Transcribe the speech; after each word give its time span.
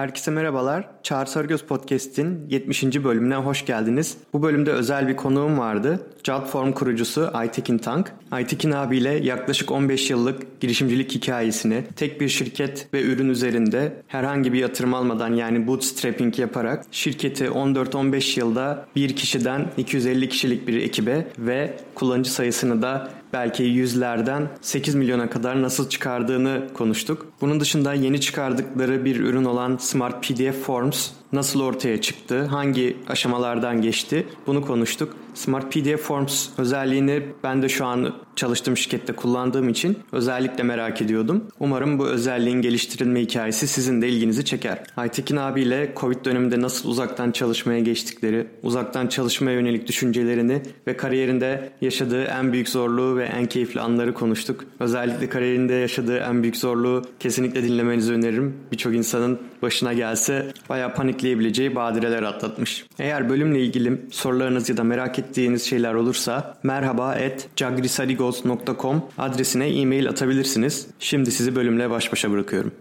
Herkese 0.00 0.30
merhabalar. 0.30 0.88
Çağrı 1.02 1.30
Sarıgöz 1.30 1.62
Podcast'in 1.62 2.46
70. 2.48 2.84
bölümüne 2.84 3.34
hoş 3.34 3.66
geldiniz. 3.66 4.16
Bu 4.32 4.42
bölümde 4.42 4.72
özel 4.72 5.08
bir 5.08 5.16
konuğum 5.16 5.58
vardı. 5.58 6.06
Jotform 6.24 6.72
kurucusu 6.72 7.30
Aytekin 7.32 7.78
Tank. 7.78 8.12
Aytekin 8.30 8.70
abiyle 8.70 9.10
yaklaşık 9.10 9.70
15 9.70 10.10
yıllık 10.10 10.60
girişimcilik 10.60 11.14
hikayesini 11.14 11.84
tek 11.96 12.20
bir 12.20 12.28
şirket 12.28 12.88
ve 12.94 13.02
ürün 13.02 13.28
üzerinde 13.28 14.02
herhangi 14.08 14.52
bir 14.52 14.58
yatırım 14.58 14.94
almadan 14.94 15.34
yani 15.34 15.66
bootstrapping 15.66 16.38
yaparak 16.38 16.84
şirketi 16.90 17.44
14-15 17.44 18.38
yılda 18.38 18.86
bir 18.96 19.16
kişiden 19.16 19.66
250 19.76 20.28
kişilik 20.28 20.68
bir 20.68 20.82
ekibe 20.82 21.26
ve 21.38 21.76
kullanıcı 21.94 22.32
sayısını 22.32 22.82
da 22.82 23.10
belki 23.32 23.62
yüzlerden 23.62 24.48
8 24.60 24.94
milyona 24.94 25.30
kadar 25.30 25.62
nasıl 25.62 25.88
çıkardığını 25.88 26.68
konuştuk. 26.74 27.26
Bunun 27.40 27.60
dışında 27.60 27.94
yeni 27.94 28.20
çıkardıkları 28.20 29.04
bir 29.04 29.20
ürün 29.20 29.44
olan 29.44 29.76
Smart 29.76 30.28
PDF 30.28 30.62
Forms 30.62 31.10
nasıl 31.32 31.60
ortaya 31.60 32.00
çıktı, 32.00 32.44
hangi 32.44 32.96
aşamalardan 33.08 33.82
geçti 33.82 34.26
bunu 34.46 34.62
konuştuk. 34.62 35.16
Smart 35.34 35.72
PDF 35.72 36.00
Forms 36.00 36.48
özelliğini 36.58 37.22
ben 37.42 37.62
de 37.62 37.68
şu 37.68 37.84
an 37.84 38.14
çalıştığım 38.36 38.76
şirkette 38.76 39.12
kullandığım 39.12 39.68
için 39.68 39.98
özellikle 40.12 40.62
merak 40.62 41.02
ediyordum. 41.02 41.44
Umarım 41.60 41.98
bu 41.98 42.06
özelliğin 42.06 42.62
geliştirilme 42.62 43.20
hikayesi 43.20 43.68
sizin 43.68 44.02
de 44.02 44.08
ilginizi 44.08 44.44
çeker. 44.44 44.82
Aytekin 44.96 45.36
abiyle 45.36 45.92
Covid 45.96 46.24
döneminde 46.24 46.60
nasıl 46.60 46.88
uzaktan 46.88 47.30
çalışmaya 47.30 47.80
geçtikleri, 47.80 48.46
uzaktan 48.62 49.06
çalışmaya 49.06 49.52
yönelik 49.52 49.88
düşüncelerini 49.88 50.62
ve 50.86 50.96
kariyerinde 50.96 51.72
yaşadığı 51.80 52.24
en 52.24 52.52
büyük 52.52 52.68
zorluğu 52.68 53.16
ve 53.16 53.24
en 53.24 53.46
keyifli 53.46 53.80
anları 53.80 54.14
konuştuk. 54.14 54.64
Özellikle 54.80 55.28
kariyerinde 55.28 55.74
yaşadığı 55.74 56.18
en 56.18 56.42
büyük 56.42 56.56
zorluğu 56.56 57.02
kesinlikle 57.20 57.62
dinlemenizi 57.62 58.12
öneririm. 58.12 58.54
Birçok 58.72 58.94
insanın 58.94 59.38
başına 59.62 59.92
gelse 59.92 60.52
bayağı 60.68 60.94
panikleyebileceği 60.94 61.74
badireler 61.74 62.22
atlatmış. 62.22 62.86
Eğer 62.98 63.28
bölümle 63.28 63.60
ilgili 63.60 64.00
sorularınız 64.12 64.68
ya 64.68 64.76
da 64.76 64.84
merak 64.84 65.18
ettiğiniz 65.18 65.62
şeyler 65.70 65.94
olursa 65.94 66.58
merhaba 66.62 67.08
at 67.08 67.48
jagrisarigos.com 67.56 69.08
adresine 69.18 69.68
e-mail 69.68 70.08
atabilirsiniz. 70.08 70.86
Şimdi 70.98 71.30
sizi 71.30 71.56
bölümle 71.56 71.90
baş 71.90 72.12
başa 72.12 72.30
bırakıyorum. 72.30 72.74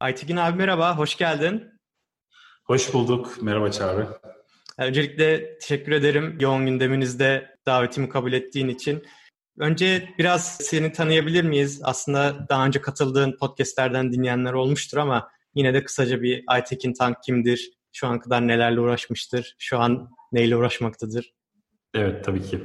Aytekin 0.00 0.36
abi 0.36 0.58
merhaba, 0.58 0.98
hoş 0.98 1.16
geldin. 1.16 1.64
Hoş 2.64 2.94
bulduk, 2.94 3.42
merhaba 3.42 3.70
Çağrı. 3.70 4.08
Öncelikle 4.78 5.58
teşekkür 5.58 5.92
ederim 5.92 6.36
yoğun 6.40 6.66
gündeminizde 6.66 7.56
davetimi 7.66 8.08
kabul 8.08 8.32
ettiğin 8.32 8.68
için. 8.68 9.04
Önce 9.58 10.08
biraz 10.18 10.56
seni 10.56 10.92
tanıyabilir 10.92 11.44
miyiz? 11.44 11.80
Aslında 11.84 12.48
daha 12.48 12.66
önce 12.66 12.80
katıldığın 12.80 13.36
podcastlerden 13.36 14.12
dinleyenler 14.12 14.52
olmuştur 14.52 14.98
ama 14.98 15.28
yine 15.54 15.74
de 15.74 15.84
kısaca 15.84 16.22
bir 16.22 16.44
Aytekin 16.46 16.92
Tank 16.92 17.22
kimdir? 17.22 17.70
Şu 17.92 18.06
an 18.06 18.20
kadar 18.20 18.48
nelerle 18.48 18.80
uğraşmıştır? 18.80 19.54
Şu 19.58 19.78
an 19.78 20.10
neyle 20.32 20.56
uğraşmaktadır? 20.56 21.34
Evet 21.94 22.24
tabii 22.24 22.42
ki. 22.42 22.60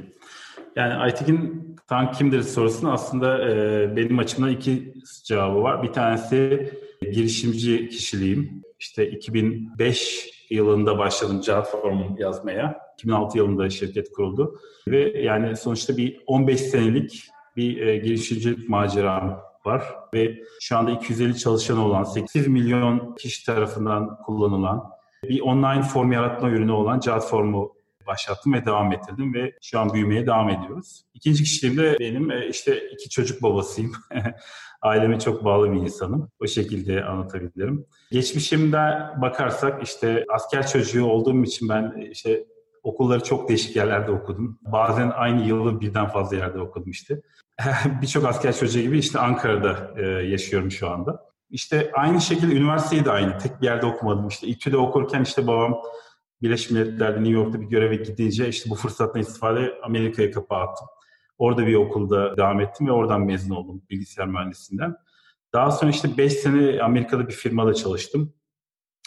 Yani 0.76 0.94
Aytekin 0.94 1.70
Tank 1.88 2.14
kimdir 2.14 2.42
sorusuna 2.42 2.92
aslında 2.92 3.50
e, 3.50 3.96
benim 3.96 4.18
açımdan 4.18 4.50
iki 4.50 4.94
cevabı 5.24 5.62
var. 5.62 5.82
Bir 5.82 5.92
tanesi 5.92 6.72
girişimci 7.12 7.88
kişiliğim. 7.88 8.62
İşte 8.80 9.10
2005 9.10 10.30
yılında 10.50 10.98
başladım 10.98 11.42
Jotform 11.42 12.16
yazmaya. 12.18 12.78
2006 12.94 13.38
yılında 13.38 13.70
şirket 13.70 14.10
kuruldu. 14.12 14.60
Ve 14.88 15.20
yani 15.22 15.56
sonuçta 15.56 15.96
bir 15.96 16.20
15 16.26 16.60
senelik 16.60 17.24
bir 17.56 17.86
e, 17.86 17.96
girişimcilik 17.96 18.68
maceram 18.68 19.49
var 19.66 19.94
ve 20.14 20.34
şu 20.60 20.76
anda 20.76 20.90
250 20.90 21.38
çalışanı 21.38 21.84
olan 21.84 22.04
8 22.04 22.48
milyon 22.48 23.14
kişi 23.14 23.46
tarafından 23.46 24.16
kullanılan 24.26 24.84
bir 25.22 25.40
online 25.40 25.82
form 25.82 26.12
yaratma 26.12 26.50
ürünü 26.50 26.72
olan 26.72 27.00
Jotform'u 27.00 27.80
başlattım 28.06 28.52
ve 28.52 28.64
devam 28.64 28.92
ettirdim 28.92 29.34
ve 29.34 29.52
şu 29.62 29.80
an 29.80 29.94
büyümeye 29.94 30.26
devam 30.26 30.48
ediyoruz. 30.48 31.02
İkinci 31.14 31.44
kişiliğim 31.44 31.78
de 31.78 31.96
benim 32.00 32.30
e, 32.30 32.46
işte 32.48 32.90
iki 32.90 33.10
çocuk 33.10 33.42
babasıyım. 33.42 33.92
Aileme 34.82 35.18
çok 35.18 35.44
bağlı 35.44 35.72
bir 35.72 35.80
insanım. 35.80 36.28
O 36.40 36.46
şekilde 36.46 37.04
anlatabilirim. 37.04 37.86
Geçmişimde 38.10 38.76
bakarsak 39.22 39.82
işte 39.82 40.24
asker 40.34 40.66
çocuğu 40.66 41.04
olduğum 41.04 41.44
için 41.44 41.68
ben 41.68 41.94
e, 41.98 42.10
işte 42.10 42.44
okulları 42.82 43.22
çok 43.22 43.48
değişik 43.48 43.76
yerlerde 43.76 44.10
okudum. 44.10 44.58
Bazen 44.62 45.12
aynı 45.14 45.46
yılı 45.46 45.80
birden 45.80 46.08
fazla 46.08 46.36
yerde 46.36 46.60
okudum 46.60 46.90
işte. 46.90 47.20
Birçok 48.02 48.24
asker 48.24 48.56
çocuğu 48.56 48.80
gibi 48.80 48.98
işte 48.98 49.18
Ankara'da 49.18 49.94
e, 49.96 50.06
yaşıyorum 50.06 50.70
şu 50.70 50.90
anda. 50.90 51.30
İşte 51.50 51.90
aynı 51.94 52.20
şekilde 52.20 52.54
üniversiteyi 52.54 53.04
de 53.04 53.10
aynı. 53.10 53.38
Tek 53.38 53.60
bir 53.60 53.66
yerde 53.66 53.86
okumadım. 53.86 54.28
İşte 54.28 54.46
İTÜ'de 54.46 54.76
okurken 54.76 55.22
işte 55.22 55.46
babam 55.46 55.82
Birleşmiş 56.42 56.70
Milletler'de 56.70 57.16
New 57.16 57.32
York'ta 57.32 57.60
bir 57.60 57.66
göreve 57.66 57.96
gidince 57.96 58.48
işte 58.48 58.70
bu 58.70 58.74
fırsattan 58.74 59.20
istifade 59.20 59.72
Amerika'ya 59.82 60.30
kapı 60.30 60.54
attım. 60.54 60.86
Orada 61.38 61.66
bir 61.66 61.74
okulda 61.74 62.36
devam 62.36 62.60
ettim 62.60 62.86
ve 62.86 62.92
oradan 62.92 63.20
mezun 63.20 63.54
oldum 63.54 63.82
bilgisayar 63.90 64.26
mühendisinden. 64.26 64.96
Daha 65.52 65.70
sonra 65.70 65.90
işte 65.90 66.16
5 66.18 66.32
sene 66.32 66.82
Amerika'da 66.82 67.28
bir 67.28 67.32
firmada 67.32 67.74
çalıştım. 67.74 68.34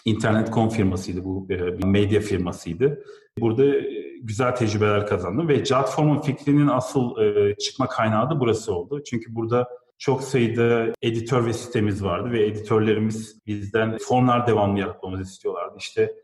İnternet.com 0.06 0.70
firmasıydı 0.70 1.24
bu, 1.24 1.48
e, 1.50 1.78
bir 1.78 1.86
medya 1.86 2.22
firmasıydı. 2.22 3.04
Burada 3.40 3.66
e, 3.66 3.84
güzel 4.22 4.56
tecrübeler 4.56 5.08
kazandım 5.08 5.48
ve 5.48 5.66
Jotform'un 5.66 6.22
fikrinin 6.22 6.68
asıl 6.68 7.18
e, 7.22 7.56
çıkma 7.58 7.88
kaynağı 7.88 8.30
da 8.30 8.40
burası 8.40 8.74
oldu. 8.74 9.04
Çünkü 9.04 9.36
burada 9.36 9.68
çok 9.98 10.24
sayıda 10.24 10.94
editör 11.02 11.46
ve 11.46 11.54
sitemiz 11.54 12.04
vardı 12.04 12.32
ve 12.32 12.46
editörlerimiz 12.46 13.40
bizden 13.48 13.98
formlar 13.98 14.48
devamlı 14.48 14.80
yaratmamızı 14.80 15.24
istiyorlardı. 15.24 15.76
İşte 15.78 16.16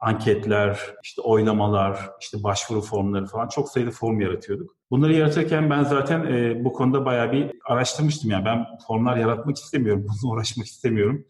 anketler, 0.00 0.80
işte 1.04 1.22
oylamalar, 1.22 2.10
işte 2.20 2.42
başvuru 2.42 2.80
formları 2.80 3.26
falan 3.26 3.48
çok 3.48 3.68
sayıda 3.68 3.90
form 3.90 4.20
yaratıyorduk. 4.20 4.76
Bunları 4.90 5.12
yaratırken 5.12 5.70
ben 5.70 5.84
zaten 5.84 6.26
e, 6.26 6.64
bu 6.64 6.72
konuda 6.72 7.04
bayağı 7.04 7.32
bir 7.32 7.50
araştırmıştım. 7.64 8.30
Yani 8.30 8.44
ben 8.44 8.66
formlar 8.86 9.16
yaratmak 9.16 9.56
istemiyorum, 9.56 10.06
bununla 10.22 10.34
uğraşmak 10.34 10.66
istemiyorum. 10.66 11.24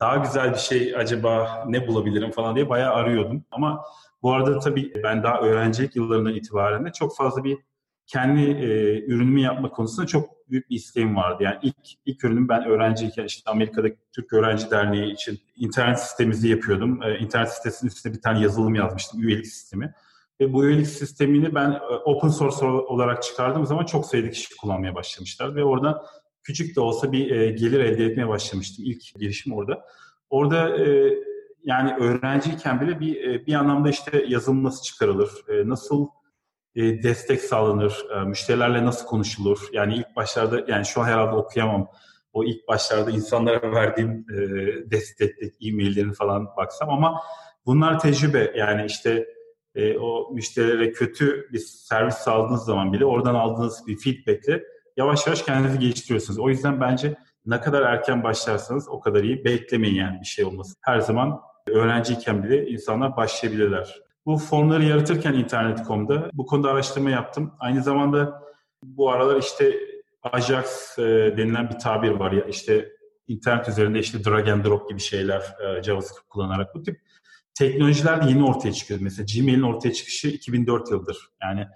Daha 0.00 0.16
güzel 0.16 0.52
bir 0.52 0.58
şey 0.58 0.96
acaba 0.96 1.64
ne 1.68 1.88
bulabilirim 1.88 2.30
falan 2.30 2.56
diye 2.56 2.68
bayağı 2.68 2.94
arıyordum. 2.94 3.44
Ama 3.50 3.84
bu 4.22 4.32
arada 4.32 4.58
tabii 4.58 4.92
ben 5.02 5.22
daha 5.22 5.40
öğrencilik 5.40 5.96
yıllarından 5.96 6.34
itibaren 6.34 6.84
de 6.84 6.92
çok 6.92 7.16
fazla 7.16 7.44
bir 7.44 7.58
kendi 8.06 8.40
e, 8.40 8.98
ürünümü 9.06 9.40
yapma 9.40 9.70
konusunda 9.70 10.06
çok 10.06 10.50
büyük 10.50 10.70
bir 10.70 10.76
isteğim 10.76 11.16
vardı. 11.16 11.42
Yani 11.42 11.58
ilk 11.62 11.76
ilk 12.06 12.24
ürünüm 12.24 12.48
ben 12.48 12.64
öğrenciyken 12.64 13.24
işte 13.24 13.50
Amerika'daki 13.50 13.96
Türk 14.12 14.32
Öğrenci 14.32 14.70
Derneği 14.70 15.12
için 15.12 15.38
internet 15.56 16.00
sistemimizi 16.00 16.48
yapıyordum. 16.48 17.02
E, 17.02 17.18
internet 17.18 17.52
sitesinin 17.52 17.90
üstüne 17.90 18.12
bir 18.12 18.20
tane 18.20 18.40
yazılım 18.40 18.74
yazmıştım, 18.74 19.22
üyelik 19.22 19.46
sistemi. 19.46 19.94
Ve 20.40 20.52
bu 20.52 20.64
üyelik 20.64 20.86
sistemini 20.86 21.54
ben 21.54 21.70
e, 21.70 21.78
open 22.04 22.28
source 22.28 22.66
olarak 22.66 23.22
çıkardığım 23.22 23.66
zaman 23.66 23.84
çok 23.84 24.06
sayıda 24.06 24.30
kişi 24.30 24.56
kullanmaya 24.56 24.94
başlamışlar. 24.94 25.54
Ve 25.54 25.64
orada 25.64 26.06
küçük 26.42 26.76
de 26.76 26.80
olsa 26.80 27.12
bir 27.12 27.30
e, 27.30 27.50
gelir 27.50 27.80
elde 27.80 28.04
etmeye 28.04 28.28
başlamıştım. 28.28 28.84
İlk 28.88 29.14
girişim 29.20 29.52
orada. 29.52 29.84
Orada 30.30 30.78
e, 30.78 31.14
yani 31.64 31.94
öğrenciyken 32.00 32.80
bile 32.80 33.00
bir 33.00 33.28
e, 33.28 33.46
bir 33.46 33.54
anlamda 33.54 33.88
işte 33.88 34.24
yazılım 34.28 34.64
nasıl 34.64 34.82
çıkarılır, 34.82 35.30
e, 35.48 35.68
nasıl 35.68 36.06
e, 36.74 37.02
destek 37.02 37.40
sağlanır, 37.40 38.04
e, 38.16 38.24
müşterilerle 38.24 38.84
nasıl 38.84 39.06
konuşulur? 39.06 39.68
Yani 39.72 39.94
ilk 39.94 40.16
başlarda, 40.16 40.64
yani 40.68 40.84
şu 40.84 41.00
an 41.00 41.04
herhalde 41.04 41.36
okuyamam. 41.36 41.88
O 42.32 42.44
ilk 42.44 42.68
başlarda 42.68 43.10
insanlara 43.10 43.72
verdiğim 43.72 44.26
e, 44.30 44.36
destek, 44.90 45.30
e-maillerini 45.60 46.12
falan 46.12 46.48
baksam 46.56 46.90
ama 46.90 47.20
bunlar 47.66 47.98
tecrübe. 47.98 48.52
Yani 48.56 48.86
işte 48.86 49.26
e, 49.74 49.98
o 49.98 50.30
müşterilere 50.32 50.92
kötü 50.92 51.48
bir 51.52 51.58
servis 51.58 52.14
sağladığınız 52.14 52.64
zaman 52.64 52.92
bile 52.92 53.04
oradan 53.04 53.34
aldığınız 53.34 53.86
bir 53.86 53.98
feedbackle 53.98 54.62
yavaş 54.96 55.26
yavaş 55.26 55.42
kendinizi 55.42 55.78
geliştiriyorsunuz. 55.78 56.38
O 56.38 56.48
yüzden 56.48 56.80
bence 56.80 57.16
ne 57.46 57.60
kadar 57.60 57.82
erken 57.82 58.24
başlarsanız 58.24 58.88
o 58.88 59.00
kadar 59.00 59.24
iyi. 59.24 59.44
Beklemeyin 59.44 59.94
yani 59.94 60.20
bir 60.20 60.26
şey 60.26 60.44
olmasın. 60.44 60.76
Her 60.80 61.00
zaman 61.00 61.40
öğrenciyken 61.66 62.42
bile 62.42 62.66
insanlar 62.66 63.16
başlayabilirler. 63.16 64.00
Bu 64.26 64.38
formları 64.38 64.84
yaratırken 64.84 65.32
internet.com'da 65.32 66.30
bu 66.32 66.46
konuda 66.46 66.70
araştırma 66.70 67.10
yaptım. 67.10 67.54
Aynı 67.58 67.82
zamanda 67.82 68.42
bu 68.82 69.10
aralar 69.10 69.36
işte 69.36 69.74
Ajax 70.22 70.98
e, 70.98 71.02
denilen 71.36 71.70
bir 71.70 71.78
tabir 71.78 72.10
var 72.10 72.32
ya 72.32 72.44
işte 72.44 72.92
internet 73.28 73.68
üzerinde 73.68 73.98
işte 73.98 74.24
drag 74.24 74.48
and 74.48 74.64
drop 74.64 74.88
gibi 74.88 75.00
şeyler 75.00 75.40
e, 75.40 75.82
JavaScript 75.82 76.28
kullanarak 76.28 76.74
bu 76.74 76.82
tip 76.82 77.00
teknolojiler 77.54 78.24
de 78.24 78.30
yeni 78.30 78.44
ortaya 78.44 78.72
çıkıyor. 78.72 79.00
Mesela 79.02 79.26
Gmail'in 79.34 79.62
ortaya 79.62 79.92
çıkışı 79.92 80.28
2004 80.28 80.90
yıldır. 80.90 81.30
Yani 81.42 81.66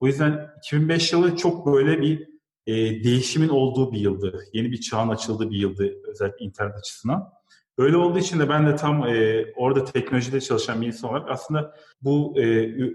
o 0.00 0.06
yüzden 0.06 0.50
2005 0.58 1.12
yılı 1.12 1.36
çok 1.36 1.66
böyle 1.66 2.00
bir 2.00 2.28
e, 2.68 3.04
değişimin 3.04 3.48
olduğu 3.48 3.92
bir 3.92 4.00
yıldı. 4.00 4.44
Yeni 4.52 4.72
bir 4.72 4.80
çağın 4.80 5.08
açıldığı 5.08 5.50
bir 5.50 5.56
yıldı 5.56 5.92
özellikle 6.06 6.44
internet 6.44 6.74
açısından. 6.76 7.28
Öyle 7.78 7.96
olduğu 7.96 8.18
için 8.18 8.38
de 8.38 8.48
ben 8.48 8.66
de 8.66 8.76
tam 8.76 9.06
e, 9.06 9.44
orada 9.56 9.84
teknolojide 9.84 10.40
çalışan 10.40 10.80
bir 10.80 10.86
insan 10.86 11.10
olarak 11.10 11.30
aslında 11.30 11.74
bu 12.02 12.34
e, 12.36 12.42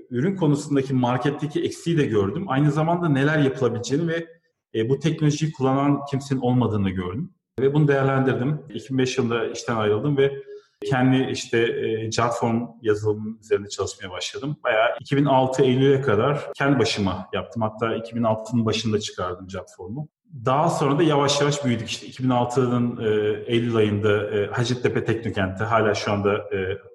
ürün 0.09 0.35
konusundaki 0.35 0.93
marketteki 0.93 1.61
eksiği 1.61 1.97
de 1.97 2.05
gördüm. 2.05 2.45
Aynı 2.47 2.71
zamanda 2.71 3.09
neler 3.09 3.39
yapılabileceğini 3.39 4.07
ve 4.07 4.27
e, 4.75 4.89
bu 4.89 4.99
teknolojiyi 4.99 5.51
kullanan 5.51 6.05
kimsenin 6.11 6.41
olmadığını 6.41 6.89
gördüm. 6.89 7.33
Ve 7.59 7.73
bunu 7.73 7.87
değerlendirdim. 7.87 8.61
2005 8.73 9.17
yılında 9.17 9.47
işten 9.47 9.75
ayrıldım 9.75 10.17
ve 10.17 10.43
kendi 10.83 11.31
işte 11.31 11.57
e, 11.59 12.12
Jotform 12.12 12.68
yazılımının 12.81 13.39
üzerinde 13.41 13.69
çalışmaya 13.69 14.12
başladım. 14.12 14.57
Bayağı 14.63 14.88
2006 15.00 15.63
Eylül'e 15.63 16.01
kadar 16.01 16.53
kendi 16.53 16.80
başıma 16.80 17.30
yaptım. 17.33 17.62
Hatta 17.62 17.97
2006'nın 17.97 18.65
başında 18.65 19.00
çıkardım 19.00 19.50
Jotform'u. 19.50 20.07
Daha 20.45 20.69
sonra 20.69 21.00
da 21.00 21.03
yavaş 21.03 21.41
yavaş 21.41 21.65
büyüdük. 21.65 21.89
İşte 21.89 22.07
2006'nın 22.07 22.97
e, 22.97 23.44
Eylül 23.53 23.75
ayında 23.75 24.38
e, 24.38 24.47
Hacettepe 24.47 25.06
Teknokent'te, 25.06 25.63
hala 25.63 25.95
şu 25.95 26.12
anda 26.12 26.35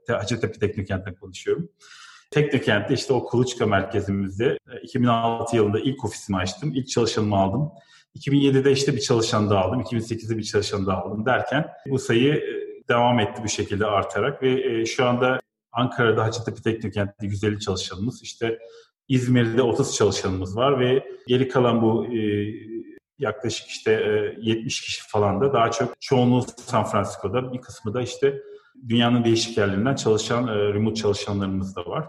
e, 0.08 0.12
Hacettepe 0.12 0.58
Teknokent'te 0.58 1.14
konuşuyorum. 1.14 1.69
Teknokent'te 2.31 2.94
işte 2.94 3.12
o 3.12 3.25
kuluçka 3.25 3.67
merkezimizde 3.67 4.58
2006 4.82 5.56
e, 5.56 5.58
yılında 5.58 5.81
ilk 5.81 6.05
ofisimi 6.05 6.38
açtım. 6.38 6.73
İlk 6.75 6.88
çalışanımı 6.88 7.37
aldım. 7.37 7.70
2007'de 8.17 8.73
işte 8.73 8.93
bir 8.96 9.00
çalışan 9.00 9.50
daha 9.50 9.64
aldım. 9.64 9.81
2008'de 9.81 10.38
bir 10.38 10.43
çalışan 10.43 10.87
daha 10.87 11.02
aldım 11.02 11.26
derken 11.26 11.67
bu 11.87 11.99
sayı 11.99 12.35
e, 12.35 12.68
devam 12.88 13.20
etti 13.20 13.43
bu 13.44 13.49
şekilde 13.49 13.87
artarak 13.87 14.43
ve 14.43 14.81
e, 14.81 14.87
şu 14.87 15.06
anda 15.06 15.40
Ankara'da 15.73 16.25
Hacettepe 16.25 16.62
Teknokent'te 16.62 17.26
150 17.26 17.61
çalışanımız, 17.61 18.23
işte 18.23 18.58
İzmir'de 19.08 19.62
30 19.62 19.96
çalışanımız 19.96 20.56
var 20.56 20.81
ve 20.81 21.05
geri 21.26 21.49
kalan 21.49 21.82
bu 21.82 22.06
yaklaşık 23.19 23.69
işte 23.69 23.93
70 24.40 24.81
kişi 24.81 25.08
falan 25.08 25.40
da 25.40 25.52
daha 25.52 25.70
çok 25.70 26.00
çoğunluğu 26.00 26.43
San 26.56 26.85
Francisco'da 26.85 27.52
bir 27.52 27.61
kısmı 27.61 27.94
da 27.94 28.02
işte 28.02 28.43
dünyanın 28.88 29.25
değişik 29.25 29.58
yerlerinden 29.58 29.94
çalışan 29.94 30.49
remote 30.49 30.94
çalışanlarımız 30.94 31.76
da 31.76 31.87
var. 31.87 32.08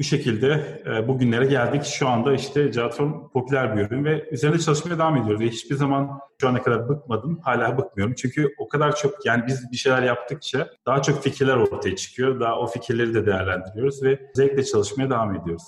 Bu 0.00 0.04
şekilde 0.04 0.82
e, 0.86 1.08
bugünlere 1.08 1.46
geldik. 1.46 1.84
Şu 1.84 2.08
anda 2.08 2.32
işte 2.34 2.72
Jatron 2.72 3.30
popüler 3.32 3.76
bir 3.76 3.82
ürün 3.82 4.04
ve 4.04 4.28
üzerinde 4.30 4.58
çalışmaya 4.58 4.98
devam 4.98 5.16
ediyoruz. 5.16 5.40
Ve 5.40 5.48
hiçbir 5.48 5.74
zaman 5.74 6.20
şu 6.40 6.48
ana 6.48 6.62
kadar 6.62 6.88
bıkmadım. 6.88 7.40
Hala 7.44 7.78
bıkmıyorum. 7.78 8.14
Çünkü 8.14 8.54
o 8.58 8.68
kadar 8.68 8.96
çok 8.96 9.26
yani 9.26 9.44
biz 9.46 9.72
bir 9.72 9.76
şeyler 9.76 10.02
yaptıkça 10.02 10.70
daha 10.86 11.02
çok 11.02 11.22
fikirler 11.22 11.56
ortaya 11.56 11.96
çıkıyor. 11.96 12.40
Daha 12.40 12.58
o 12.58 12.66
fikirleri 12.66 13.14
de 13.14 13.26
değerlendiriyoruz 13.26 14.02
ve 14.02 14.30
zevkle 14.34 14.64
çalışmaya 14.64 15.10
devam 15.10 15.36
ediyoruz. 15.36 15.64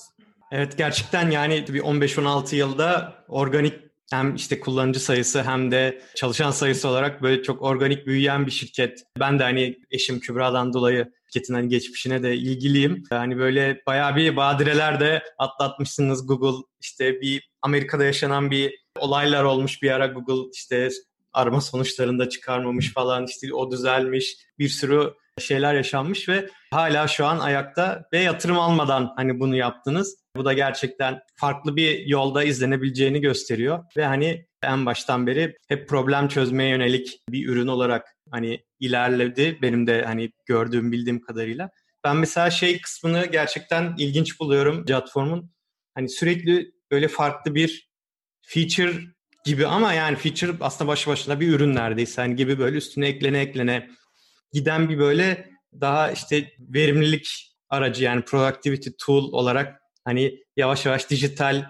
Evet 0.50 0.78
gerçekten 0.78 1.30
yani 1.30 1.64
bir 1.68 1.80
15-16 1.80 2.54
yılda 2.54 3.12
organik 3.28 3.91
hem 4.10 4.34
işte 4.34 4.60
kullanıcı 4.60 5.00
sayısı 5.00 5.42
hem 5.42 5.70
de 5.70 6.02
çalışan 6.16 6.50
sayısı 6.50 6.88
olarak 6.88 7.22
böyle 7.22 7.42
çok 7.42 7.62
organik 7.62 8.06
büyüyen 8.06 8.46
bir 8.46 8.50
şirket. 8.50 9.04
Ben 9.20 9.38
de 9.38 9.42
hani 9.42 9.78
eşim 9.90 10.20
Kübra'dan 10.20 10.72
dolayı 10.72 11.12
şirketin 11.32 11.54
hani 11.54 11.68
geçmişine 11.68 12.22
de 12.22 12.36
ilgiliyim. 12.36 13.02
Hani 13.10 13.38
böyle 13.38 13.82
bayağı 13.86 14.16
bir 14.16 14.36
badireler 14.36 15.00
de 15.00 15.22
atlatmışsınız 15.38 16.26
Google. 16.26 16.66
işte 16.80 17.20
bir 17.20 17.50
Amerika'da 17.62 18.04
yaşanan 18.04 18.50
bir 18.50 18.74
olaylar 18.98 19.44
olmuş 19.44 19.82
bir 19.82 19.90
ara 19.90 20.06
Google 20.06 20.50
işte 20.54 20.88
arama 21.32 21.60
sonuçlarında 21.60 22.28
çıkarmamış 22.28 22.92
falan 22.92 23.26
işte 23.26 23.54
o 23.54 23.70
düzelmiş 23.70 24.36
bir 24.58 24.68
sürü 24.68 25.14
şeyler 25.38 25.74
yaşanmış 25.74 26.28
ve 26.28 26.48
hala 26.70 27.08
şu 27.08 27.26
an 27.26 27.38
ayakta 27.38 28.04
ve 28.12 28.18
yatırım 28.18 28.58
almadan 28.58 29.12
hani 29.16 29.40
bunu 29.40 29.56
yaptınız. 29.56 30.21
Bu 30.36 30.44
da 30.44 30.52
gerçekten 30.52 31.20
farklı 31.36 31.76
bir 31.76 32.06
yolda 32.06 32.44
izlenebileceğini 32.44 33.20
gösteriyor 33.20 33.84
ve 33.96 34.04
hani 34.04 34.46
en 34.62 34.86
baştan 34.86 35.26
beri 35.26 35.56
hep 35.68 35.88
problem 35.88 36.28
çözmeye 36.28 36.70
yönelik 36.70 37.20
bir 37.28 37.48
ürün 37.48 37.66
olarak 37.66 38.16
hani 38.30 38.64
ilerledi 38.80 39.58
benim 39.62 39.86
de 39.86 40.04
hani 40.04 40.32
gördüğüm 40.46 40.92
bildiğim 40.92 41.20
kadarıyla. 41.20 41.70
Ben 42.04 42.16
mesela 42.16 42.50
şey 42.50 42.80
kısmını 42.80 43.26
gerçekten 43.26 43.94
ilginç 43.98 44.40
buluyorum 44.40 44.84
Jotform'un. 44.88 45.50
Hani 45.94 46.08
sürekli 46.08 46.72
böyle 46.90 47.08
farklı 47.08 47.54
bir 47.54 47.90
feature 48.42 48.92
gibi 49.44 49.66
ama 49.66 49.92
yani 49.92 50.16
feature 50.16 50.56
aslında 50.60 50.88
başı 50.88 51.10
başına 51.10 51.40
bir 51.40 51.48
ürün 51.48 51.74
neredeyse. 51.74 52.22
Hani 52.22 52.36
gibi 52.36 52.58
böyle 52.58 52.76
üstüne 52.76 53.08
eklene 53.08 53.40
eklene 53.40 53.88
giden 54.52 54.88
bir 54.88 54.98
böyle 54.98 55.50
daha 55.80 56.10
işte 56.10 56.52
verimlilik 56.58 57.52
aracı 57.68 58.04
yani 58.04 58.24
productivity 58.24 58.88
tool 58.98 59.32
olarak 59.32 59.81
hani 60.04 60.40
yavaş 60.56 60.86
yavaş 60.86 61.10
dijital 61.10 61.64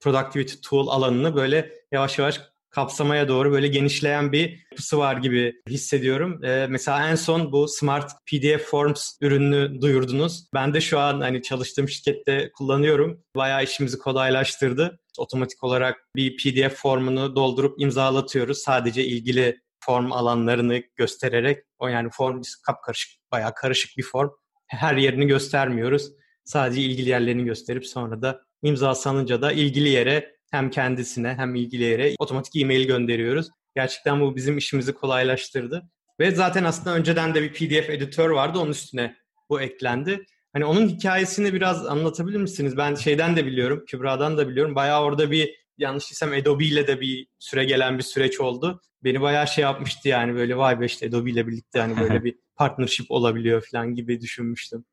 productivity 0.00 0.54
tool 0.68 0.88
alanını 0.88 1.36
böyle 1.36 1.72
yavaş 1.92 2.18
yavaş 2.18 2.40
kapsamaya 2.70 3.28
doğru 3.28 3.52
böyle 3.52 3.68
genişleyen 3.68 4.32
bir 4.32 4.66
yapısı 4.70 4.98
var 4.98 5.16
gibi 5.16 5.54
hissediyorum. 5.68 6.44
Ee, 6.44 6.66
mesela 6.70 7.08
en 7.08 7.14
son 7.14 7.52
bu 7.52 7.68
Smart 7.68 8.12
PDF 8.26 8.62
Forms 8.70 9.12
ürününü 9.20 9.80
duyurdunuz. 9.80 10.48
Ben 10.54 10.74
de 10.74 10.80
şu 10.80 10.98
an 10.98 11.20
hani 11.20 11.42
çalıştığım 11.42 11.88
şirkette 11.88 12.50
kullanıyorum. 12.52 13.24
Bayağı 13.36 13.64
işimizi 13.64 13.98
kolaylaştırdı. 13.98 15.00
Otomatik 15.18 15.64
olarak 15.64 15.96
bir 16.16 16.36
PDF 16.36 16.74
formunu 16.76 17.36
doldurup 17.36 17.80
imzalatıyoruz. 17.80 18.58
Sadece 18.58 19.04
ilgili 19.04 19.60
form 19.84 20.12
alanlarını 20.12 20.82
göstererek 20.96 21.58
o 21.78 21.88
yani 21.88 22.08
form 22.12 22.42
kapkarışık 22.66 23.10
bayağı 23.32 23.54
karışık 23.54 23.96
bir 23.96 24.02
form. 24.02 24.30
Her 24.66 24.96
yerini 24.96 25.26
göstermiyoruz. 25.26 26.12
Sadece 26.48 26.82
ilgili 26.82 27.08
yerlerini 27.08 27.44
gösterip 27.44 27.86
sonra 27.86 28.22
da 28.22 28.42
imza 28.62 28.94
sanınca 28.94 29.42
da 29.42 29.52
ilgili 29.52 29.88
yere 29.88 30.36
hem 30.50 30.70
kendisine 30.70 31.34
hem 31.34 31.54
ilgili 31.54 31.82
yere 31.82 32.14
otomatik 32.18 32.56
e-mail 32.56 32.86
gönderiyoruz. 32.86 33.48
Gerçekten 33.76 34.20
bu 34.20 34.36
bizim 34.36 34.58
işimizi 34.58 34.92
kolaylaştırdı. 34.92 35.82
Ve 36.20 36.30
zaten 36.30 36.64
aslında 36.64 36.96
önceden 36.96 37.34
de 37.34 37.42
bir 37.42 37.52
PDF 37.52 37.90
editör 37.90 38.30
vardı. 38.30 38.58
Onun 38.58 38.70
üstüne 38.70 39.16
bu 39.50 39.60
eklendi. 39.60 40.24
Hani 40.52 40.64
onun 40.64 40.88
hikayesini 40.88 41.54
biraz 41.54 41.86
anlatabilir 41.86 42.38
misiniz? 42.38 42.76
Ben 42.76 42.94
şeyden 42.94 43.36
de 43.36 43.46
biliyorum, 43.46 43.84
Kübra'dan 43.86 44.38
da 44.38 44.48
biliyorum. 44.48 44.74
Bayağı 44.74 45.02
orada 45.02 45.30
bir 45.30 45.54
yanlış 45.78 46.04
değilsem 46.04 46.32
Adobe 46.32 46.64
ile 46.64 46.86
de 46.86 47.00
bir 47.00 47.26
süre 47.38 47.64
gelen 47.64 47.98
bir 47.98 48.02
süreç 48.02 48.40
oldu. 48.40 48.80
Beni 49.04 49.20
bayağı 49.20 49.48
şey 49.48 49.62
yapmıştı 49.62 50.08
yani 50.08 50.34
böyle 50.34 50.56
vay 50.56 50.80
be 50.80 50.86
işte 50.86 51.08
Adobe 51.08 51.30
ile 51.30 51.46
birlikte 51.46 51.80
hani 51.80 52.00
böyle 52.00 52.24
bir 52.24 52.34
partnership 52.56 53.10
olabiliyor 53.10 53.66
falan 53.72 53.94
gibi 53.94 54.20
düşünmüştüm. 54.20 54.84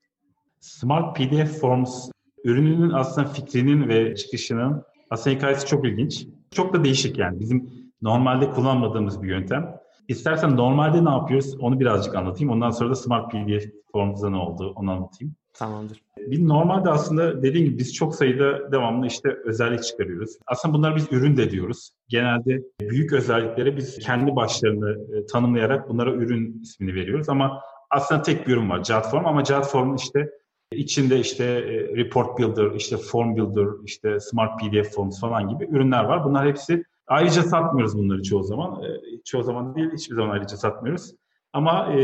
Smart 0.65 1.15
PDF 1.15 1.59
Forms 1.59 2.09
ürününün 2.43 2.89
aslında 2.89 3.27
fikrinin 3.27 3.89
ve 3.89 4.15
çıkışının 4.15 4.83
aslında 5.09 5.35
hikayesi 5.35 5.67
çok 5.67 5.85
ilginç. 5.85 6.27
Çok 6.51 6.73
da 6.73 6.83
değişik 6.83 7.17
yani. 7.17 7.39
Bizim 7.39 7.69
normalde 8.01 8.49
kullanmadığımız 8.49 9.23
bir 9.23 9.29
yöntem. 9.29 9.77
İstersen 10.07 10.57
normalde 10.57 11.05
ne 11.05 11.09
yapıyoruz 11.09 11.55
onu 11.59 11.79
birazcık 11.79 12.15
anlatayım. 12.15 12.53
Ondan 12.53 12.71
sonra 12.71 12.89
da 12.89 12.95
Smart 12.95 13.31
PDF 13.31 13.65
Forms'da 13.91 14.29
ne 14.29 14.37
oldu 14.37 14.73
onu 14.75 14.91
anlatayım. 14.91 15.35
Tamamdır. 15.53 16.01
Bir 16.17 16.47
normalde 16.47 16.89
aslında 16.89 17.43
dediğim 17.43 17.65
gibi 17.65 17.77
biz 17.77 17.93
çok 17.93 18.15
sayıda 18.15 18.71
devamlı 18.71 19.07
işte 19.07 19.29
özellik 19.45 19.83
çıkarıyoruz. 19.83 20.37
Aslında 20.47 20.73
bunlar 20.73 20.95
biz 20.95 21.07
ürün 21.11 21.37
de 21.37 21.51
diyoruz. 21.51 21.89
Genelde 22.07 22.61
büyük 22.81 23.13
özelliklere 23.13 23.77
biz 23.77 23.99
kendi 23.99 24.35
başlarını 24.35 25.17
e, 25.17 25.25
tanımlayarak 25.25 25.89
bunlara 25.89 26.13
ürün 26.13 26.61
ismini 26.61 26.95
veriyoruz. 26.95 27.29
Ama 27.29 27.61
aslında 27.89 28.21
tek 28.21 28.47
bir 28.47 28.53
ürün 28.53 28.69
var 28.69 28.83
Jotform 28.83 29.25
ama 29.25 29.45
Jotform'un 29.45 29.95
işte 29.95 30.29
içinde 30.75 31.19
işte 31.19 31.43
e, 31.43 31.95
Report 31.97 32.39
Builder, 32.39 32.71
işte 32.75 32.97
Form 32.97 33.35
Builder, 33.35 33.67
işte 33.85 34.19
Smart 34.19 34.59
PDF 34.59 34.95
Forms 34.95 35.21
falan 35.21 35.49
gibi 35.49 35.65
ürünler 35.65 36.03
var. 36.03 36.23
Bunlar 36.25 36.47
hepsi 36.47 36.83
ayrıca 37.07 37.43
satmıyoruz 37.43 37.97
bunları 37.97 38.23
çoğu 38.23 38.43
zaman. 38.43 38.83
E, 38.83 38.87
çoğu 39.25 39.43
zaman 39.43 39.75
değil, 39.75 39.89
hiçbir 39.93 40.15
zaman 40.15 40.29
ayrıca 40.29 40.57
satmıyoruz. 40.57 41.15
Ama 41.53 41.93
e, 41.93 41.99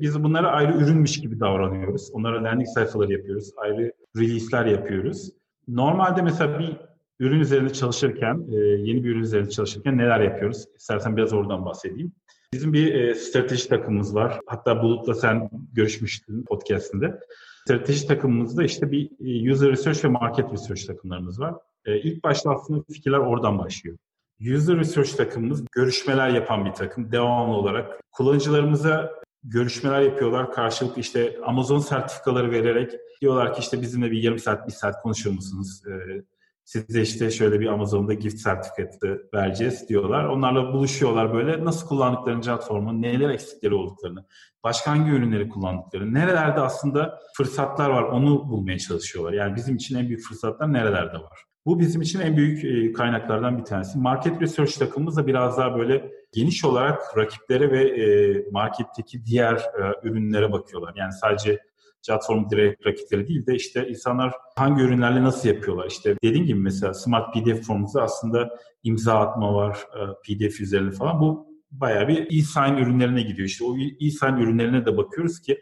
biz 0.00 0.22
bunlara 0.22 0.50
ayrı 0.50 0.76
ürünmüş 0.78 1.20
gibi 1.20 1.40
davranıyoruz. 1.40 2.10
Onlara 2.12 2.44
landing 2.44 2.68
sayfaları 2.68 3.12
yapıyoruz. 3.12 3.50
Ayrı 3.56 3.92
release'ler 4.16 4.66
yapıyoruz. 4.66 5.30
Normalde 5.68 6.22
mesela 6.22 6.58
bir 6.58 6.76
ürün 7.20 7.40
üzerinde 7.40 7.72
çalışırken, 7.72 8.46
e, 8.52 8.56
yeni 8.56 9.04
bir 9.04 9.10
ürün 9.10 9.22
üzerinde 9.22 9.50
çalışırken 9.50 9.98
neler 9.98 10.20
yapıyoruz? 10.20 10.64
İstersen 10.78 11.16
biraz 11.16 11.32
oradan 11.32 11.64
bahsedeyim. 11.64 12.12
Bizim 12.52 12.72
bir 12.72 12.94
e, 12.94 13.14
strateji 13.14 13.68
takımımız 13.68 14.14
var. 14.14 14.40
Hatta 14.46 14.82
Bulut'la 14.82 15.14
sen 15.14 15.50
görüşmüştün 15.72 16.44
podcastinde. 16.44 17.20
Strateji 17.64 18.06
takımımızda 18.06 18.64
işte 18.64 18.92
bir 18.92 19.10
e, 19.20 19.52
user 19.52 19.70
research 19.70 20.04
ve 20.04 20.08
market 20.08 20.52
research 20.52 20.86
takımlarımız 20.86 21.40
var. 21.40 21.54
E, 21.84 22.00
ilk 22.00 22.24
başta 22.24 22.50
aslında 22.50 22.84
fikirler 22.92 23.18
oradan 23.18 23.58
başlıyor. 23.58 23.96
User 24.40 24.76
Research 24.76 25.16
takımımız 25.16 25.64
görüşmeler 25.72 26.28
yapan 26.28 26.64
bir 26.64 26.72
takım. 26.72 27.12
Devamlı 27.12 27.54
olarak 27.54 28.00
kullanıcılarımıza 28.12 29.12
görüşmeler 29.44 30.00
yapıyorlar. 30.00 30.52
Karşılıklı 30.52 31.00
işte 31.00 31.38
Amazon 31.44 31.78
sertifikaları 31.78 32.50
vererek 32.50 32.92
diyorlar 33.20 33.54
ki 33.54 33.60
işte 33.60 33.80
bizimle 33.80 34.10
bir 34.10 34.22
yarım 34.22 34.38
saat, 34.38 34.66
bir 34.66 34.72
saat 34.72 35.02
konuşur 35.02 35.30
musunuz? 35.30 35.82
Ee, 35.86 36.22
size 36.64 37.02
işte 37.02 37.30
şöyle 37.30 37.60
bir 37.60 37.66
Amazon'da 37.66 38.14
gift 38.14 38.38
sertifikatı 38.38 39.28
vereceğiz 39.34 39.88
diyorlar. 39.88 40.24
Onlarla 40.24 40.72
buluşuyorlar 40.72 41.34
böyle 41.34 41.64
nasıl 41.64 41.88
kullandıklarını 41.88 42.40
platformu, 42.40 43.02
neler 43.02 43.30
eksikleri 43.30 43.74
olduklarını, 43.74 44.24
başka 44.64 44.90
hangi 44.90 45.10
ürünleri 45.10 45.48
kullandıklarını, 45.48 46.14
nerelerde 46.14 46.60
aslında 46.60 47.18
fırsatlar 47.36 47.90
var 47.90 48.02
onu 48.02 48.48
bulmaya 48.48 48.78
çalışıyorlar. 48.78 49.32
Yani 49.32 49.56
bizim 49.56 49.76
için 49.76 49.98
en 49.98 50.08
büyük 50.08 50.22
fırsatlar 50.28 50.72
nerelerde 50.72 51.16
var? 51.18 51.38
Bu 51.66 51.80
bizim 51.80 52.02
için 52.02 52.20
en 52.20 52.36
büyük 52.36 52.64
e, 52.64 52.92
kaynaklardan 52.92 53.58
bir 53.58 53.64
tanesi. 53.64 53.98
Market 53.98 54.40
Research 54.40 54.78
takımımız 54.78 55.16
da 55.16 55.26
biraz 55.26 55.58
daha 55.58 55.78
böyle 55.78 56.12
geniş 56.32 56.64
olarak 56.64 57.16
rakiplere 57.16 57.70
ve 57.70 57.82
e, 57.82 58.50
marketteki 58.50 59.24
diğer 59.24 59.54
e, 59.54 60.08
ürünlere 60.08 60.52
bakıyorlar. 60.52 60.92
Yani 60.96 61.12
sadece 61.12 61.58
platform 62.06 62.50
direkt 62.50 62.86
rakipleri 62.86 63.28
değil 63.28 63.46
de 63.46 63.54
işte 63.54 63.88
insanlar 63.88 64.32
hangi 64.56 64.82
ürünlerle 64.82 65.22
nasıl 65.22 65.48
yapıyorlar? 65.48 65.86
İşte 65.86 66.16
dediğim 66.24 66.46
gibi 66.46 66.58
mesela 66.58 66.94
Smart 66.94 67.34
PDF 67.34 67.66
formumuzda 67.66 68.02
aslında 68.02 68.58
imza 68.82 69.14
atma 69.18 69.54
var 69.54 69.78
PDF 70.26 70.60
üzerinde 70.60 70.90
falan. 70.90 71.20
Bu 71.20 71.46
bayağı 71.70 72.08
bir 72.08 72.38
e-sign 72.38 72.76
ürünlerine 72.76 73.22
gidiyor. 73.22 73.48
İşte 73.48 73.64
o 73.64 73.76
e-sign 74.00 74.36
ürünlerine 74.36 74.86
de 74.86 74.96
bakıyoruz 74.96 75.40
ki 75.40 75.60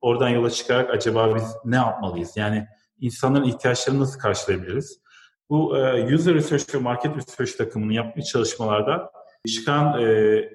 oradan 0.00 0.28
yola 0.28 0.50
çıkarak 0.50 0.90
acaba 0.90 1.34
biz 1.34 1.44
ne 1.64 1.76
yapmalıyız? 1.76 2.36
Yani 2.36 2.66
insanların 3.00 3.44
ihtiyaçlarını 3.44 4.00
nasıl 4.00 4.18
karşılayabiliriz? 4.20 5.00
Bu 5.50 5.78
e, 5.78 6.14
user 6.14 6.34
research 6.34 6.74
ve 6.74 6.78
market 6.78 7.16
research 7.16 7.52
takımının 7.58 7.92
yaptığı 7.92 8.22
çalışmalarda 8.22 9.10
çıkan 9.46 10.02
e, 10.02 10.06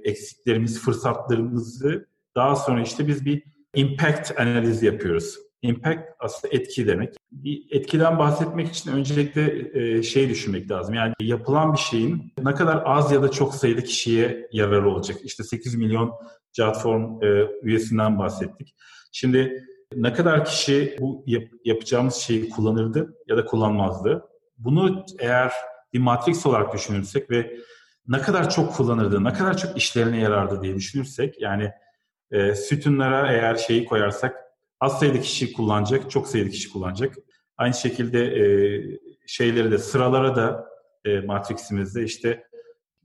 eksiklerimiz, 0.03 0.79
fırsatlarımızı 0.79 2.07
daha 2.35 2.55
sonra 2.55 2.81
işte 2.81 3.07
biz 3.07 3.25
bir 3.25 3.43
impact 3.75 4.39
analizi 4.39 4.85
yapıyoruz. 4.85 5.35
Impact 5.61 5.99
aslında 6.19 6.55
etki 6.55 6.87
demek. 6.87 7.13
Bir 7.31 7.65
etkiden 7.71 8.19
bahsetmek 8.19 8.67
için 8.67 8.91
öncelikle 8.91 9.69
e, 9.73 10.03
şey 10.03 10.29
düşünmek 10.29 10.71
lazım. 10.71 10.95
Yani 10.95 11.13
yapılan 11.19 11.73
bir 11.73 11.77
şeyin 11.77 12.33
ne 12.43 12.53
kadar 12.53 12.83
az 12.85 13.11
ya 13.11 13.21
da 13.21 13.31
çok 13.31 13.55
sayıda 13.55 13.83
kişiye 13.83 14.47
yararı 14.51 14.89
olacak. 14.89 15.17
İşte 15.23 15.43
8 15.43 15.75
milyon 15.75 16.13
Jotform 16.53 17.23
e, 17.23 17.47
üyesinden 17.63 18.19
bahsettik. 18.19 18.75
Şimdi 19.11 19.65
ne 19.95 20.13
kadar 20.13 20.45
kişi 20.45 20.97
bu 20.99 21.23
yap, 21.27 21.43
yapacağımız 21.65 22.15
şeyi 22.15 22.49
kullanırdı 22.49 23.17
ya 23.27 23.37
da 23.37 23.45
kullanmazdı. 23.45 24.25
Bunu 24.57 25.05
eğer 25.19 25.51
bir 25.93 25.99
matris 25.99 26.45
olarak 26.45 26.73
düşünürsek 26.73 27.31
ve 27.31 27.57
ne 28.07 28.17
kadar 28.17 28.49
çok 28.49 28.73
kullanırdı, 28.73 29.23
ne 29.23 29.33
kadar 29.33 29.57
çok 29.57 29.77
işlerine 29.77 30.19
yarardı 30.19 30.61
diye 30.61 30.75
düşünürsek 30.75 31.41
yani 31.41 31.71
e, 32.31 32.55
sütunlara 32.55 33.31
eğer 33.31 33.55
şeyi 33.55 33.85
koyarsak 33.85 34.35
az 34.79 34.99
sayıda 34.99 35.21
kişi 35.21 35.53
kullanacak, 35.53 36.11
çok 36.11 36.27
sayıda 36.27 36.49
kişi 36.49 36.69
kullanacak. 36.69 37.15
Aynı 37.57 37.73
şekilde 37.73 38.25
e, 38.25 38.45
şeyleri 39.27 39.71
de 39.71 39.77
sıralara 39.77 40.35
da 40.35 40.65
e, 41.05 41.19
matriximizde 41.19 42.03
işte 42.03 42.43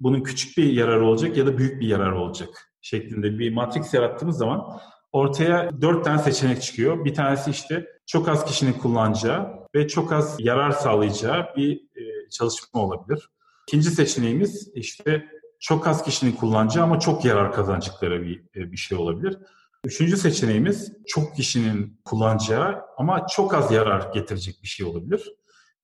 bunun 0.01 0.23
küçük 0.23 0.57
bir 0.57 0.73
yararı 0.73 1.05
olacak 1.05 1.37
ya 1.37 1.47
da 1.47 1.59
büyük 1.59 1.81
bir 1.81 1.87
yararı 1.87 2.19
olacak 2.19 2.71
şeklinde 2.81 3.39
bir 3.39 3.53
matrix 3.53 3.95
yarattığımız 3.95 4.39
zaman 4.39 4.81
ortaya 5.13 5.71
dört 5.81 6.05
tane 6.05 6.19
seçenek 6.19 6.63
çıkıyor. 6.63 7.05
Bir 7.05 7.15
tanesi 7.15 7.51
işte 7.51 7.87
çok 8.07 8.29
az 8.29 8.45
kişinin 8.45 8.73
kullanacağı 8.73 9.67
ve 9.75 9.89
çok 9.89 10.13
az 10.13 10.37
yarar 10.39 10.71
sağlayacağı 10.71 11.47
bir 11.57 11.77
e, 11.77 12.29
çalışma 12.31 12.81
olabilir. 12.81 13.31
İkinci 13.69 13.91
seçeneğimiz 13.91 14.71
işte 14.75 15.25
çok 15.61 15.87
az 15.87 16.03
kişinin 16.03 16.33
kullanacağı 16.33 16.85
ama 16.85 17.01
çok 17.01 17.25
yarar 17.25 17.53
kazanacakları 17.53 18.23
bir, 18.23 18.41
e, 18.57 18.73
bir 18.73 18.77
şey 18.77 18.99
olabilir. 18.99 19.39
Üçüncü 19.85 20.17
seçeneğimiz 20.17 20.93
çok 21.07 21.37
kişinin 21.37 22.01
kullanacağı 22.05 22.81
ama 22.97 23.27
çok 23.27 23.55
az 23.55 23.71
yarar 23.73 24.13
getirecek 24.15 24.63
bir 24.63 24.69
şey 24.69 24.87
olabilir. 24.87 25.33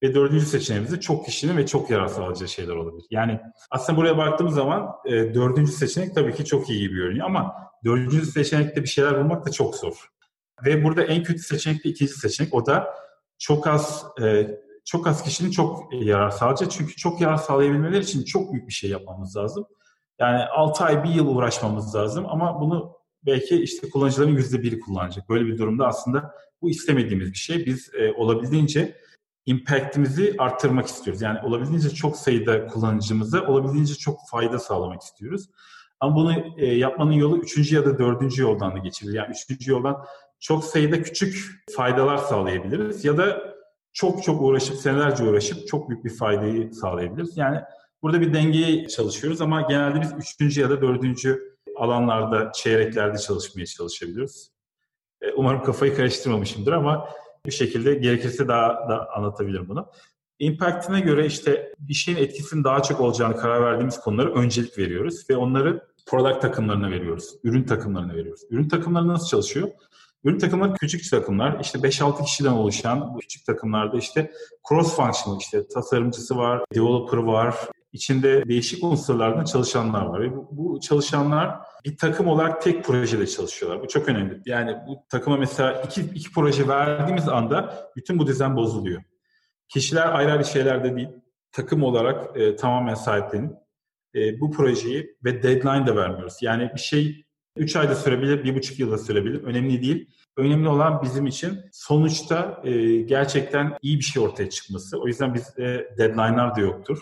Ve 0.02 0.14
dördüncü 0.14 0.46
seçeneğimiz 0.46 0.92
de 0.92 1.00
çok 1.00 1.24
kişinin 1.24 1.56
ve 1.56 1.66
çok 1.66 1.90
yarar 1.90 2.06
sağlayacağı 2.06 2.48
şeyler 2.48 2.74
olabilir. 2.74 3.06
Yani 3.10 3.40
aslında 3.70 3.98
buraya 3.98 4.16
baktığımız 4.16 4.54
zaman 4.54 4.88
e, 5.04 5.10
dördüncü 5.10 5.72
seçenek 5.72 6.14
tabii 6.14 6.34
ki 6.34 6.44
çok 6.44 6.70
iyi 6.70 6.80
gibi 6.80 6.94
görünüyor 6.94 7.26
ama 7.26 7.54
dördüncü 7.84 8.26
seçenekte 8.26 8.82
bir 8.82 8.88
şeyler 8.88 9.18
bulmak 9.18 9.46
da 9.46 9.50
çok 9.50 9.76
zor. 9.76 10.08
Ve 10.64 10.84
burada 10.84 11.02
en 11.02 11.22
kötü 11.22 11.38
seçenek 11.38 11.84
de 11.84 11.88
ikinci 11.88 12.12
seçenek. 12.12 12.54
O 12.54 12.66
da 12.66 12.94
çok 13.38 13.66
az 13.66 14.04
e, 14.22 14.48
çok 14.86 15.06
az 15.06 15.22
kişinin 15.22 15.50
çok 15.50 15.92
yarar 15.92 16.30
sağlayacak. 16.30 16.70
Çünkü 16.70 16.96
çok 16.96 17.20
yarar 17.20 17.36
sağlayabilmeleri 17.36 18.02
için 18.02 18.24
çok 18.24 18.52
büyük 18.52 18.68
bir 18.68 18.72
şey 18.72 18.90
yapmamız 18.90 19.36
lazım. 19.36 19.66
Yani 20.20 20.44
6 20.44 20.84
ay, 20.84 21.04
1 21.04 21.08
yıl 21.08 21.36
uğraşmamız 21.36 21.94
lazım 21.94 22.26
ama 22.28 22.60
bunu 22.60 22.92
belki 23.26 23.62
işte 23.62 23.90
kullanıcıların 23.90 24.32
yüzde 24.32 24.62
biri 24.62 24.80
kullanacak. 24.80 25.28
Böyle 25.28 25.46
bir 25.46 25.58
durumda 25.58 25.86
aslında 25.86 26.34
bu 26.62 26.70
istemediğimiz 26.70 27.32
bir 27.32 27.38
şey. 27.38 27.66
Biz 27.66 27.90
e, 27.94 28.12
olabildiğince 28.12 28.96
impact'imizi 29.46 30.34
arttırmak 30.38 30.86
istiyoruz. 30.86 31.22
Yani 31.22 31.38
olabildiğince 31.42 31.90
çok 31.90 32.16
sayıda 32.16 32.66
kullanıcımıza 32.66 33.46
olabildiğince 33.46 33.94
çok 33.94 34.18
fayda 34.30 34.58
sağlamak 34.58 35.02
istiyoruz. 35.02 35.50
Ama 36.00 36.16
bunu 36.16 36.34
e, 36.56 36.66
yapmanın 36.66 37.12
yolu 37.12 37.38
üçüncü 37.38 37.74
ya 37.74 37.84
da 37.84 37.98
dördüncü 37.98 38.42
yoldan 38.42 38.74
da 38.74 38.78
geçilir. 38.78 39.14
Yani 39.14 39.30
üçüncü 39.30 39.70
yoldan 39.70 40.04
çok 40.40 40.64
sayıda 40.64 41.02
küçük 41.02 41.64
faydalar 41.76 42.16
sağlayabiliriz 42.16 43.04
ya 43.04 43.18
da 43.18 43.55
çok 43.96 44.22
çok 44.22 44.42
uğraşıp 44.42 44.76
senelerce 44.76 45.24
uğraşıp 45.24 45.68
çok 45.68 45.88
büyük 45.88 46.04
bir 46.04 46.16
faydayı 46.16 46.74
sağlayabiliriz. 46.74 47.36
Yani 47.36 47.60
burada 48.02 48.20
bir 48.20 48.34
dengeyi 48.34 48.88
çalışıyoruz 48.88 49.40
ama 49.40 49.60
genelde 49.60 50.00
biz 50.00 50.12
üçüncü 50.18 50.60
ya 50.60 50.70
da 50.70 50.82
dördüncü 50.82 51.56
alanlarda, 51.76 52.52
çeyreklerde 52.52 53.18
çalışmaya 53.18 53.66
çalışabiliyoruz. 53.66 54.50
E, 55.20 55.32
umarım 55.32 55.62
kafayı 55.62 55.96
karıştırmamışımdır 55.96 56.72
ama 56.72 57.08
bir 57.46 57.50
şekilde 57.50 57.94
gerekirse 57.94 58.48
daha 58.48 58.68
da 58.68 59.08
anlatabilirim 59.14 59.68
bunu. 59.68 59.86
Impact'ine 60.38 61.00
göre 61.00 61.26
işte 61.26 61.72
bir 61.78 61.94
şeyin 61.94 62.18
etkisinin 62.18 62.64
daha 62.64 62.82
çok 62.82 63.00
olacağını 63.00 63.36
karar 63.36 63.62
verdiğimiz 63.62 64.00
konulara 64.00 64.30
öncelik 64.30 64.78
veriyoruz 64.78 65.30
ve 65.30 65.36
onları 65.36 65.86
product 66.06 66.42
takımlarına 66.42 66.90
veriyoruz, 66.90 67.34
ürün 67.44 67.62
takımlarına 67.62 68.14
veriyoruz. 68.14 68.42
Ürün 68.50 68.68
takımları 68.68 69.08
nasıl 69.08 69.26
çalışıyor? 69.26 69.68
Ürün 70.26 70.38
takımları 70.38 70.74
küçük 70.74 71.10
takımlar. 71.10 71.60
İşte 71.60 71.78
5-6 71.78 72.24
kişiden 72.24 72.52
oluşan 72.52 73.14
bu 73.14 73.18
küçük 73.18 73.46
takımlarda 73.46 73.98
işte 73.98 74.32
cross 74.68 74.96
functional 74.96 75.40
işte 75.40 75.68
tasarımcısı 75.68 76.36
var, 76.36 76.64
developer 76.74 77.18
var, 77.18 77.54
içinde 77.92 78.48
değişik 78.48 78.84
unsurlardan 78.84 79.44
çalışanlar 79.44 80.06
var. 80.06 80.20
Ve 80.20 80.36
bu, 80.36 80.48
bu 80.50 80.80
çalışanlar 80.80 81.58
bir 81.84 81.96
takım 81.96 82.28
olarak 82.28 82.62
tek 82.62 82.84
projede 82.84 83.26
çalışıyorlar. 83.26 83.82
Bu 83.82 83.88
çok 83.88 84.08
önemli. 84.08 84.40
Yani 84.46 84.76
bu 84.88 84.98
takıma 85.08 85.36
mesela 85.36 85.82
iki, 85.82 86.00
iki 86.00 86.32
proje 86.32 86.68
verdiğimiz 86.68 87.28
anda 87.28 87.90
bütün 87.96 88.18
bu 88.18 88.26
düzen 88.26 88.56
bozuluyor. 88.56 89.02
Kişiler 89.68 90.14
ayrı 90.14 90.32
ayrı 90.32 90.44
şeylerde 90.44 90.96
değil, 90.96 91.08
takım 91.52 91.82
olarak 91.82 92.36
e, 92.36 92.56
tamamen 92.56 92.94
sahiplenip 92.94 93.52
e, 94.14 94.40
bu 94.40 94.50
projeyi 94.50 95.16
ve 95.24 95.42
deadline 95.42 95.86
de 95.86 95.96
vermiyoruz. 95.96 96.36
Yani 96.40 96.70
bir 96.74 96.80
şey 96.80 97.25
3 97.56 97.76
ayda 97.76 97.94
sürebilir, 97.94 98.44
1,5 98.44 98.80
yılda 98.80 98.98
sürebilir. 98.98 99.42
Önemli 99.42 99.82
değil. 99.82 100.10
Önemli 100.36 100.68
olan 100.68 101.02
bizim 101.02 101.26
için 101.26 101.60
sonuçta 101.72 102.62
e, 102.64 102.96
gerçekten 102.96 103.78
iyi 103.82 103.98
bir 103.98 104.04
şey 104.04 104.22
ortaya 104.22 104.50
çıkması. 104.50 104.98
O 104.98 105.06
yüzden 105.06 105.34
bizde 105.34 105.94
deadline'lar 105.98 106.56
da 106.56 106.60
yoktur. 106.60 106.98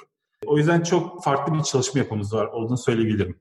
O 0.47 0.59
yüzden 0.59 0.83
çok 0.83 1.25
farklı 1.25 1.55
bir 1.55 1.63
çalışma 1.63 2.01
yapımız 2.01 2.35
var 2.35 2.47
olduğunu 2.47 2.79
söyleyebilirim. 2.79 3.41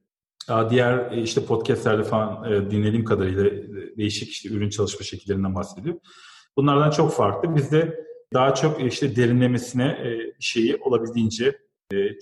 Diğer 0.70 1.12
e, 1.12 1.22
işte 1.22 1.46
podcastlerde 1.46 2.04
falan 2.04 2.52
e, 2.52 2.72
dinlediğim 2.72 3.06
kadarıyla 3.06 3.46
e, 3.46 3.98
değişik 3.98 4.30
işte 4.30 4.50
ürün 4.50 4.70
çalışma 4.70 5.06
şekillerinden 5.06 5.56
bahsediyor. 5.56 5.96
Bunlardan 6.58 6.90
çok 6.90 7.14
farklı. 7.14 7.56
Bizde 7.56 8.06
daha 8.34 8.56
çok 8.56 8.82
işte 8.82 9.16
derinlemesine 9.16 9.98
şeyi 10.40 10.76
olabildiğince 10.76 11.58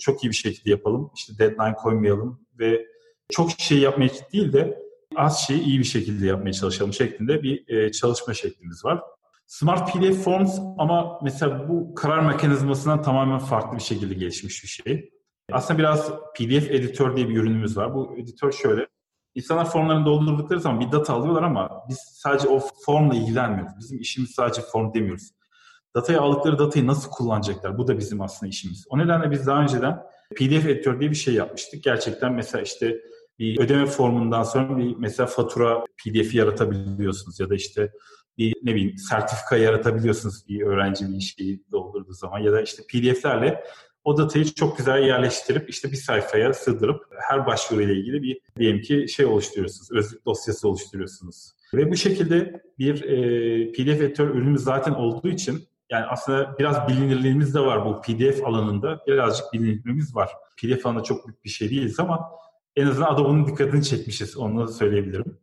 çok 0.00 0.24
iyi 0.24 0.30
bir 0.30 0.36
şekilde 0.36 0.70
yapalım. 0.70 1.10
İşte 1.16 1.38
deadline 1.38 1.74
koymayalım 1.74 2.40
ve 2.58 2.86
çok 3.30 3.50
şey 3.50 3.78
yapmaya 3.78 4.10
değil 4.32 4.52
de 4.52 4.81
az 5.16 5.46
şeyi 5.46 5.62
iyi 5.62 5.78
bir 5.78 5.84
şekilde 5.84 6.26
yapmaya 6.26 6.52
çalışalım 6.52 6.92
şeklinde 6.92 7.42
bir 7.42 7.92
çalışma 7.92 8.34
şeklimiz 8.34 8.84
var. 8.84 9.00
Smart 9.46 9.92
PDF 9.92 10.24
Forms 10.24 10.58
ama 10.78 11.18
mesela 11.22 11.68
bu 11.68 11.94
karar 11.94 12.20
mekanizmasından 12.20 13.02
tamamen 13.02 13.38
farklı 13.38 13.78
bir 13.78 13.82
şekilde 13.82 14.14
gelişmiş 14.14 14.62
bir 14.62 14.68
şey. 14.68 15.10
Aslında 15.52 15.78
biraz 15.78 16.10
PDF 16.10 16.70
editör 16.70 17.16
diye 17.16 17.28
bir 17.28 17.36
ürünümüz 17.36 17.76
var. 17.76 17.94
Bu 17.94 18.16
editör 18.18 18.52
şöyle. 18.52 18.86
İnsanlar 19.34 19.70
formlarını 19.70 20.06
doldurdukları 20.06 20.60
zaman 20.60 20.80
bir 20.80 20.92
data 20.92 21.14
alıyorlar 21.14 21.42
ama 21.42 21.70
biz 21.88 21.98
sadece 21.98 22.48
o 22.48 22.60
formla 22.84 23.14
ilgilenmiyoruz. 23.14 23.72
Bizim 23.78 24.00
işimiz 24.00 24.30
sadece 24.30 24.62
form 24.62 24.94
demiyoruz. 24.94 25.30
Datayı 25.96 26.20
aldıkları 26.20 26.58
datayı 26.58 26.86
nasıl 26.86 27.10
kullanacaklar? 27.10 27.78
Bu 27.78 27.88
da 27.88 27.98
bizim 27.98 28.20
aslında 28.20 28.50
işimiz. 28.50 28.86
O 28.90 28.98
nedenle 28.98 29.30
biz 29.30 29.46
daha 29.46 29.62
önceden 29.62 30.02
PDF 30.36 30.66
editör 30.66 31.00
diye 31.00 31.10
bir 31.10 31.16
şey 31.16 31.34
yapmıştık. 31.34 31.84
Gerçekten 31.84 32.32
mesela 32.32 32.62
işte 32.62 33.00
bir 33.42 33.60
ödeme 33.60 33.86
formundan 33.86 34.42
sonra 34.42 34.78
bir 34.78 34.96
mesela 34.96 35.26
fatura 35.26 35.84
PDF 35.84 36.34
yaratabiliyorsunuz 36.34 37.40
ya 37.40 37.50
da 37.50 37.54
işte 37.54 37.92
bir 38.38 38.54
ne 38.62 38.74
bileyim 38.74 38.98
sertifika 38.98 39.56
yaratabiliyorsunuz 39.56 40.48
bir 40.48 40.62
öğrenci 40.62 41.04
bir 41.08 41.20
şeyi 41.20 41.62
doldurduğu 41.72 42.12
zaman 42.12 42.38
ya 42.38 42.52
da 42.52 42.62
işte 42.62 42.82
PDF'lerle 42.82 43.64
o 44.04 44.18
datayı 44.18 44.44
çok 44.44 44.78
güzel 44.78 45.02
yerleştirip 45.02 45.70
işte 45.70 45.90
bir 45.90 45.96
sayfaya 45.96 46.54
sığdırıp 46.54 47.04
her 47.28 47.46
başvuru 47.46 47.82
ile 47.82 47.94
ilgili 47.94 48.22
bir 48.22 48.40
diyelim 48.58 48.80
ki 48.80 49.08
şey 49.08 49.26
oluşturuyorsunuz, 49.26 49.90
özlük 49.92 50.26
dosyası 50.26 50.68
oluşturuyorsunuz. 50.68 51.52
Ve 51.74 51.90
bu 51.90 51.96
şekilde 51.96 52.62
bir 52.78 53.02
e, 53.02 53.72
PDF 53.72 54.00
editör 54.00 54.28
ürünümüz 54.28 54.62
zaten 54.62 54.92
olduğu 54.92 55.28
için 55.28 55.68
yani 55.90 56.04
aslında 56.06 56.56
biraz 56.58 56.88
bilinirliğimiz 56.88 57.54
de 57.54 57.60
var 57.60 57.84
bu 57.84 58.00
PDF 58.00 58.44
alanında. 58.44 59.00
Birazcık 59.06 59.52
bilinirliğimiz 59.52 60.14
var. 60.14 60.30
PDF 60.56 60.86
alanında 60.86 61.02
çok 61.02 61.26
büyük 61.26 61.44
bir 61.44 61.50
şey 61.50 61.70
değiliz 61.70 62.00
ama 62.00 62.30
en 62.76 62.86
azından 62.86 63.14
Adobe'nin 63.14 63.46
dikkatini 63.46 63.84
çekmişiz. 63.84 64.36
Onu 64.36 64.68
söyleyebilirim. 64.68 65.38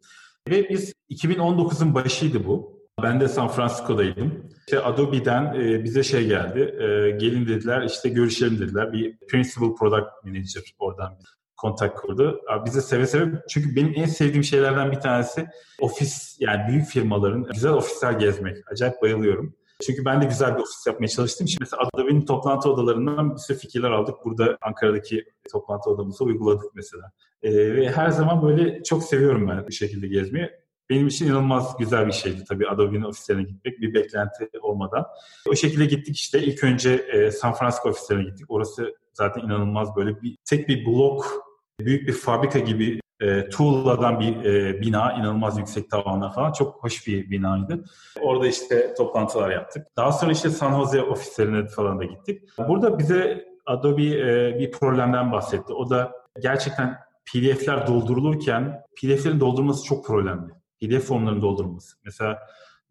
Ve 0.50 0.70
biz 0.70 0.94
2019'un 1.10 1.96
başıydı 1.96 2.46
bu. 2.46 2.80
Ben 3.04 3.20
de 3.20 3.28
San 3.28 3.48
Francisco'daydım. 3.48 4.50
İşte 4.60 4.80
Adobe'den 4.80 5.54
e, 5.54 5.84
bize 5.84 6.04
şey 6.04 6.28
geldi. 6.28 6.60
E, 6.60 7.12
gelin 7.12 7.48
dediler, 7.48 7.82
işte 7.82 8.10
görüşelim 8.10 8.60
dediler. 8.60 8.94
Bir 8.94 9.18
Principal 9.18 9.76
Product 9.76 10.08
Manager 10.24 10.64
oradan 10.80 11.18
bir 11.20 11.26
kontak 11.58 11.98
kurdu. 11.98 12.42
Bize 12.66 12.82
seve 12.82 13.08
seve 13.08 13.32
çünkü 13.50 13.76
benim 13.76 13.94
en 13.96 14.06
sevdiğim 14.06 14.44
şeylerden 14.44 14.92
bir 14.92 15.00
tanesi 15.00 15.48
ofis 15.80 16.38
yani 16.40 16.68
büyük 16.68 16.86
firmaların 16.86 17.44
güzel 17.54 17.72
ofisler 17.72 18.12
gezmek. 18.12 18.58
Acayip 18.72 19.02
bayılıyorum. 19.02 19.56
Çünkü 19.86 20.06
ben 20.06 20.22
de 20.22 20.26
güzel 20.26 20.56
bir 20.56 20.62
ofis 20.62 20.88
yapmaya 20.88 21.08
çalıştım. 21.08 21.48
Şimdi 21.48 21.64
mesela 21.64 21.90
Adobe'nin 21.94 22.26
toplantı 22.26 22.70
odalarından 22.72 23.36
bir 23.36 23.40
sürü 23.40 23.58
fikirler 23.58 23.92
aldık. 23.92 24.16
Burada 24.26 24.58
Ankara'daki 24.62 25.26
toplantı 25.52 25.90
odamızda 25.90 26.24
uyguladık 26.24 26.76
mesela. 26.76 27.12
Ee, 27.44 27.76
ve 27.76 27.92
her 27.92 28.10
zaman 28.10 28.42
böyle 28.42 28.84
çok 28.84 29.04
seviyorum 29.04 29.48
ben 29.48 29.68
bu 29.68 29.72
şekilde 29.72 30.08
gezmeyi. 30.08 30.50
Benim 30.90 31.08
için 31.08 31.28
inanılmaz 31.28 31.78
güzel 31.78 32.08
bir 32.08 32.12
şeydi 32.12 32.44
tabii 32.50 32.68
Adobe'nin 32.68 33.04
ofislerine 33.04 33.44
gitmek 33.44 33.82
bir 33.82 33.94
beklenti 33.94 34.50
olmadan. 34.62 35.06
O 35.50 35.56
şekilde 35.56 35.86
gittik 35.86 36.16
işte 36.16 36.44
ilk 36.44 36.64
önce 36.64 36.94
e, 36.94 37.32
San 37.32 37.54
Francisco 37.54 37.90
ofislerine 37.90 38.24
gittik. 38.24 38.46
Orası 38.50 38.96
zaten 39.14 39.42
inanılmaz 39.42 39.96
böyle 39.96 40.22
bir 40.22 40.38
tek 40.46 40.68
bir 40.68 40.86
blok 40.86 41.50
büyük 41.80 42.08
bir 42.08 42.14
fabrika 42.14 42.60
gibi 42.60 43.00
e, 43.20 43.50
tuğladan 43.50 44.20
bir 44.20 44.46
e, 44.46 44.82
bina, 44.82 45.14
inanılmaz 45.14 45.58
yüksek 45.58 45.90
tavanlar 45.90 46.34
falan. 46.34 46.52
Çok 46.52 46.84
hoş 46.84 47.08
bir 47.08 47.30
binaydı. 47.30 47.84
Orada 48.22 48.48
işte 48.48 48.94
toplantılar 48.94 49.50
yaptık. 49.50 49.88
Daha 49.98 50.12
sonra 50.12 50.32
işte 50.32 50.50
San 50.50 50.80
Jose 50.80 51.02
ofislerine 51.02 51.68
falan 51.68 52.00
da 52.00 52.04
gittik. 52.04 52.42
Burada 52.68 53.00
bize 53.00 53.46
Adobe 53.66 54.04
e, 54.04 54.60
bir 54.60 54.72
problemden 54.72 55.32
bahsetti. 55.32 55.74
O 55.74 55.90
da 55.90 56.12
gerçekten 56.42 56.98
PDF'ler 57.26 57.88
doldurulurken 57.88 58.82
PDF'lerin 59.02 59.40
doldurması 59.40 59.86
çok 59.86 60.06
problemli. 60.06 60.54
PDF 60.82 61.08
formlarının 61.08 61.42
doldurulması. 61.42 61.98
Mesela 62.06 62.40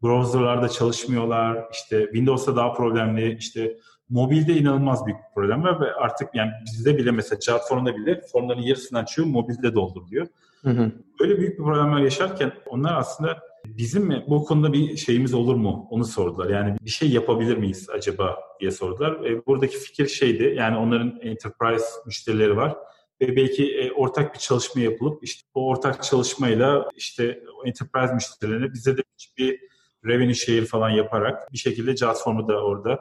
browserlarda 0.03 0.69
çalışmıyorlar, 0.69 1.65
işte 1.73 2.05
Windows'ta 2.05 2.57
daha 2.57 2.73
problemli, 2.73 3.37
işte 3.37 3.77
mobilde 4.11 4.53
inanılmaz 4.53 5.07
büyük 5.07 5.19
bir 5.19 5.35
problem 5.35 5.63
var 5.63 5.81
ve 5.81 5.93
artık 5.95 6.29
yani 6.35 6.51
bizde 6.65 6.99
bile 6.99 7.11
mesela 7.11 7.41
chat 7.41 7.69
formunda 7.69 7.97
bile 7.97 8.21
formların 8.33 8.61
yarısını 8.61 8.99
açıyor, 8.99 9.29
mobilde 9.29 9.75
dolduruluyor. 9.75 10.27
Hı 10.63 10.71
hı. 10.71 10.93
Böyle 11.21 11.39
büyük 11.39 11.59
bir 11.59 11.65
problemler 11.65 12.03
yaşarken 12.03 12.53
onlar 12.67 12.95
aslında 12.95 13.39
bizim 13.67 14.07
mi 14.07 14.25
bu 14.29 14.45
konuda 14.45 14.73
bir 14.73 14.97
şeyimiz 14.97 15.35
olur 15.35 15.55
mu 15.55 15.87
onu 15.91 16.05
sordular. 16.05 16.51
Yani 16.51 16.77
bir 16.85 16.91
şey 16.91 17.11
yapabilir 17.11 17.57
miyiz 17.57 17.91
acaba 17.91 18.39
diye 18.61 18.71
sordular. 18.71 19.25
E, 19.25 19.47
buradaki 19.47 19.79
fikir 19.79 20.07
şeydi 20.07 20.55
yani 20.57 20.77
onların 20.77 21.21
enterprise 21.23 21.87
müşterileri 22.07 22.57
var 22.57 22.77
ve 23.21 23.37
belki 23.37 23.79
e, 23.79 23.93
ortak 23.93 24.35
bir 24.35 24.39
çalışma 24.39 24.81
yapılıp 24.81 25.25
işte 25.25 25.49
o 25.55 25.69
ortak 25.69 26.03
çalışmayla 26.03 26.89
işte 26.97 27.43
o 27.59 27.67
enterprise 27.67 28.15
müşterilerine 28.15 28.73
bize 28.73 28.97
de 28.97 29.03
bir 29.39 29.61
revenue 30.07 30.35
share 30.35 30.65
falan 30.65 30.91
yaparak 30.91 31.53
bir 31.53 31.59
şekilde 31.59 31.97
JAWS 31.97 32.25
formu 32.25 32.49
da 32.49 32.65
orada 32.65 33.01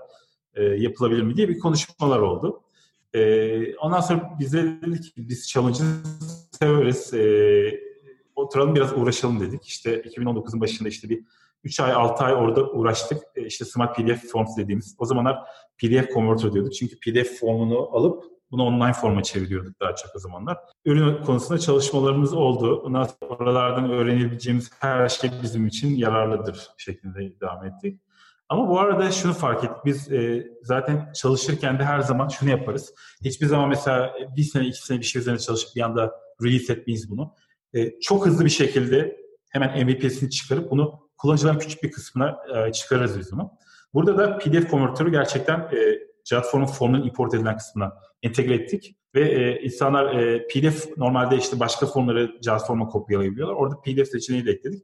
e, 0.57 0.63
yapılabilir 0.63 1.21
mi 1.21 1.37
diye 1.37 1.49
bir 1.49 1.59
konuşmalar 1.59 2.19
oldu. 2.19 2.61
E, 3.13 3.75
ondan 3.75 4.01
sonra 4.01 4.35
bize 4.39 4.63
dedik 4.63 5.03
ki 5.03 5.29
biz 5.29 5.49
challenge'ı 5.49 5.85
severiz. 6.59 7.13
E, 7.13 7.87
oturalım 8.35 8.75
biraz 8.75 8.93
uğraşalım 8.93 9.39
dedik. 9.39 9.65
İşte 9.65 10.01
2019'un 10.01 10.61
başında 10.61 10.89
işte 10.89 11.09
bir 11.09 11.23
3 11.63 11.79
ay 11.79 11.91
6 11.91 12.23
ay 12.23 12.33
orada 12.33 12.71
uğraştık. 12.71 13.23
E, 13.35 13.45
işte 13.45 13.65
Smart 13.65 13.95
PDF 13.95 14.31
Forms 14.31 14.57
dediğimiz. 14.57 14.95
O 14.99 15.05
zamanlar 15.05 15.39
PDF 15.77 16.13
Converter 16.13 16.53
diyorduk. 16.53 16.73
Çünkü 16.73 16.99
PDF 16.99 17.39
formunu 17.39 17.95
alıp 17.95 18.23
bunu 18.51 18.63
online 18.63 18.93
forma 18.93 19.23
çeviriyorduk 19.23 19.79
daha 19.79 19.95
çok 19.95 20.15
o 20.15 20.19
zamanlar. 20.19 20.57
Ürün 20.85 21.23
konusunda 21.23 21.59
çalışmalarımız 21.59 22.33
oldu. 22.33 22.81
Ondan 22.85 23.03
sonra 23.03 23.35
oralardan 23.35 23.89
öğrenebileceğimiz 23.89 24.71
her 24.79 25.09
şey 25.09 25.31
bizim 25.43 25.67
için 25.67 25.95
yararlıdır 25.95 26.67
şeklinde 26.77 27.39
devam 27.41 27.65
ettik. 27.65 28.01
Ama 28.49 28.69
bu 28.69 28.79
arada 28.79 29.11
şunu 29.11 29.33
fark 29.33 29.63
ettik. 29.63 29.85
Biz 29.85 30.11
e, 30.11 30.47
zaten 30.63 31.11
çalışırken 31.13 31.79
de 31.79 31.83
her 31.83 31.99
zaman 31.99 32.27
şunu 32.27 32.49
yaparız. 32.49 32.93
Hiçbir 33.25 33.45
zaman 33.45 33.69
mesela 33.69 34.13
bir 34.37 34.43
sene, 34.43 34.67
iki 34.67 34.85
sene 34.85 34.99
bir 34.99 35.05
şey 35.05 35.19
üzerine 35.19 35.39
çalışıp 35.39 35.75
bir 35.75 35.81
anda 35.81 36.11
release 36.43 36.73
etmeyiz 36.73 37.11
bunu. 37.11 37.35
E, 37.73 37.99
çok 37.99 38.25
hızlı 38.25 38.45
bir 38.45 38.49
şekilde 38.49 39.17
hemen 39.49 39.85
MVP'sini 39.85 40.29
çıkarıp 40.29 40.71
bunu 40.71 41.09
kullanıcıların 41.17 41.59
küçük 41.59 41.83
bir 41.83 41.91
kısmına 41.91 42.37
e, 42.55 42.71
çıkarırız 42.71 43.19
biz 43.19 43.31
bunu. 43.31 43.51
Burada 43.93 44.17
da 44.17 44.37
PDF 44.37 44.69
konvertörü 44.69 45.11
gerçekten 45.11 45.59
e, 45.59 45.99
Jotform'un 46.25 46.65
formunun 46.65 47.03
import 47.03 47.33
edilen 47.33 47.57
kısmına 47.57 47.93
entegre 48.23 48.53
ettik. 48.53 48.95
Ve 49.15 49.31
e, 49.31 49.61
insanlar 49.61 50.15
e, 50.15 50.47
PDF 50.47 50.97
normalde 50.97 51.37
işte 51.37 51.59
başka 51.59 51.85
formları 51.85 52.31
Jotform'a 52.45 52.87
kopyalayabiliyorlar. 52.87 53.55
Orada 53.55 53.81
PDF 53.81 54.07
seçeneği 54.07 54.45
de 54.45 54.51
ekledik. 54.51 54.83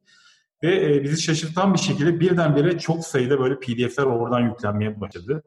Ve 0.64 0.96
e, 0.96 1.04
bizi 1.04 1.22
şaşırtan 1.22 1.74
bir 1.74 1.80
şekilde 1.80 2.20
birdenbire 2.20 2.78
çok 2.80 3.06
sayıda 3.06 3.40
böyle 3.40 3.60
PDF'ler 3.60 4.04
oradan 4.04 4.40
yüklenmeye 4.40 5.02
başladı. 5.02 5.44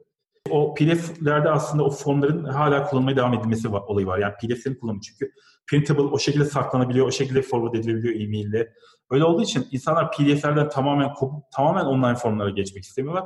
O 0.51 0.75
PDF'lerde 0.75 1.51
aslında 1.51 1.85
o 1.85 1.91
formların 1.91 2.45
hala 2.45 2.85
kullanmaya 2.85 3.17
devam 3.17 3.35
edilmesi 3.35 3.73
var, 3.73 3.83
olayı 3.87 4.07
var. 4.07 4.19
Yani 4.19 4.35
PDF'lerin 4.35 4.75
kullanımı 4.75 5.01
çünkü 5.01 5.33
printable 5.67 6.03
o 6.03 6.19
şekilde 6.19 6.45
saklanabiliyor, 6.45 7.07
o 7.07 7.11
şekilde 7.11 7.43
forward 7.43 7.75
edilebiliyor 7.75 8.15
e-mail'le. 8.15 8.67
Öyle 9.11 9.25
olduğu 9.25 9.43
için 9.43 9.67
insanlar 9.71 10.13
PDF'lerden 10.13 10.69
tamamen 10.69 11.15
kopup 11.15 11.45
tamamen 11.57 11.85
online 11.85 12.15
formlara 12.15 12.51
geçmek 12.51 12.85
istemiyorlar. 12.85 13.25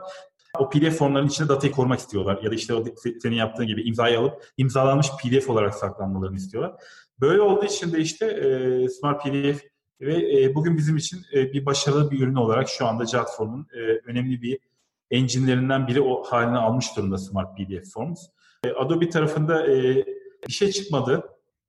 O 0.58 0.70
PDF 0.70 0.98
formlarının 0.98 1.28
içinde 1.28 1.48
datayı 1.48 1.72
korumak 1.72 1.98
istiyorlar. 1.98 2.40
Ya 2.42 2.50
da 2.50 2.54
işte 2.54 2.74
senin 3.22 3.36
yaptığın 3.36 3.66
gibi 3.66 3.82
imzayı 3.82 4.18
alıp 4.18 4.44
imzalanmış 4.56 5.06
PDF 5.22 5.50
olarak 5.50 5.74
saklanmalarını 5.74 6.36
istiyorlar. 6.36 6.72
Böyle 7.20 7.40
olduğu 7.40 7.64
için 7.64 7.92
de 7.92 7.98
işte 7.98 8.26
e, 8.26 8.88
Smart 8.88 9.24
PDF 9.24 9.69
ve 10.00 10.42
e, 10.42 10.54
bugün 10.54 10.76
bizim 10.76 10.96
için 10.96 11.20
e, 11.34 11.52
bir 11.52 11.66
başarılı 11.66 12.10
bir 12.10 12.20
ürün 12.20 12.34
olarak 12.34 12.68
şu 12.68 12.86
anda 12.86 13.06
Jotform'un 13.06 13.66
e, 13.72 13.78
önemli 13.80 14.42
bir 14.42 14.58
engine'lerinden 15.10 15.86
biri 15.86 16.00
o 16.00 16.22
haline 16.22 16.58
almış 16.58 16.96
durumda 16.96 17.18
Smart 17.18 17.56
PDF 17.56 17.92
Forms. 17.92 18.20
Adobe 18.76 19.08
tarafında 19.08 19.66
bir 20.48 20.52
şey 20.52 20.70
çıkmadı 20.70 21.24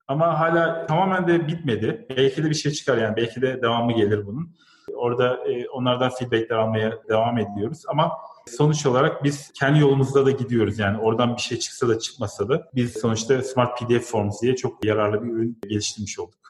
ama 0.07 0.39
hala 0.39 0.85
tamamen 0.85 1.27
de 1.27 1.47
bitmedi. 1.47 2.05
Belki 2.17 2.43
de 2.43 2.49
bir 2.49 2.55
şey 2.55 2.71
çıkar 2.71 2.97
yani 2.97 3.15
belki 3.15 3.41
de 3.41 3.61
devamı 3.61 3.93
gelir 3.93 4.27
bunun. 4.27 4.55
Orada 4.95 5.39
onlardan 5.73 6.09
feedbackler 6.09 6.55
almaya 6.55 6.99
devam 7.09 7.37
ediyoruz 7.37 7.83
ama 7.87 8.11
sonuç 8.47 8.85
olarak 8.85 9.23
biz 9.23 9.51
kendi 9.59 9.79
yolumuzda 9.79 10.25
da 10.25 10.31
gidiyoruz. 10.31 10.79
Yani 10.79 10.97
oradan 10.97 11.35
bir 11.35 11.41
şey 11.41 11.59
çıksa 11.59 11.87
da 11.87 11.99
çıkmasa 11.99 12.49
da 12.49 12.69
biz 12.75 12.93
sonuçta 12.93 13.41
Smart 13.41 13.79
PDF 13.79 14.11
Forms 14.11 14.41
diye 14.41 14.55
çok 14.55 14.85
yararlı 14.85 15.23
bir 15.23 15.29
ürün 15.29 15.59
geliştirmiş 15.69 16.19
olduk. 16.19 16.40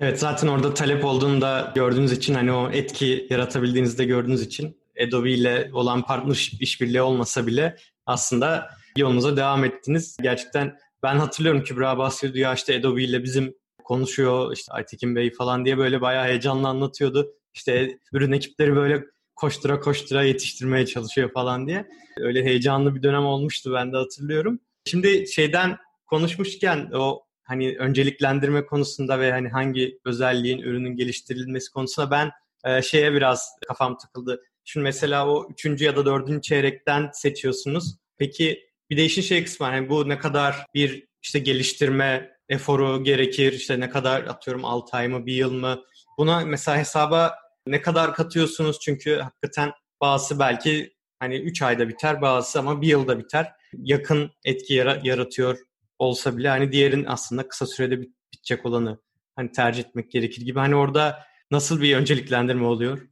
Evet 0.00 0.20
zaten 0.20 0.48
orada 0.48 0.74
talep 0.74 1.04
olduğunu 1.04 1.40
da 1.40 1.72
gördüğünüz 1.74 2.12
için 2.12 2.34
hani 2.34 2.52
o 2.52 2.70
etki 2.70 3.26
yaratabildiğinizde 3.30 4.04
gördüğünüz 4.04 4.42
için 4.42 4.76
Adobe 5.06 5.30
ile 5.30 5.70
olan 5.72 6.02
partnership 6.02 6.62
işbirliği 6.62 7.02
olmasa 7.02 7.46
bile 7.46 7.76
aslında 8.06 8.70
yolunuza 8.96 9.36
devam 9.36 9.64
ettiniz. 9.64 10.16
Gerçekten 10.22 10.78
ben 11.02 11.16
hatırlıyorum 11.16 11.62
Kübra 11.62 11.98
bahsediyordu 11.98 12.38
ya 12.38 12.54
işte 12.54 12.78
Adobe 12.78 13.02
ile 13.02 13.22
bizim 13.24 13.54
konuşuyor 13.84 14.52
işte 14.52 14.72
Aytekin 14.72 15.16
Bey 15.16 15.32
falan 15.32 15.64
diye 15.64 15.78
böyle 15.78 16.00
bayağı 16.00 16.24
heyecanlı 16.26 16.68
anlatıyordu. 16.68 17.32
İşte 17.54 17.98
ürün 18.12 18.32
ekipleri 18.32 18.76
böyle 18.76 19.04
koştura 19.36 19.80
koştura 19.80 20.22
yetiştirmeye 20.22 20.86
çalışıyor 20.86 21.32
falan 21.32 21.68
diye. 21.68 21.88
Öyle 22.20 22.44
heyecanlı 22.44 22.94
bir 22.94 23.02
dönem 23.02 23.24
olmuştu 23.24 23.72
ben 23.74 23.92
de 23.92 23.96
hatırlıyorum. 23.96 24.60
Şimdi 24.86 25.26
şeyden 25.28 25.76
konuşmuşken 26.06 26.90
o 26.94 27.27
hani 27.48 27.76
önceliklendirme 27.78 28.66
konusunda 28.66 29.20
ve 29.20 29.32
hani 29.32 29.48
hangi 29.48 29.98
özelliğin 30.04 30.58
ürünün 30.58 30.96
geliştirilmesi 30.96 31.70
konusunda 31.72 32.10
ben 32.10 32.30
e, 32.64 32.82
şeye 32.82 33.12
biraz 33.12 33.50
kafam 33.68 33.98
takıldı. 33.98 34.42
Şimdi 34.64 34.84
mesela 34.84 35.28
o 35.28 35.48
üçüncü 35.50 35.84
ya 35.84 35.96
da 35.96 36.06
dördüncü 36.06 36.42
çeyrekten 36.42 37.10
seçiyorsunuz. 37.12 37.96
Peki 38.18 38.68
bir 38.90 38.96
de 38.96 39.04
işin 39.04 39.22
şey 39.22 39.44
kısmı 39.44 39.66
hani 39.66 39.88
bu 39.88 40.08
ne 40.08 40.18
kadar 40.18 40.66
bir 40.74 41.06
işte 41.22 41.38
geliştirme 41.38 42.30
eforu 42.48 43.04
gerekir, 43.04 43.52
işte 43.52 43.80
ne 43.80 43.90
kadar 43.90 44.22
atıyorum 44.22 44.64
6 44.64 44.96
ay 44.96 45.08
mı, 45.08 45.26
bir 45.26 45.34
yıl 45.34 45.52
mı? 45.52 45.82
Buna 46.18 46.40
mesela 46.40 46.78
hesaba 46.78 47.34
ne 47.66 47.82
kadar 47.82 48.14
katıyorsunuz? 48.14 48.80
Çünkü 48.80 49.16
hakikaten 49.16 49.72
bazısı 50.00 50.38
belki 50.38 50.92
hani 51.18 51.36
3 51.36 51.62
ayda 51.62 51.88
biter, 51.88 52.22
bazısı 52.22 52.58
ama 52.58 52.82
bir 52.82 52.88
yılda 52.88 53.18
biter. 53.18 53.52
Yakın 53.72 54.30
etki 54.44 54.74
yaratıyor 55.02 55.58
olsa 55.98 56.36
bile 56.36 56.48
hani 56.48 56.72
diğerin 56.72 57.04
aslında 57.04 57.48
kısa 57.48 57.66
sürede 57.66 58.00
bitecek 58.32 58.66
olanı 58.66 58.98
hani 59.36 59.52
tercih 59.52 59.84
etmek 59.84 60.10
gerekir 60.10 60.42
gibi. 60.42 60.58
Hani 60.58 60.76
orada 60.76 61.18
nasıl 61.50 61.80
bir 61.80 61.96
önceliklendirme 61.96 62.66
oluyor? 62.66 63.08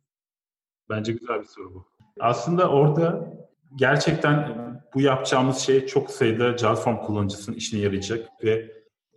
Bence 0.91 1.13
güzel 1.13 1.41
bir 1.41 1.47
soru 1.47 1.75
bu. 1.75 1.87
Aslında 2.21 2.71
orada 2.71 3.33
gerçekten 3.77 4.57
bu 4.95 5.01
yapacağımız 5.01 5.59
şey 5.59 5.87
çok 5.87 6.11
sayıda 6.11 6.57
Jarform 6.57 6.97
kullanıcısının 6.97 7.57
işine 7.57 7.81
yarayacak 7.81 8.29
ve 8.45 8.73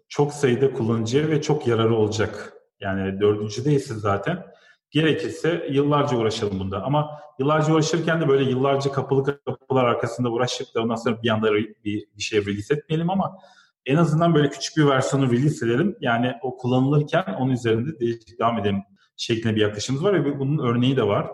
çok 0.09 0.33
sayıda 0.33 0.73
kullanıcıya 0.73 1.27
ve 1.27 1.41
çok 1.41 1.67
yararı 1.67 1.95
olacak. 1.95 2.53
Yani 2.79 3.21
dördüncü 3.21 3.65
değilsin 3.65 3.95
zaten. 3.95 4.45
Gerekirse 4.91 5.67
yıllarca 5.71 6.17
uğraşalım 6.17 6.59
bunda. 6.59 6.83
Ama 6.83 7.21
yıllarca 7.39 7.73
uğraşırken 7.73 8.21
de 8.21 8.27
böyle 8.27 8.49
yıllarca 8.49 8.91
kapalı 8.91 9.41
kapılar 9.45 9.85
arkasında 9.85 10.29
uğraşıp 10.29 10.75
da 10.75 10.81
ondan 10.81 10.95
sonra 10.95 11.23
bir 11.23 11.29
anda 11.29 11.53
bir, 11.53 11.75
bir 12.17 12.21
şey 12.21 12.45
release 12.45 12.73
etmeyelim 12.73 13.09
ama 13.09 13.37
en 13.85 13.95
azından 13.95 14.35
böyle 14.35 14.49
küçük 14.49 14.77
bir 14.77 14.85
versiyonu 14.85 15.31
release 15.31 15.65
edelim. 15.65 15.95
Yani 16.01 16.33
o 16.41 16.57
kullanılırken 16.57 17.23
onun 17.39 17.51
üzerinde 17.51 17.99
değişik 17.99 18.39
devam 18.39 18.59
edelim 18.59 18.83
şeklinde 19.17 19.55
bir 19.55 19.61
yaklaşımımız 19.61 20.05
var 20.05 20.25
ve 20.25 20.39
bunun 20.39 20.57
örneği 20.57 20.97
de 20.97 21.03
var. 21.03 21.27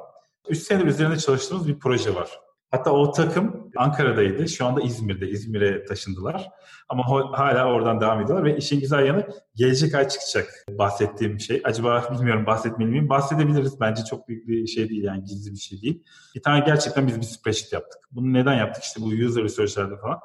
3 0.50 0.58
senedir 0.58 0.86
üzerinde 0.86 1.18
çalıştığımız 1.18 1.68
bir 1.68 1.80
proje 1.80 2.15
var. 2.15 2.44
Hatta 2.75 2.91
o 2.91 3.11
takım 3.11 3.71
Ankara'daydı. 3.75 4.47
Şu 4.47 4.65
anda 4.65 4.81
İzmir'de. 4.81 5.29
İzmir'e 5.29 5.85
taşındılar. 5.85 6.49
Ama 6.89 7.03
hala 7.38 7.65
oradan 7.65 8.01
devam 8.01 8.21
ediyorlar 8.21 8.45
ve 8.45 8.57
işin 8.57 8.79
güzel 8.79 9.05
yanı 9.05 9.27
gelecek 9.55 9.95
ay 9.95 10.07
çıkacak 10.07 10.65
bahsettiğim 10.71 11.39
şey. 11.39 11.61
Acaba 11.63 12.03
bilmiyorum 12.13 12.45
bahsetmeli 12.45 12.89
miyim? 12.89 13.09
Bahsedebiliriz. 13.09 13.79
Bence 13.79 14.03
çok 14.09 14.27
büyük 14.27 14.47
bir 14.47 14.67
şey 14.67 14.89
değil 14.89 15.03
yani 15.03 15.23
gizli 15.23 15.51
bir 15.51 15.57
şey 15.57 15.81
değil. 15.81 16.03
Bir 16.35 16.41
tane 16.41 16.65
gerçekten 16.65 17.07
biz 17.07 17.17
bir 17.17 17.25
spreadsheet 17.25 17.73
yaptık. 17.73 18.01
Bunu 18.11 18.33
neden 18.33 18.53
yaptık? 18.53 18.83
İşte 18.83 19.01
bu 19.01 19.05
user 19.05 19.43
research'lerde 19.43 19.97
falan. 19.97 20.19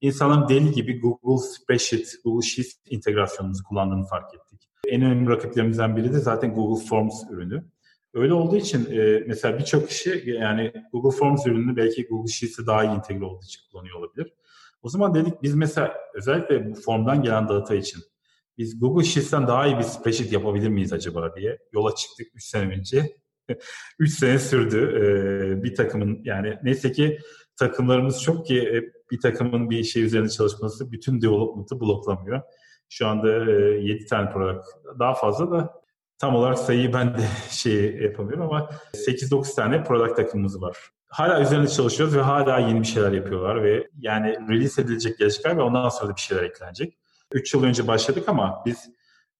İnsanların 0.00 0.48
deli 0.48 0.72
gibi 0.72 1.00
Google 1.00 1.48
Spreadsheet, 1.48 2.14
Google 2.24 2.46
Sheets 2.46 2.72
integrasyonumuzu 2.90 3.64
kullandığını 3.64 4.06
fark 4.06 4.34
ettik. 4.34 4.70
En 4.88 5.02
önemli 5.02 5.30
rakiplerimizden 5.30 5.96
biri 5.96 6.12
de 6.12 6.18
zaten 6.18 6.54
Google 6.54 6.86
Forms 6.86 7.14
ürünü. 7.30 7.64
Öyle 8.14 8.34
olduğu 8.34 8.56
için 8.56 8.90
e, 8.90 9.24
mesela 9.26 9.58
birçok 9.58 9.88
kişi 9.88 10.22
yani 10.26 10.72
Google 10.92 11.18
Forms 11.18 11.46
ürününü 11.46 11.76
belki 11.76 12.06
Google 12.06 12.32
Sheets'e 12.32 12.66
daha 12.66 12.84
iyi 12.84 12.90
entegre 12.90 13.24
olduğu 13.24 13.44
için 13.44 13.60
kullanıyor 13.72 13.98
olabilir. 13.98 14.34
O 14.82 14.88
zaman 14.88 15.14
dedik 15.14 15.42
biz 15.42 15.54
mesela 15.54 15.94
özellikle 16.14 16.70
bu 16.70 16.74
formdan 16.74 17.22
gelen 17.22 17.48
data 17.48 17.74
için 17.74 18.02
biz 18.58 18.80
Google 18.80 19.04
Sheets'ten 19.04 19.46
daha 19.46 19.66
iyi 19.66 19.78
bir 19.78 19.82
spreadsheet 19.82 20.32
yapabilir 20.32 20.68
miyiz 20.68 20.92
acaba 20.92 21.36
diye 21.36 21.58
yola 21.72 21.94
çıktık 21.94 22.26
3 22.34 22.44
sene 22.44 22.74
önce. 22.76 23.16
3 23.98 24.12
sene 24.12 24.38
sürdü 24.38 24.78
ee, 24.78 25.64
bir 25.64 25.74
takımın 25.74 26.20
yani 26.24 26.58
neyse 26.62 26.92
ki 26.92 27.18
takımlarımız 27.56 28.22
çok 28.22 28.46
ki 28.46 28.58
e, 28.58 28.82
bir 29.10 29.20
takımın 29.20 29.70
bir 29.70 29.84
şey 29.84 30.02
üzerinde 30.02 30.28
çalışması 30.28 30.92
bütün 30.92 31.22
development'ı 31.22 31.80
bloklamıyor. 31.80 32.40
Şu 32.88 33.06
anda 33.06 33.50
e, 33.50 33.52
7 33.80 34.06
tane 34.06 34.30
product 34.30 34.64
daha 34.98 35.14
fazla 35.14 35.50
da 35.50 35.83
tam 36.18 36.34
olarak 36.34 36.58
sayıyı 36.58 36.92
ben 36.92 37.14
de 37.14 37.22
şey 37.50 37.96
yapamıyorum 37.96 38.42
ama 38.42 38.70
8-9 38.94 39.54
tane 39.54 39.84
product 39.84 40.16
takımımız 40.16 40.62
var. 40.62 40.76
Hala 41.06 41.40
üzerinde 41.40 41.68
çalışıyoruz 41.68 42.16
ve 42.16 42.20
hala 42.20 42.58
yeni 42.58 42.80
bir 42.80 42.86
şeyler 42.86 43.12
yapıyorlar 43.12 43.62
ve 43.62 43.88
yani 43.98 44.38
release 44.48 44.82
edilecek 44.82 45.18
gelecekler 45.18 45.56
ve 45.56 45.62
ondan 45.62 45.88
sonra 45.88 46.10
da 46.10 46.16
bir 46.16 46.20
şeyler 46.20 46.42
eklenecek. 46.42 46.98
3 47.32 47.54
yıl 47.54 47.64
önce 47.64 47.86
başladık 47.86 48.28
ama 48.28 48.62
biz 48.66 48.90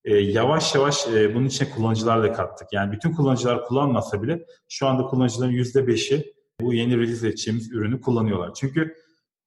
e, 0.05 0.17
yavaş 0.17 0.75
yavaş 0.75 1.07
e, 1.07 1.35
bunun 1.35 1.47
içine 1.47 1.71
kullanıcılar 1.71 2.23
da 2.23 2.33
kattık. 2.33 2.73
Yani 2.73 2.93
bütün 2.93 3.13
kullanıcılar 3.13 3.65
kullanmasa 3.65 4.23
bile 4.23 4.47
şu 4.69 4.87
anda 4.87 5.03
kullanıcıların 5.03 5.53
%5'i 5.53 6.35
bu 6.61 6.75
yeni 6.75 6.99
release 6.99 7.29
edeceğimiz 7.29 7.73
ürünü 7.73 8.01
kullanıyorlar. 8.01 8.55
Çünkü 8.55 8.95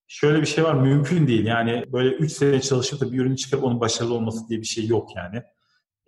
şöyle 0.07 0.41
bir 0.41 0.45
şey 0.45 0.63
var 0.63 0.73
mümkün 0.73 1.27
değil. 1.27 1.45
Yani 1.45 1.83
böyle 1.93 2.15
3 2.15 2.31
sene 2.31 2.61
çalışıp 2.61 3.01
da 3.01 3.11
bir 3.11 3.19
ürünü 3.19 3.37
çıkarıp 3.37 3.63
onun 3.63 3.79
başarılı 3.79 4.13
olması 4.13 4.49
diye 4.49 4.59
bir 4.59 4.65
şey 4.65 4.87
yok 4.87 5.15
yani. 5.15 5.43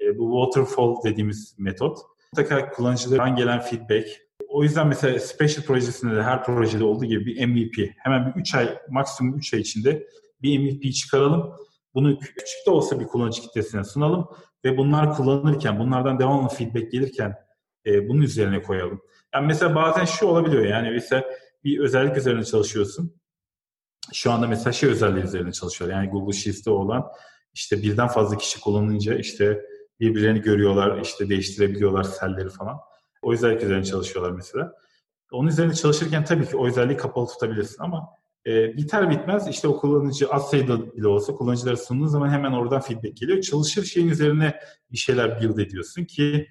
E, 0.10 0.18
bu 0.18 0.46
waterfall 0.46 0.96
dediğimiz 1.04 1.56
metot. 1.58 1.98
Mutlaka 2.34 2.72
kullanıcılardan 2.72 3.36
gelen 3.36 3.60
feedback. 3.60 4.08
O 4.50 4.64
yüzden 4.64 4.88
mesela 4.88 5.20
Special 5.20 5.66
projesinde 5.66 6.16
de 6.16 6.24
her 6.24 6.44
projede 6.44 6.84
olduğu 6.84 7.06
gibi 7.06 7.26
bir 7.26 7.46
MVP. 7.46 7.92
Hemen 7.98 8.26
bir 8.26 8.42
3 8.42 8.56
ay, 8.56 8.78
maksimum 8.90 9.38
3 9.38 9.54
ay 9.54 9.60
içinde 9.60 10.08
bir 10.42 10.60
MVP 10.60 10.94
çıkaralım. 10.94 11.54
Bunu 11.94 12.20
küçük 12.20 12.66
de 12.66 12.72
olsa 12.72 13.00
bir 13.00 13.06
kullanıcı 13.06 13.42
kitlesine 13.42 13.84
sunalım 13.84 14.28
ve 14.66 14.78
bunlar 14.78 15.16
kullanırken, 15.16 15.80
bunlardan 15.80 16.20
devamlı 16.20 16.50
feedback 16.50 16.92
gelirken 16.92 17.36
e, 17.86 18.10
bunun 18.10 18.22
üzerine 18.22 18.62
koyalım. 18.62 19.02
Yani 19.34 19.48
mesela 19.48 19.76
bazen 19.76 20.06
şu 20.06 20.26
olabiliyor 20.26 20.66
yani 20.66 20.90
mesela 20.92 21.26
bir 21.64 21.80
özellik 21.80 22.18
üzerine 22.18 22.44
çalışıyorsun. 22.44 23.20
Şu 24.14 24.32
anda 24.32 24.48
mesela 24.48 24.74
şey 24.74 24.90
özelliği 24.90 25.24
üzerine 25.24 25.52
çalışıyor. 25.52 25.92
Yani 25.92 26.10
Google 26.10 26.38
Sheets'te 26.38 26.72
olan 26.72 27.06
işte 27.54 27.82
birden 27.82 28.08
fazla 28.08 28.38
kişi 28.38 28.60
kullanınca 28.60 29.16
işte 29.16 29.62
birbirlerini 30.00 30.42
görüyorlar, 30.42 31.02
işte 31.02 31.30
değiştirebiliyorlar 31.30 32.04
selleri 32.04 32.50
falan. 32.50 32.78
O 33.22 33.34
özellik 33.34 33.64
üzerine 33.64 33.84
çalışıyorlar 33.84 34.32
mesela. 34.32 34.74
Onun 35.32 35.48
üzerine 35.48 35.74
çalışırken 35.74 36.26
tabii 36.26 36.48
ki 36.48 36.58
o 36.58 36.68
özelliği 36.68 36.98
kapalı 36.98 37.28
tutabilirsin 37.28 37.84
ama 37.84 38.10
e, 38.48 38.78
biter 38.78 39.10
bitmez 39.10 39.48
işte 39.48 39.68
o 39.68 39.80
kullanıcı 39.80 40.30
az 40.30 40.50
sayıda 40.50 40.96
bile 40.96 41.08
olsa 41.08 41.34
kullanıcılara 41.34 41.78
sunduğun 41.78 42.08
zaman 42.08 42.30
hemen 42.30 42.52
oradan 42.52 42.82
feedback 42.82 43.18
geliyor. 43.18 43.42
Çalışır 43.42 43.84
şeyin 43.84 44.08
üzerine 44.08 44.60
bir 44.92 44.98
şeyler 44.98 45.42
build 45.42 45.58
ediyorsun 45.58 46.06
ki 46.06 46.48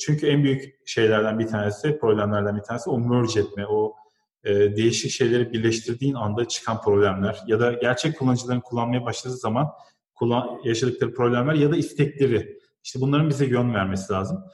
çünkü 0.00 0.26
en 0.26 0.42
büyük 0.42 0.88
şeylerden 0.88 1.38
bir 1.38 1.46
tanesi, 1.46 1.98
problemlerden 1.98 2.56
bir 2.56 2.62
tanesi 2.62 2.90
o 2.90 2.98
merge 2.98 3.40
etme, 3.40 3.66
o 3.66 3.94
e, 4.44 4.54
değişik 4.76 5.10
şeyleri 5.10 5.52
birleştirdiğin 5.52 6.14
anda 6.14 6.48
çıkan 6.48 6.82
problemler 6.82 7.40
ya 7.46 7.60
da 7.60 7.72
gerçek 7.72 8.18
kullanıcıların 8.18 8.60
kullanmaya 8.60 9.04
başladığı 9.04 9.36
zaman 9.36 9.68
kullan, 10.14 10.60
yaşadıkları 10.64 11.14
problemler 11.14 11.54
ya 11.54 11.72
da 11.72 11.76
istekleri. 11.76 12.59
İşte 12.84 13.00
bunların 13.00 13.28
bize 13.28 13.46
yön 13.46 13.74
vermesi 13.74 14.12
lazım. 14.12 14.44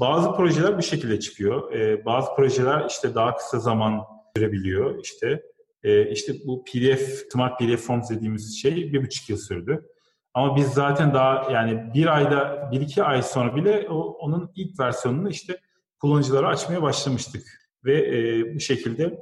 Bazı 0.00 0.32
projeler 0.32 0.78
bu 0.78 0.82
şekilde 0.82 1.20
çıkıyor. 1.20 1.72
E, 1.72 2.04
bazı 2.04 2.34
projeler 2.36 2.86
işte 2.88 3.14
daha 3.14 3.36
kısa 3.36 3.58
zaman 3.58 4.00
sürebiliyor. 4.36 5.00
İşte 5.02 5.42
e, 5.82 6.10
işte 6.10 6.32
bu 6.46 6.64
PDF, 6.64 7.32
Smart 7.32 7.58
PDF 7.58 7.86
Forms 7.86 8.10
dediğimiz 8.10 8.62
şey 8.62 8.92
bir 8.92 9.02
buçuk 9.02 9.28
yıl 9.28 9.36
sürdü. 9.36 9.86
Ama 10.34 10.56
biz 10.56 10.66
zaten 10.66 11.14
daha 11.14 11.52
yani 11.52 11.94
bir 11.94 12.16
ayda, 12.16 12.68
bir 12.72 12.80
iki 12.80 13.02
ay 13.02 13.22
sonra 13.22 13.56
bile 13.56 13.86
o, 13.90 13.98
onun 13.98 14.50
ilk 14.54 14.80
versiyonunu 14.80 15.30
işte 15.30 15.60
kullanıcılara 16.00 16.48
açmaya 16.48 16.82
başlamıştık. 16.82 17.42
Ve 17.84 18.18
e, 18.18 18.54
bu 18.54 18.60
şekilde 18.60 19.18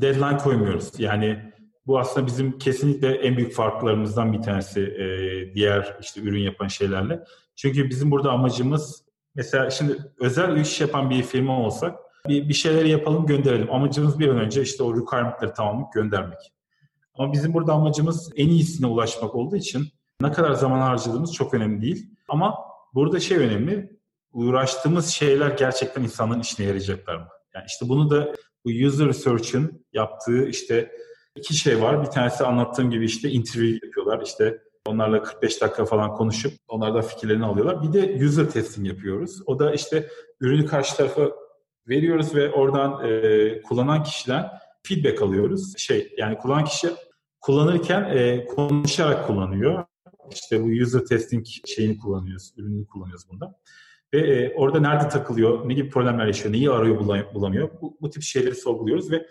deadline 0.00 0.36
koymuyoruz. 0.38 1.00
Yani 1.00 1.52
bu 1.88 1.98
aslında 1.98 2.26
bizim 2.26 2.58
kesinlikle 2.58 3.14
en 3.14 3.36
büyük 3.36 3.52
farklarımızdan 3.52 4.32
bir 4.32 4.42
tanesi 4.42 4.80
e, 4.80 5.06
diğer 5.54 5.96
işte 6.00 6.20
ürün 6.20 6.42
yapan 6.42 6.68
şeylerle. 6.68 7.24
Çünkü 7.56 7.90
bizim 7.90 8.10
burada 8.10 8.32
amacımız 8.32 9.04
mesela 9.34 9.70
şimdi 9.70 9.96
özel 10.20 10.56
iş 10.56 10.80
yapan 10.80 11.10
bir 11.10 11.22
firma 11.22 11.60
olsak 11.60 11.98
bir, 12.28 12.48
bir 12.48 12.54
şeyleri 12.54 12.88
yapalım 12.88 13.26
gönderelim. 13.26 13.72
Amacımız 13.72 14.18
bir 14.18 14.28
an 14.28 14.38
önce 14.38 14.62
işte 14.62 14.82
o 14.82 14.96
requirement'ları 14.96 15.54
tamamlayıp 15.54 15.92
göndermek. 15.92 16.38
Ama 17.14 17.32
bizim 17.32 17.54
burada 17.54 17.72
amacımız 17.72 18.32
en 18.36 18.48
iyisine 18.48 18.86
ulaşmak 18.86 19.34
olduğu 19.34 19.56
için 19.56 19.84
ne 20.20 20.32
kadar 20.32 20.52
zaman 20.52 20.80
harcadığımız 20.80 21.34
çok 21.34 21.54
önemli 21.54 21.82
değil. 21.82 22.10
Ama 22.28 22.54
burada 22.94 23.20
şey 23.20 23.36
önemli, 23.38 23.98
uğraştığımız 24.32 25.06
şeyler 25.06 25.50
gerçekten 25.50 26.02
insanların 26.02 26.40
işine 26.40 26.66
yarayacaklar 26.66 27.16
mı? 27.16 27.28
Yani 27.54 27.64
işte 27.68 27.88
bunu 27.88 28.10
da 28.10 28.34
bu 28.64 28.70
user 28.86 29.06
research'ın 29.06 29.86
yaptığı 29.92 30.48
işte 30.48 30.90
iki 31.38 31.54
şey 31.54 31.82
var. 31.82 32.02
Bir 32.02 32.10
tanesi 32.10 32.44
anlattığım 32.44 32.90
gibi 32.90 33.04
işte 33.04 33.30
interview 33.30 33.86
yapıyorlar. 33.86 34.22
İşte 34.22 34.58
onlarla 34.86 35.22
45 35.22 35.60
dakika 35.60 35.84
falan 35.84 36.14
konuşup 36.14 36.52
onlardan 36.68 37.02
fikirlerini 37.02 37.44
alıyorlar. 37.44 37.82
Bir 37.82 37.92
de 37.92 38.24
user 38.24 38.50
testing 38.50 38.86
yapıyoruz. 38.86 39.42
O 39.46 39.58
da 39.58 39.72
işte 39.72 40.08
ürünü 40.40 40.66
karşı 40.66 40.96
tarafa 40.96 41.30
veriyoruz 41.88 42.34
ve 42.34 42.50
oradan 42.50 43.04
e, 43.04 43.62
kullanan 43.62 44.02
kişiden 44.02 44.46
feedback 44.82 45.22
alıyoruz. 45.22 45.78
Şey 45.78 46.14
yani 46.18 46.38
kullanan 46.38 46.64
kişi 46.64 46.88
kullanırken 47.40 48.02
e, 48.02 48.46
konuşarak 48.46 49.26
kullanıyor. 49.26 49.84
İşte 50.30 50.62
bu 50.62 50.66
user 50.66 51.04
testing 51.04 51.46
şeyini 51.66 51.98
kullanıyoruz, 51.98 52.52
ürününü 52.56 52.86
kullanıyoruz 52.86 53.24
bunda. 53.30 53.54
Ve 54.14 54.20
e, 54.20 54.54
orada 54.54 54.80
nerede 54.80 55.08
takılıyor, 55.08 55.68
ne 55.68 55.74
gibi 55.74 55.90
problemler 55.90 56.26
yaşıyor, 56.26 56.52
neyi 56.52 56.70
arıyor 56.70 56.98
bulamıyor. 57.34 57.70
Bu, 57.82 57.96
bu 58.00 58.10
tip 58.10 58.22
şeyleri 58.22 58.54
sorguluyoruz 58.54 59.10
ve 59.10 59.26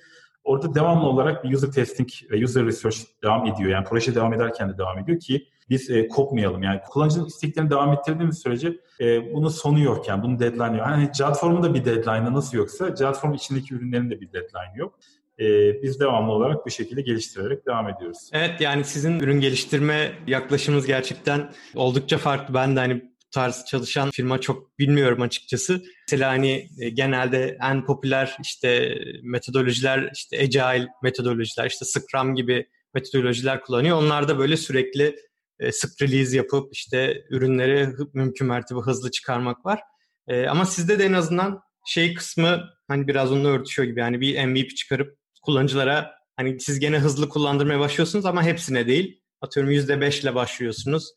orada 0.47 0.75
devamlı 0.75 1.07
olarak 1.07 1.43
bir 1.43 1.53
user 1.53 1.71
testing 1.71 2.09
ve 2.31 2.43
user 2.43 2.65
research 2.65 2.97
devam 3.23 3.45
ediyor. 3.45 3.69
Yani 3.69 3.85
proje 3.89 4.15
devam 4.15 4.33
ederken 4.33 4.69
de 4.69 4.77
devam 4.77 4.99
ediyor 4.99 5.19
ki 5.19 5.47
biz 5.69 5.89
e, 5.89 6.07
kopmayalım. 6.07 6.63
Yani 6.63 6.79
kullanıcının 6.89 7.25
isteklerini 7.25 7.69
devam 7.69 7.93
ettirdiğimiz 7.93 8.39
sürece 8.39 8.79
e, 9.01 9.33
bunun 9.33 9.49
sonu 9.49 9.79
yok 9.79 10.07
yani 10.07 10.23
bunun 10.23 10.39
deadline 10.39 10.77
yok. 10.77 10.87
Hani 10.87 11.09
Jotform'un 11.17 11.63
da 11.63 11.73
bir 11.73 11.85
deadline'ı 11.85 12.33
nasıl 12.33 12.57
yoksa 12.57 12.95
Jotform 12.95 13.33
içindeki 13.33 13.75
ürünlerin 13.75 14.09
de 14.09 14.21
bir 14.21 14.33
deadline 14.33 14.73
yok. 14.75 14.99
E, 15.39 15.45
biz 15.83 15.99
devamlı 15.99 16.31
olarak 16.31 16.65
bu 16.65 16.69
şekilde 16.69 17.01
geliştirerek 17.01 17.65
devam 17.65 17.89
ediyoruz. 17.89 18.29
Evet 18.33 18.61
yani 18.61 18.83
sizin 18.83 19.19
ürün 19.19 19.39
geliştirme 19.39 20.11
yaklaşımınız 20.27 20.87
gerçekten 20.87 21.51
oldukça 21.75 22.17
farklı. 22.17 22.53
Ben 22.53 22.75
de 22.75 22.79
hani 22.79 23.11
tarz 23.31 23.65
çalışan 23.65 24.11
firma 24.11 24.41
çok 24.41 24.79
bilmiyorum 24.79 25.21
açıkçası. 25.21 25.83
Mesela 26.07 26.31
hani 26.31 26.69
e, 26.79 26.89
genelde 26.89 27.57
en 27.63 27.85
popüler 27.85 28.37
işte 28.41 28.97
metodolojiler 29.23 30.11
işte 30.13 30.39
agile 30.39 30.87
metodolojiler 31.03 31.65
işte 31.65 31.85
Scrum 31.85 32.35
gibi 32.35 32.67
metodolojiler 32.93 33.61
kullanıyor. 33.61 33.97
Onlar 33.97 34.27
da 34.27 34.39
böyle 34.39 34.57
sürekli 34.57 35.15
e, 35.59 35.71
sık 35.71 36.01
release 36.01 36.37
yapıp 36.37 36.73
işte 36.73 37.23
ürünleri 37.29 37.89
mümkün 38.13 38.47
mertebe 38.47 38.79
hızlı 38.79 39.11
çıkarmak 39.11 39.65
var. 39.65 39.79
E, 40.27 40.47
ama 40.47 40.65
sizde 40.65 40.99
de 40.99 41.05
en 41.05 41.13
azından 41.13 41.61
şey 41.85 42.13
kısmı 42.13 42.63
hani 42.87 43.07
biraz 43.07 43.31
onunla 43.31 43.49
örtüşüyor 43.49 43.87
gibi. 43.87 43.99
Yani 43.99 44.21
bir 44.21 44.45
MVP 44.45 44.77
çıkarıp 44.77 45.17
kullanıcılara 45.41 46.11
hani 46.35 46.59
siz 46.59 46.79
gene 46.79 46.99
hızlı 46.99 47.29
kullandırmaya 47.29 47.79
başlıyorsunuz 47.79 48.25
ama 48.25 48.43
hepsine 48.43 48.87
değil. 48.87 49.21
Atıyorum 49.41 49.71
%5 49.71 50.21
ile 50.21 50.35
başlıyorsunuz. 50.35 51.13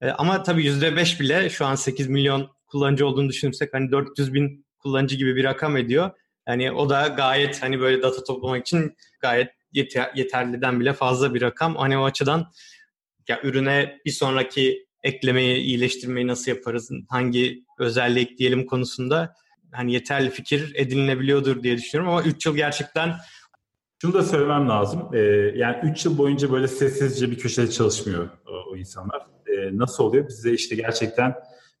E, 0.00 0.10
ama 0.10 0.42
tabii 0.42 0.64
%5 0.64 1.20
bile 1.20 1.50
şu 1.50 1.66
an 1.66 1.74
8 1.74 2.08
milyon 2.08 2.50
kullanıcı 2.66 3.06
olduğunu 3.06 3.28
düşünürsek 3.28 3.74
hani 3.74 3.90
400 3.90 4.34
bin 4.34 4.66
kullanıcı 4.78 5.16
gibi 5.16 5.36
bir 5.36 5.44
rakam 5.44 5.76
ediyor. 5.76 6.10
Yani 6.48 6.72
o 6.72 6.90
da 6.90 7.06
gayet 7.08 7.62
hani 7.62 7.80
böyle 7.80 8.02
data 8.02 8.24
toplamak 8.24 8.66
için 8.66 8.96
gayet 9.20 9.50
yeter, 9.72 10.12
yeterliden 10.14 10.80
bile 10.80 10.92
fazla 10.92 11.34
bir 11.34 11.42
rakam. 11.42 11.76
Hani 11.76 11.98
o 11.98 12.04
açıdan 12.04 12.52
ya 13.28 13.40
ürüne 13.42 13.98
bir 14.04 14.10
sonraki 14.10 14.86
eklemeyi, 15.02 15.56
iyileştirmeyi 15.56 16.26
nasıl 16.26 16.50
yaparız, 16.50 16.90
hangi 17.08 17.64
özelliği 17.78 18.26
ekleyelim 18.26 18.66
konusunda 18.66 19.34
hani 19.72 19.92
yeterli 19.92 20.30
fikir 20.30 20.72
edinilebiliyordur 20.74 21.62
diye 21.62 21.76
düşünüyorum 21.76 22.12
ama 22.12 22.22
3 22.22 22.46
yıl 22.46 22.56
gerçekten 22.56 23.14
Şunu 24.02 24.12
da 24.12 24.22
söylemem 24.22 24.68
lazım. 24.68 25.10
Ee, 25.14 25.18
yani 25.56 25.76
3 25.90 26.04
yıl 26.04 26.18
boyunca 26.18 26.52
böyle 26.52 26.68
sessizce 26.68 27.30
bir 27.30 27.38
köşede 27.38 27.70
çalışmıyor 27.70 28.28
o, 28.46 28.70
o 28.72 28.76
insanlar. 28.76 29.26
Ee, 29.58 29.78
nasıl 29.78 30.04
oluyor? 30.04 30.28
Bizde 30.28 30.52
işte 30.52 30.76
gerçekten 30.76 31.34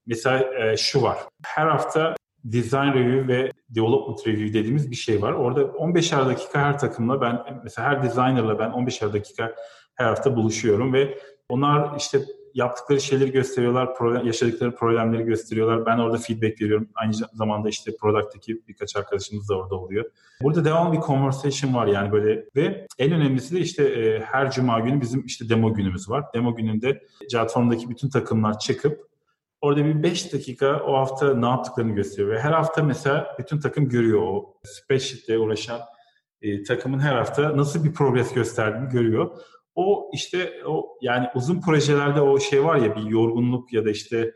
mesela 0.06 0.64
e, 0.64 0.76
şu 0.76 1.02
var. 1.02 1.18
Her 1.44 1.66
hafta 1.66 2.14
design 2.44 2.94
review 2.94 3.34
ve 3.34 3.52
development 3.68 4.26
review 4.26 4.54
dediğimiz 4.54 4.90
bir 4.90 4.96
şey 4.96 5.22
var. 5.22 5.32
Orada 5.32 5.60
15'er 5.60 6.26
dakika 6.26 6.60
her 6.60 6.78
takımla 6.78 7.20
ben 7.20 7.60
mesela 7.64 7.88
her 7.88 8.02
designerla 8.02 8.58
ben 8.58 8.70
15'er 8.70 9.12
dakika 9.12 9.54
her 9.94 10.04
hafta 10.04 10.36
buluşuyorum 10.36 10.92
ve 10.92 11.18
onlar 11.48 11.96
işte 11.96 12.20
yaptıkları 12.54 13.00
şeyleri 13.00 13.32
gösteriyorlar, 13.32 13.94
problem, 13.94 14.26
yaşadıkları 14.26 14.74
problemleri 14.74 15.22
gösteriyorlar. 15.22 15.86
Ben 15.86 15.98
orada 15.98 16.16
feedback 16.18 16.60
veriyorum. 16.60 16.88
Aynı 16.94 17.12
zamanda 17.32 17.68
işte 17.68 17.96
product'taki 18.00 18.62
birkaç 18.68 18.96
arkadaşımız 18.96 19.48
da 19.48 19.54
orada 19.54 19.74
oluyor. 19.74 20.04
Burada 20.42 20.64
devam 20.64 20.92
bir 20.92 21.00
conversation 21.00 21.74
var 21.74 21.86
yani 21.86 22.12
böyle 22.12 22.44
ve 22.56 22.86
en 22.98 23.12
önemlisi 23.12 23.54
de 23.54 23.60
işte 23.60 23.84
e, 23.84 24.20
her 24.20 24.50
cuma 24.50 24.80
günü 24.80 25.00
bizim 25.00 25.26
işte 25.26 25.48
demo 25.48 25.74
günümüz 25.74 26.10
var. 26.10 26.24
Demo 26.34 26.54
gününde 26.54 27.02
platformdaki 27.30 27.90
bütün 27.90 28.10
takımlar 28.10 28.58
çıkıp 28.58 29.08
orada 29.60 29.84
bir 29.84 30.02
5 30.02 30.32
dakika 30.32 30.82
o 30.86 30.94
hafta 30.94 31.34
ne 31.34 31.46
yaptıklarını 31.46 31.94
gösteriyor. 31.94 32.30
Ve 32.30 32.40
her 32.40 32.52
hafta 32.52 32.82
mesela 32.82 33.36
bütün 33.38 33.60
takım 33.60 33.88
görüyor 33.88 34.22
o 34.22 34.54
spreadsheet'le 34.64 35.40
uğraşan 35.40 35.80
e, 36.42 36.62
takımın 36.62 36.98
her 36.98 37.16
hafta 37.16 37.56
nasıl 37.56 37.84
bir 37.84 37.92
progres 37.92 38.34
gösterdiğini 38.34 38.88
görüyor. 38.88 39.30
O 39.78 40.10
işte 40.12 40.52
o 40.66 40.98
yani 41.02 41.26
uzun 41.34 41.60
projelerde 41.60 42.20
o 42.20 42.40
şey 42.40 42.64
var 42.64 42.76
ya 42.76 42.96
bir 42.96 43.02
yorgunluk 43.02 43.72
ya 43.72 43.84
da 43.84 43.90
işte 43.90 44.32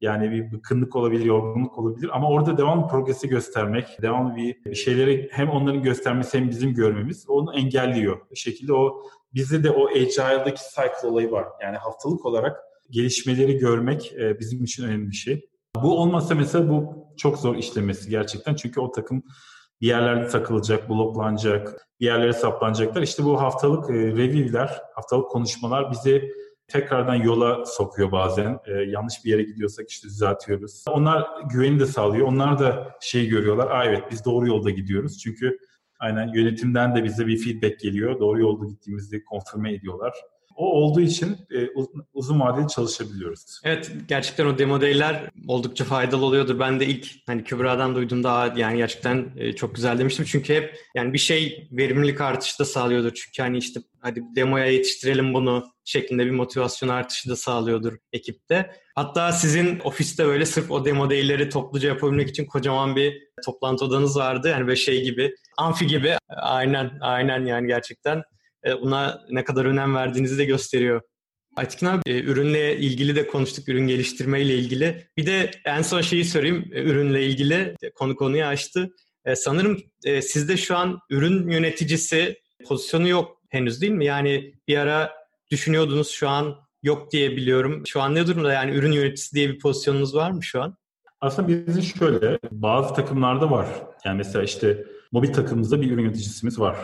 yani 0.00 0.30
bir 0.30 0.52
bıkkınlık 0.52 0.96
olabilir, 0.96 1.24
yorgunluk 1.24 1.78
olabilir 1.78 2.10
ama 2.12 2.28
orada 2.28 2.58
devam 2.58 2.88
progresi 2.88 3.28
göstermek, 3.28 4.02
devam 4.02 4.36
bir 4.36 4.74
şeyleri 4.74 5.28
hem 5.32 5.50
onların 5.50 5.82
göstermesi 5.82 6.38
hem 6.38 6.50
bizim 6.50 6.74
görmemiz 6.74 7.24
onu 7.28 7.54
engelliyor. 7.54 8.20
Bir 8.30 8.36
şekilde 8.36 8.72
o 8.72 9.02
bizde 9.34 9.64
de 9.64 9.70
o 9.70 9.88
agile'daki 9.88 10.60
cycle 10.74 11.08
olayı 11.08 11.30
var. 11.30 11.46
Yani 11.62 11.76
haftalık 11.76 12.26
olarak 12.26 12.56
gelişmeleri 12.90 13.56
görmek 13.56 14.12
e, 14.12 14.38
bizim 14.38 14.64
için 14.64 14.84
önemli 14.84 15.10
bir 15.10 15.16
şey. 15.16 15.48
Bu 15.82 15.98
olmasa 16.00 16.34
mesela 16.34 16.68
bu 16.68 17.06
çok 17.16 17.38
zor 17.38 17.56
işlemesi 17.56 18.10
gerçekten. 18.10 18.54
Çünkü 18.54 18.80
o 18.80 18.90
takım 18.90 19.22
bir 19.80 19.86
yerlerde 19.86 20.28
takılacak, 20.28 20.88
bloklanacak, 20.88 21.88
bir 22.00 22.06
yerlere 22.06 22.32
saplanacaklar. 22.32 23.02
İşte 23.02 23.24
bu 23.24 23.40
haftalık 23.40 23.90
e, 23.90 23.94
review'ler, 23.94 24.80
haftalık 24.94 25.30
konuşmalar 25.30 25.90
bizi 25.90 26.32
tekrardan 26.68 27.14
yola 27.14 27.64
sokuyor 27.64 28.12
bazen. 28.12 28.58
E, 28.66 28.72
yanlış 28.72 29.24
bir 29.24 29.30
yere 29.30 29.42
gidiyorsak 29.42 29.90
işte 29.90 30.08
düzeltiyoruz. 30.08 30.84
Onlar 30.90 31.28
güveni 31.50 31.80
de 31.80 31.86
sağlıyor. 31.86 32.26
Onlar 32.26 32.58
da 32.58 32.96
şey 33.00 33.26
görüyorlar. 33.28 33.70
Aa 33.70 33.84
evet 33.84 34.04
biz 34.10 34.24
doğru 34.24 34.46
yolda 34.46 34.70
gidiyoruz. 34.70 35.18
Çünkü 35.18 35.58
aynen 35.98 36.28
yönetimden 36.34 36.96
de 36.96 37.04
bize 37.04 37.26
bir 37.26 37.38
feedback 37.38 37.80
geliyor. 37.80 38.20
Doğru 38.20 38.40
yolda 38.40 38.66
gittiğimizi 38.66 39.24
konfirme 39.24 39.72
ediyorlar 39.72 40.12
o 40.58 40.66
olduğu 40.66 41.00
için 41.00 41.36
e, 41.54 41.68
uzun 42.14 42.40
vadeli 42.40 42.68
çalışabiliyoruz. 42.68 43.60
Evet 43.64 43.92
gerçekten 44.08 44.46
o 44.46 44.58
demo 44.58 44.80
day'ler 44.80 45.30
oldukça 45.46 45.84
faydalı 45.84 46.24
oluyordur. 46.24 46.58
Ben 46.58 46.80
de 46.80 46.86
ilk 46.86 47.06
hani 47.26 47.44
Kübra'dan 47.44 47.94
duydum 47.94 48.24
daha 48.24 48.46
yani 48.56 48.76
gerçekten 48.76 49.32
e, 49.36 49.52
çok 49.52 49.74
güzel 49.74 49.98
demiştim. 49.98 50.24
Çünkü 50.24 50.54
hep 50.54 50.76
yani 50.94 51.12
bir 51.12 51.18
şey 51.18 51.68
verimlilik 51.72 52.20
artışı 52.20 52.58
da 52.58 52.64
sağlıyordur. 52.64 53.12
Çünkü 53.14 53.42
hani 53.42 53.58
işte 53.58 53.80
hadi 54.00 54.22
demoya 54.36 54.66
yetiştirelim 54.66 55.34
bunu 55.34 55.64
şeklinde 55.84 56.26
bir 56.26 56.30
motivasyon 56.30 56.88
artışı 56.88 57.30
da 57.30 57.36
sağlıyordur 57.36 57.92
ekipte. 58.12 58.70
Hatta 58.94 59.32
sizin 59.32 59.80
ofiste 59.80 60.26
böyle 60.26 60.46
sırf 60.46 60.70
o 60.70 60.84
demo 60.84 61.10
day'leri 61.10 61.48
topluca 61.48 61.88
yapabilmek 61.88 62.28
için 62.28 62.46
kocaman 62.46 62.96
bir 62.96 63.28
toplantı 63.44 63.84
odanız 63.84 64.16
vardı. 64.16 64.48
Yani 64.48 64.66
böyle 64.66 64.76
şey 64.76 65.04
gibi, 65.04 65.34
amfi 65.58 65.86
gibi. 65.86 66.16
Aynen, 66.28 66.98
aynen 67.00 67.46
yani 67.46 67.66
gerçekten 67.66 68.22
buna 68.82 69.24
ne 69.30 69.44
kadar 69.44 69.64
önem 69.64 69.94
verdiğinizi 69.94 70.38
de 70.38 70.44
gösteriyor. 70.44 71.00
Aytekin 71.56 71.86
abi 71.86 72.02
e, 72.06 72.20
ürünle 72.20 72.76
ilgili 72.78 73.16
de 73.16 73.26
konuştuk, 73.26 73.68
ürün 73.68 73.86
geliştirme 73.86 74.42
ile 74.42 74.54
ilgili. 74.54 75.08
Bir 75.16 75.26
de 75.26 75.50
en 75.64 75.82
son 75.82 76.00
şeyi 76.00 76.24
sorayım 76.24 76.64
e, 76.72 76.82
ürünle 76.82 77.26
ilgili. 77.26 77.76
Konu 77.94 78.16
konuyu 78.16 78.44
açtı. 78.44 78.90
Sanırım 79.34 79.78
sizde 80.20 80.56
şu 80.56 80.76
an 80.76 80.98
ürün 81.10 81.50
yöneticisi 81.50 82.36
pozisyonu 82.68 83.08
yok 83.08 83.42
henüz 83.48 83.80
değil 83.80 83.92
mi? 83.92 84.04
Yani 84.04 84.54
bir 84.68 84.76
ara 84.76 85.12
düşünüyordunuz 85.50 86.08
şu 86.08 86.28
an 86.28 86.56
yok 86.82 87.12
diye 87.12 87.36
biliyorum. 87.36 87.82
Şu 87.86 88.00
an 88.00 88.14
ne 88.14 88.26
durumda 88.26 88.52
yani 88.52 88.70
ürün 88.70 88.92
yöneticisi 88.92 89.34
diye 89.34 89.48
bir 89.48 89.58
pozisyonunuz 89.58 90.14
var 90.14 90.30
mı 90.30 90.42
şu 90.42 90.62
an? 90.62 90.76
Aslında 91.20 91.48
bizim 91.48 91.82
şöyle 91.82 92.38
bazı 92.50 92.94
takımlarda 92.94 93.50
var. 93.50 93.68
Yani 94.04 94.16
mesela 94.16 94.44
işte 94.44 94.84
mobil 95.12 95.32
takımımızda 95.32 95.80
bir 95.80 95.90
ürün 95.90 96.02
yöneticisimiz 96.02 96.60
var 96.60 96.76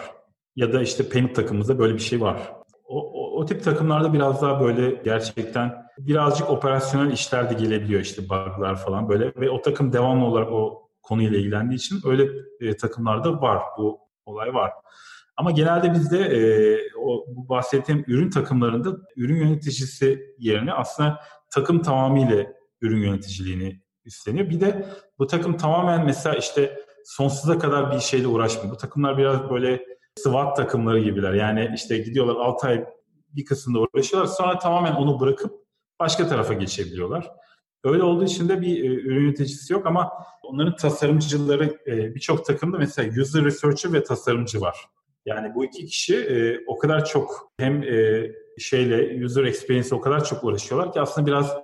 ya 0.56 0.72
da 0.72 0.82
işte 0.82 1.08
payment 1.08 1.36
takımımızda 1.36 1.78
böyle 1.78 1.94
bir 1.94 1.98
şey 1.98 2.20
var. 2.20 2.52
O, 2.84 3.12
o, 3.12 3.40
o 3.40 3.44
tip 3.44 3.64
takımlarda 3.64 4.12
biraz 4.12 4.42
daha 4.42 4.60
böyle 4.60 5.02
gerçekten 5.04 5.84
birazcık 5.98 6.50
operasyonel 6.50 7.12
işler 7.12 7.50
de 7.50 7.54
gelebiliyor 7.54 8.00
işte 8.00 8.22
bug'lar 8.22 8.76
falan 8.76 9.08
böyle 9.08 9.32
ve 9.36 9.50
o 9.50 9.62
takım 9.62 9.92
devamlı 9.92 10.24
olarak 10.24 10.52
o 10.52 10.88
konuyla 11.02 11.38
ilgilendiği 11.38 11.78
için 11.78 12.00
öyle 12.04 12.28
e, 12.60 12.76
takımlarda 12.76 13.40
var 13.40 13.62
bu 13.78 14.00
olay 14.24 14.54
var. 14.54 14.72
Ama 15.36 15.50
genelde 15.50 15.92
bizde 15.92 16.18
e, 16.18 16.78
o 16.98 17.24
bu 17.28 17.48
bahsettiğim 17.48 18.04
ürün 18.06 18.30
takımlarında 18.30 18.96
ürün 19.16 19.36
yöneticisi 19.36 20.34
yerine 20.38 20.72
aslında 20.72 21.20
takım 21.50 21.82
tamamıyla 21.82 22.46
ürün 22.80 23.00
yöneticiliğini 23.00 23.80
üstleniyor. 24.04 24.50
Bir 24.50 24.60
de 24.60 24.86
bu 25.18 25.26
takım 25.26 25.56
tamamen 25.56 26.06
mesela 26.06 26.36
işte 26.36 26.80
sonsuza 27.04 27.58
kadar 27.58 27.92
bir 27.92 28.00
şeyle 28.00 28.26
uğraşmıyor. 28.26 28.74
Bu 28.74 28.76
takımlar 28.76 29.18
biraz 29.18 29.50
böyle 29.50 29.93
SWAT 30.18 30.56
takımları 30.56 31.00
gibiler. 31.00 31.32
Yani 31.32 31.70
işte 31.74 31.98
gidiyorlar 31.98 32.34
6 32.36 32.66
ay 32.66 32.84
bir 33.36 33.44
kısımda 33.44 33.78
uğraşıyorlar. 33.78 34.32
Sonra 34.32 34.58
tamamen 34.58 34.92
onu 34.92 35.20
bırakıp 35.20 35.52
başka 36.00 36.28
tarafa 36.28 36.54
geçebiliyorlar. 36.54 37.30
Öyle 37.84 38.02
olduğu 38.02 38.24
için 38.24 38.48
de 38.48 38.60
bir 38.60 38.84
e, 38.84 38.86
ürün 38.86 39.24
yöneticisi 39.24 39.72
yok 39.72 39.86
ama 39.86 40.12
onların 40.42 40.76
tasarımcıları 40.76 41.78
e, 41.86 42.14
birçok 42.14 42.44
takımda 42.44 42.78
mesela 42.78 43.22
user 43.22 43.44
researcher 43.44 43.92
ve 43.92 44.02
tasarımcı 44.02 44.60
var. 44.60 44.76
Yani 45.26 45.54
bu 45.54 45.64
iki 45.64 45.86
kişi 45.86 46.16
e, 46.16 46.58
o 46.66 46.78
kadar 46.78 47.04
çok 47.04 47.52
hem 47.58 47.82
şeyle 48.58 49.24
user 49.24 49.44
experience 49.44 49.94
o 49.94 50.00
kadar 50.00 50.24
çok 50.24 50.44
uğraşıyorlar 50.44 50.92
ki 50.92 51.00
aslında 51.00 51.26
biraz 51.26 51.56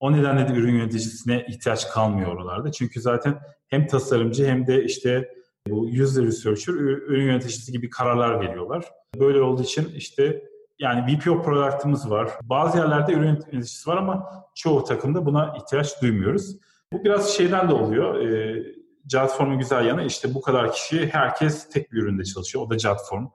o 0.00 0.12
nedenle 0.12 0.48
de 0.48 0.52
ürün 0.52 0.74
yöneticisine 0.74 1.46
ihtiyaç 1.48 1.88
kalmıyor 1.88 2.32
oralarda. 2.32 2.72
Çünkü 2.72 3.00
zaten 3.00 3.38
hem 3.68 3.86
tasarımcı 3.86 4.46
hem 4.46 4.66
de 4.66 4.84
işte 4.84 5.28
bu 5.70 5.80
user 5.80 6.24
researcher, 6.24 6.72
ürün 6.72 7.26
yöneticisi 7.26 7.72
gibi 7.72 7.90
kararlar 7.90 8.40
veriyorlar. 8.40 8.84
Böyle 9.20 9.42
olduğu 9.42 9.62
için 9.62 9.88
işte 9.94 10.42
yani 10.78 11.16
VPO 11.16 11.42
product'ımız 11.42 12.10
var. 12.10 12.30
Bazı 12.42 12.78
yerlerde 12.78 13.12
ürün 13.12 13.26
yöneticisi 13.26 13.90
var 13.90 13.96
ama 13.96 14.44
çoğu 14.54 14.84
takımda 14.84 15.26
buna 15.26 15.56
ihtiyaç 15.56 16.02
duymuyoruz. 16.02 16.56
Bu 16.92 17.04
biraz 17.04 17.30
şeyden 17.30 17.68
de 17.68 17.74
oluyor. 17.74 18.20
E, 18.20 18.62
Jotform'un 19.12 19.58
güzel 19.58 19.84
yanı 19.86 20.04
işte 20.04 20.34
bu 20.34 20.40
kadar 20.40 20.72
kişi 20.72 21.06
herkes 21.06 21.68
tek 21.68 21.92
bir 21.92 22.02
üründe 22.02 22.24
çalışıyor. 22.24 22.64
O 22.64 22.70
da 22.70 22.78
Jotform. 22.78 23.26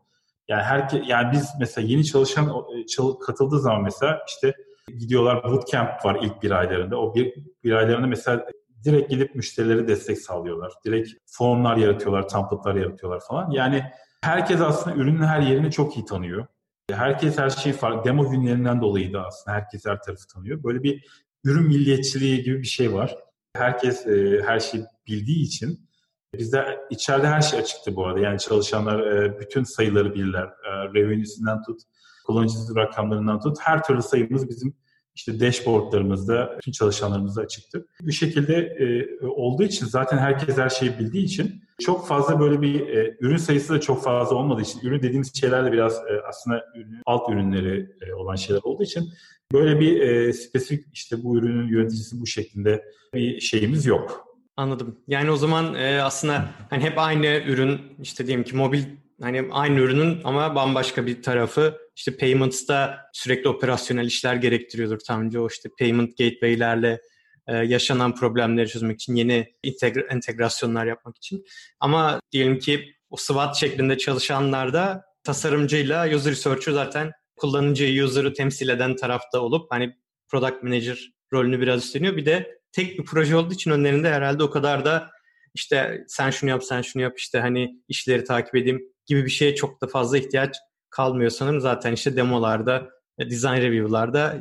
Yani 0.47 0.63
herke, 0.63 1.03
yani 1.07 1.31
biz 1.31 1.49
mesela 1.59 1.87
yeni 1.87 2.05
çalışan 2.05 2.45
e, 2.45 3.19
katıldığı 3.25 3.59
zaman 3.59 3.83
mesela 3.83 4.19
işte 4.27 4.53
gidiyorlar 4.87 5.43
bootcamp 5.43 6.05
var 6.05 6.19
ilk 6.21 6.43
bir 6.43 6.51
aylarında. 6.51 6.97
O 6.99 7.15
bir, 7.15 7.33
bir 7.63 7.71
aylarında 7.71 8.07
mesela 8.07 8.45
direkt 8.85 9.09
gidip 9.09 9.35
müşterilere 9.35 9.87
destek 9.87 10.19
sağlıyorlar. 10.19 10.73
Direkt 10.85 11.09
formlar 11.25 11.77
yaratıyorlar, 11.77 12.27
template'lar 12.27 12.75
yaratıyorlar 12.75 13.21
falan. 13.27 13.51
Yani 13.51 13.83
herkes 14.21 14.61
aslında 14.61 14.95
ürünün 14.95 15.23
her 15.23 15.41
yerini 15.41 15.71
çok 15.71 15.97
iyi 15.97 16.05
tanıyor. 16.05 16.45
Herkes 16.91 17.37
her 17.37 17.49
şeyi 17.49 17.73
farklı. 17.73 18.03
Demo 18.03 18.31
günlerinden 18.31 18.81
dolayı 18.81 19.13
da 19.13 19.25
aslında 19.25 19.57
herkes 19.57 19.85
her 19.85 20.01
tarafı 20.01 20.27
tanıyor. 20.27 20.63
Böyle 20.63 20.83
bir 20.83 21.05
ürün 21.43 21.67
milliyetçiliği 21.67 22.43
gibi 22.43 22.59
bir 22.59 22.67
şey 22.67 22.93
var. 22.93 23.15
Herkes 23.55 24.07
e, 24.07 24.41
her 24.45 24.59
şeyi 24.59 24.83
bildiği 25.07 25.43
için 25.43 25.89
bizde 26.33 26.79
içeride 26.89 27.27
her 27.27 27.41
şey 27.41 27.59
açıktı 27.59 27.95
bu 27.95 28.05
arada. 28.05 28.19
Yani 28.19 28.39
çalışanlar 28.39 28.99
e, 28.99 29.39
bütün 29.39 29.63
sayıları 29.63 30.13
bilirler. 30.13 30.43
E, 30.45 30.69
revenue'sinden 30.93 31.63
tut, 31.63 31.81
kullanıcı 32.25 32.55
rakamlarından 32.75 33.39
tut. 33.39 33.57
Her 33.59 33.83
türlü 33.83 34.01
sayımız 34.01 34.49
bizim 34.49 34.73
işte 35.15 35.39
dashboardlarımızda 35.39 36.55
bütün 36.57 36.71
çalışanlarımızda 36.71 37.41
açıktı. 37.41 37.87
Bu 38.01 38.11
şekilde 38.11 38.55
e, 38.55 39.25
olduğu 39.25 39.63
için 39.63 39.85
zaten 39.85 40.17
herkes 40.17 40.57
her 40.57 40.69
şeyi 40.69 40.99
bildiği 40.99 41.23
için 41.23 41.63
çok 41.81 42.07
fazla 42.07 42.39
böyle 42.39 42.61
bir 42.61 42.87
e, 42.87 43.17
ürün 43.19 43.37
sayısı 43.37 43.73
da 43.73 43.81
çok 43.81 44.03
fazla 44.03 44.35
olmadığı 44.35 44.61
için 44.61 44.79
ürün 44.83 45.01
dediğimiz 45.01 45.39
şeyler 45.39 45.65
de 45.65 45.71
biraz 45.71 45.93
e, 45.93 46.21
aslında 46.29 46.65
ürün, 46.75 47.01
alt 47.05 47.29
ürünleri 47.29 47.89
e, 48.01 48.13
olan 48.13 48.35
şeyler 48.35 48.61
olduğu 48.63 48.83
için 48.83 49.09
böyle 49.53 49.79
bir 49.79 50.01
e, 50.01 50.33
spesifik 50.33 50.85
işte 50.93 51.23
bu 51.23 51.37
ürünün 51.37 51.67
yöneticisi 51.67 52.21
bu 52.21 52.27
şeklinde 52.27 52.83
bir 53.13 53.39
şeyimiz 53.39 53.85
yok. 53.85 54.27
Anladım. 54.57 54.97
Yani 55.07 55.31
o 55.31 55.35
zaman 55.35 55.75
e, 55.75 56.01
aslında 56.01 56.49
hani 56.69 56.83
hep 56.83 56.97
aynı 56.97 57.41
ürün 57.47 57.81
işte 58.01 58.27
diyelim 58.27 58.43
ki 58.43 58.55
mobil 58.55 58.83
hani 59.21 59.49
aynı 59.51 59.79
ürünün 59.79 60.17
ama 60.23 60.55
bambaşka 60.55 61.05
bir 61.05 61.23
tarafı 61.23 61.77
işte 61.95 62.17
payments'ta 62.17 62.99
sürekli 63.13 63.49
operasyonel 63.49 64.05
işler 64.05 64.35
gerektiriyordur 64.35 64.99
tahminimce 64.99 65.39
o 65.39 65.47
işte 65.47 65.69
payment 65.79 66.17
gateway'lerle 66.17 67.01
e, 67.47 67.55
yaşanan 67.55 68.15
problemleri 68.15 68.69
çözmek 68.69 68.95
için 69.01 69.15
yeni 69.15 69.55
integra- 69.63 70.07
entegrasyonlar 70.13 70.85
yapmak 70.85 71.17
için. 71.17 71.45
Ama 71.79 72.19
diyelim 72.31 72.59
ki 72.59 72.93
o 73.09 73.17
SWOT 73.17 73.55
şeklinde 73.55 73.97
çalışanlarda 73.97 75.03
tasarımcıyla 75.23 76.15
user 76.15 76.31
researcher 76.31 76.71
zaten 76.71 77.11
kullanıcıyı, 77.35 78.03
user'ı 78.03 78.33
temsil 78.33 78.69
eden 78.69 78.95
tarafta 78.95 79.39
olup 79.39 79.71
hani 79.71 79.95
product 80.27 80.63
manager 80.63 81.11
rolünü 81.33 81.61
biraz 81.61 81.85
üstleniyor. 81.85 82.17
Bir 82.17 82.25
de 82.25 82.59
tek 82.71 82.99
bir 82.99 83.05
proje 83.05 83.35
olduğu 83.35 83.53
için 83.53 83.71
önlerinde 83.71 84.09
herhalde 84.09 84.43
o 84.43 84.49
kadar 84.49 84.85
da 84.85 85.09
işte 85.53 86.03
sen 86.07 86.29
şunu 86.29 86.49
yap, 86.49 86.63
sen 86.63 86.81
şunu 86.81 87.03
yap 87.03 87.19
işte 87.19 87.39
hani 87.39 87.83
işleri 87.87 88.23
takip 88.23 88.55
edeyim 88.55 88.81
gibi 89.05 89.25
bir 89.25 89.29
şeye 89.29 89.55
çok 89.55 89.81
da 89.81 89.87
fazla 89.87 90.17
ihtiyaç 90.17 90.55
kalmıyor 90.93 91.29
sanırım. 91.29 91.59
Zaten 91.59 91.91
işte 91.91 92.15
demolarda, 92.15 92.89
e, 93.17 93.29
design 93.29 93.57
review'larda 93.61 94.39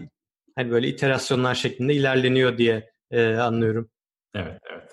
hani 0.57 0.71
böyle 0.71 0.89
iterasyonlar 0.89 1.55
şeklinde 1.55 1.95
ilerleniyor 1.95 2.59
diye 2.59 2.91
e, 3.11 3.35
anlıyorum. 3.35 3.91
Evet, 4.35 4.61
evet. 4.73 4.89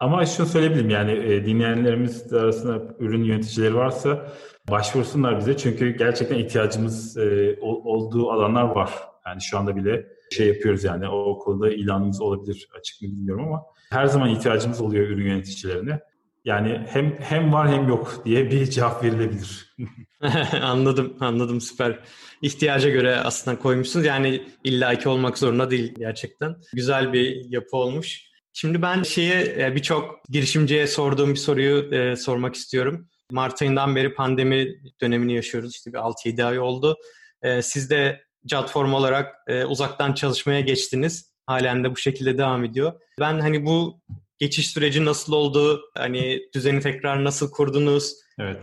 Ama 0.00 0.26
şunu 0.26 0.46
söyleyebilirim 0.46 0.90
yani 0.90 1.12
e, 1.12 1.46
dinleyenlerimiz 1.46 2.32
arasında 2.32 2.94
ürün 2.98 3.24
yöneticileri 3.24 3.74
varsa 3.74 4.32
başvursunlar 4.70 5.38
bize. 5.38 5.56
Çünkü 5.56 5.96
gerçekten 5.96 6.38
ihtiyacımız 6.38 7.16
e, 7.16 7.56
olduğu 7.62 8.30
alanlar 8.30 8.62
var. 8.62 8.90
Yani 9.26 9.42
şu 9.42 9.58
anda 9.58 9.76
bile 9.76 10.06
şey 10.32 10.48
yapıyoruz 10.48 10.84
yani 10.84 11.08
o 11.08 11.38
konuda 11.38 11.70
ilanımız 11.72 12.20
olabilir 12.20 12.68
açık 12.78 13.02
mı 13.02 13.08
bilmiyorum 13.08 13.44
ama 13.48 13.62
her 13.90 14.06
zaman 14.06 14.30
ihtiyacımız 14.30 14.80
oluyor 14.80 15.08
ürün 15.08 15.26
yöneticilerine. 15.26 16.00
Yani 16.44 16.80
hem 16.88 17.16
hem 17.20 17.52
var 17.52 17.68
hem 17.68 17.88
yok 17.88 18.22
diye 18.24 18.50
bir 18.50 18.66
cevap 18.66 19.04
verilebilir. 19.04 19.76
anladım, 20.62 21.16
anladım 21.20 21.60
süper. 21.60 21.98
İhtiyaca 22.42 22.90
göre 22.90 23.16
aslında 23.16 23.58
koymuşsunuz. 23.58 24.06
Yani 24.06 24.42
illaki 24.64 25.08
olmak 25.08 25.38
zorunda 25.38 25.70
değil 25.70 25.94
gerçekten. 25.98 26.56
Güzel 26.72 27.12
bir 27.12 27.50
yapı 27.50 27.76
olmuş. 27.76 28.22
Şimdi 28.52 28.82
ben 28.82 29.02
şeye 29.02 29.74
birçok 29.74 30.24
girişimciye 30.28 30.86
sorduğum 30.86 31.30
bir 31.30 31.38
soruyu 31.38 31.94
e, 31.94 32.16
sormak 32.16 32.54
istiyorum. 32.54 33.08
Mart 33.32 33.62
ayından 33.62 33.96
beri 33.96 34.14
pandemi 34.14 34.74
dönemini 35.00 35.34
yaşıyoruz. 35.34 35.74
İşte 35.74 35.92
bir 35.92 35.98
6-7 35.98 36.44
ay 36.44 36.58
oldu. 36.58 36.96
E, 37.42 37.62
siz 37.62 37.90
de 37.90 38.24
Jotform 38.50 38.94
olarak 38.94 39.34
e, 39.48 39.64
uzaktan 39.64 40.12
çalışmaya 40.12 40.60
geçtiniz. 40.60 41.34
Halen 41.46 41.84
de 41.84 41.90
bu 41.90 41.96
şekilde 41.96 42.38
devam 42.38 42.64
ediyor. 42.64 42.92
Ben 43.20 43.40
hani 43.40 43.66
bu 43.66 44.00
geçiş 44.38 44.70
süreci 44.70 45.04
nasıl 45.04 45.32
oldu? 45.32 45.80
Hani 45.96 46.40
düzeni 46.54 46.80
tekrar 46.80 47.24
nasıl 47.24 47.50
kurdunuz? 47.50 48.14
Evet. 48.38 48.58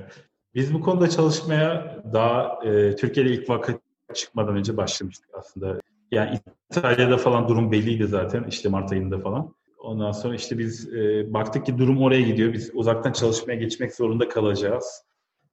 Biz 0.55 0.73
bu 0.73 0.81
konuda 0.81 1.09
çalışmaya 1.09 1.97
daha 2.13 2.59
e, 2.63 2.95
Türkiye'de 2.95 3.29
ilk 3.29 3.49
vakit 3.49 3.77
çıkmadan 4.13 4.55
önce 4.55 4.77
başlamıştık 4.77 5.29
aslında. 5.33 5.79
Yani 6.11 6.39
İtalya'da 6.71 7.17
falan 7.17 7.47
durum 7.47 7.71
belliydi 7.71 8.07
zaten 8.07 8.43
işte 8.43 8.69
Mart 8.69 8.91
ayında 8.91 9.19
falan. 9.19 9.53
Ondan 9.79 10.11
sonra 10.11 10.35
işte 10.35 10.57
biz 10.57 10.93
e, 10.93 11.33
baktık 11.33 11.65
ki 11.65 11.77
durum 11.77 12.01
oraya 12.01 12.21
gidiyor. 12.21 12.53
Biz 12.53 12.71
uzaktan 12.73 13.11
çalışmaya 13.11 13.55
geçmek 13.55 13.95
zorunda 13.95 14.29
kalacağız. 14.29 15.03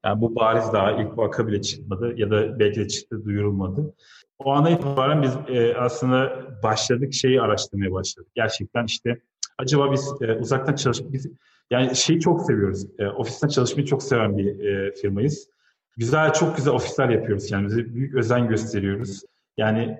Yani 0.04 0.20
bu 0.20 0.34
bariz 0.37 0.72
daha 0.72 0.92
ilk 0.92 1.18
vaka 1.18 1.46
bile 1.46 1.62
çıkmadı 1.62 2.14
ya 2.16 2.30
da 2.30 2.58
belki 2.58 2.80
de 2.80 2.88
çıktı 2.88 3.24
duyurulmadı. 3.24 3.94
O 4.38 4.52
ana 4.52 4.70
itibaren 4.70 5.22
biz 5.22 5.37
e, 5.48 5.74
aslında 5.76 6.46
başladık 6.62 7.14
şeyi 7.14 7.40
araştırmaya 7.40 7.92
başladık. 7.92 8.28
Gerçekten 8.34 8.84
işte 8.84 9.20
acaba 9.58 9.92
biz 9.92 10.12
e, 10.20 10.32
uzaktan 10.32 10.94
biz 11.12 11.26
yani 11.70 11.96
şeyi 11.96 12.20
çok 12.20 12.42
seviyoruz. 12.42 12.87
E, 12.98 13.07
ofisten 13.07 13.48
çalışmayı 13.48 13.87
çok 13.87 14.02
seven 14.02 14.38
bir 14.38 14.64
e, 14.64 14.92
firmayız. 14.92 15.48
Güzel 15.96 16.33
çok 16.33 16.57
güzel 16.57 16.74
ofisler 16.74 17.09
yapıyoruz 17.09 17.46
kendimize. 17.46 17.94
Büyük 17.94 18.14
özen 18.14 18.48
gösteriyoruz. 18.48 19.22
Yani 19.57 19.98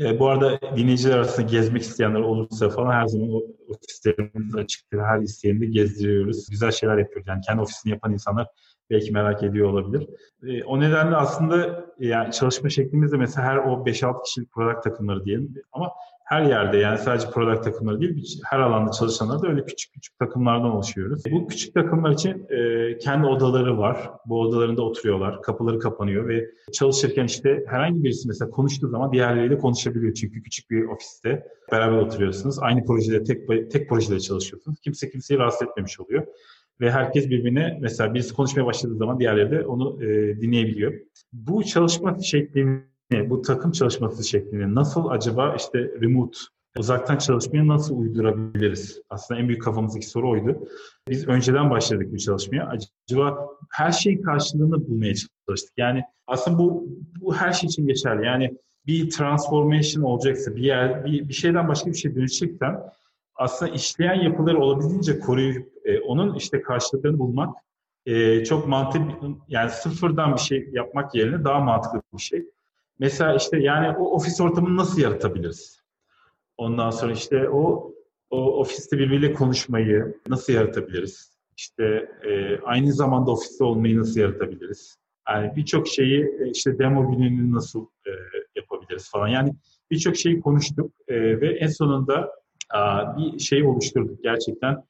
e, 0.00 0.18
bu 0.18 0.28
arada 0.28 0.60
dinleyiciler 0.76 1.16
arasında 1.16 1.46
gezmek 1.46 1.82
isteyenler 1.82 2.20
olursa 2.20 2.68
falan 2.68 2.92
her 2.92 3.06
zaman 3.06 3.42
ofislerimiz 3.68 4.54
açıktır. 4.54 4.98
Her 4.98 5.20
isteyeni 5.20 5.70
gezdiriyoruz. 5.70 6.50
Güzel 6.50 6.70
şeyler 6.70 6.98
yapıyoruz. 6.98 7.28
Yani 7.28 7.40
kendi 7.40 7.62
ofisini 7.62 7.92
yapan 7.92 8.12
insanlar 8.12 8.46
belki 8.90 9.12
merak 9.12 9.42
ediyor 9.42 9.68
olabilir. 9.68 10.08
E, 10.46 10.64
o 10.64 10.80
nedenle 10.80 11.16
aslında 11.16 11.86
yani 11.98 12.32
çalışma 12.32 12.68
şeklimiz 12.68 13.12
de 13.12 13.16
mesela 13.16 13.46
her 13.46 13.56
o 13.56 13.84
5-6 13.84 14.24
kişilik 14.24 14.52
product 14.52 14.84
takımları 14.84 15.24
diyelim 15.24 15.54
ama 15.72 15.90
her 16.28 16.42
yerde 16.42 16.76
yani 16.76 16.98
sadece 16.98 17.30
product 17.30 17.64
takımları 17.64 18.00
değil 18.00 18.40
her 18.50 18.60
alanda 18.60 18.90
çalışanlar 18.90 19.42
da 19.42 19.48
öyle 19.48 19.64
küçük 19.64 19.92
küçük 19.92 20.18
takımlardan 20.18 20.70
oluşuyoruz. 20.70 21.22
Bu 21.30 21.46
küçük 21.46 21.74
takımlar 21.74 22.10
için 22.10 22.46
e, 22.50 22.98
kendi 22.98 23.26
odaları 23.26 23.78
var. 23.78 24.10
Bu 24.26 24.40
odalarında 24.40 24.82
oturuyorlar. 24.82 25.42
Kapıları 25.42 25.78
kapanıyor 25.78 26.28
ve 26.28 26.44
çalışırken 26.72 27.24
işte 27.24 27.64
herhangi 27.68 28.04
birisi 28.04 28.28
mesela 28.28 28.50
konuştuğu 28.50 28.88
zaman 28.88 29.12
diğerleriyle 29.12 29.58
konuşabiliyor. 29.58 30.14
Çünkü 30.14 30.42
küçük 30.42 30.70
bir 30.70 30.84
ofiste 30.84 31.46
beraber 31.72 31.96
oturuyorsunuz. 31.96 32.58
Aynı 32.60 32.84
projede 32.84 33.24
tek 33.24 33.70
tek 33.70 33.88
projede 33.88 34.20
çalışıyorsunuz. 34.20 34.80
Kimse 34.80 35.10
kimseyi 35.10 35.38
rahatsız 35.38 35.68
etmemiş 35.68 36.00
oluyor 36.00 36.26
ve 36.80 36.90
herkes 36.90 37.30
birbirine 37.30 37.78
mesela 37.80 38.14
birisi 38.14 38.34
konuşmaya 38.34 38.66
başladığı 38.66 38.96
zaman 38.96 39.20
diğerleri 39.20 39.50
de 39.50 39.66
onu 39.66 40.04
e, 40.04 40.40
dinleyebiliyor. 40.40 40.94
Bu 41.32 41.64
çalışma 41.64 42.18
şeklini, 42.18 42.80
bu 43.12 43.42
takım 43.42 43.72
çalışması 43.72 44.28
şeklini 44.28 44.74
nasıl 44.74 45.08
acaba 45.08 45.54
işte 45.56 45.78
remote 45.78 46.38
uzaktan 46.78 47.18
çalışmaya 47.18 47.68
nasıl 47.68 47.98
uydurabiliriz? 47.98 49.02
Aslında 49.10 49.40
en 49.40 49.48
büyük 49.48 49.62
kafamızdaki 49.62 50.06
soru 50.06 50.30
oydu. 50.30 50.68
Biz 51.08 51.28
önceden 51.28 51.70
başladık 51.70 52.12
bu 52.12 52.18
çalışmaya. 52.18 52.70
Acaba 53.06 53.48
her 53.72 53.92
şeyin 53.92 54.22
karşılığını 54.22 54.88
bulmaya 54.88 55.14
çalıştık. 55.46 55.72
Yani 55.76 56.02
aslında 56.26 56.58
bu, 56.58 56.86
bu 57.20 57.34
her 57.34 57.52
şey 57.52 57.66
için 57.66 57.86
geçerli. 57.86 58.26
Yani 58.26 58.56
bir 58.86 59.10
transformation 59.10 60.02
olacaksa, 60.02 60.56
bir 60.56 60.62
yer, 60.62 61.04
bir, 61.04 61.28
bir 61.28 61.34
şeyden 61.34 61.68
başka 61.68 61.90
bir 61.90 61.96
şey 61.96 62.14
dönüşeceksen 62.14 62.80
aslında 63.34 63.72
işleyen 63.72 64.14
yapıları 64.14 64.58
olabildiğince 64.58 65.18
koruyup 65.18 65.72
e, 65.84 66.00
onun 66.00 66.34
işte 66.34 66.62
karşılıklarını 66.62 67.18
bulmak 67.18 67.56
e, 68.06 68.44
çok 68.44 68.68
mantıklı 68.68 69.28
yani 69.48 69.70
sıfırdan 69.70 70.34
bir 70.34 70.40
şey 70.40 70.68
yapmak 70.72 71.14
yerine 71.14 71.44
daha 71.44 71.60
mantıklı 71.60 72.02
bir 72.12 72.22
şey. 72.22 72.46
Mesela 72.98 73.36
işte 73.36 73.58
yani 73.58 73.96
o 73.98 74.14
ofis 74.14 74.40
ortamını 74.40 74.76
nasıl 74.76 75.00
yaratabiliriz? 75.00 75.82
Ondan 76.56 76.90
sonra 76.90 77.12
işte 77.12 77.48
o 77.48 77.94
o 78.30 78.60
ofiste 78.60 78.98
birbiriyle 78.98 79.32
konuşmayı 79.32 80.20
nasıl 80.28 80.52
yaratabiliriz? 80.52 81.38
İşte 81.56 81.84
e, 82.24 82.60
aynı 82.60 82.92
zamanda 82.92 83.30
ofiste 83.30 83.64
olmayı 83.64 83.98
nasıl 83.98 84.20
yaratabiliriz? 84.20 84.98
Yani 85.28 85.56
birçok 85.56 85.88
şeyi 85.88 86.24
e, 86.24 86.50
işte 86.50 86.78
demo 86.78 87.10
gününü 87.12 87.52
nasıl 87.52 87.86
e, 88.06 88.10
yapabiliriz 88.56 89.10
falan. 89.10 89.28
Yani 89.28 89.54
birçok 89.90 90.16
şeyi 90.16 90.40
konuştuk 90.40 90.92
e, 91.08 91.40
ve 91.40 91.58
en 91.58 91.68
sonunda 91.68 92.30
bir 93.16 93.38
şey 93.38 93.64
oluşturduk 93.64 94.22
gerçekten. 94.22 94.84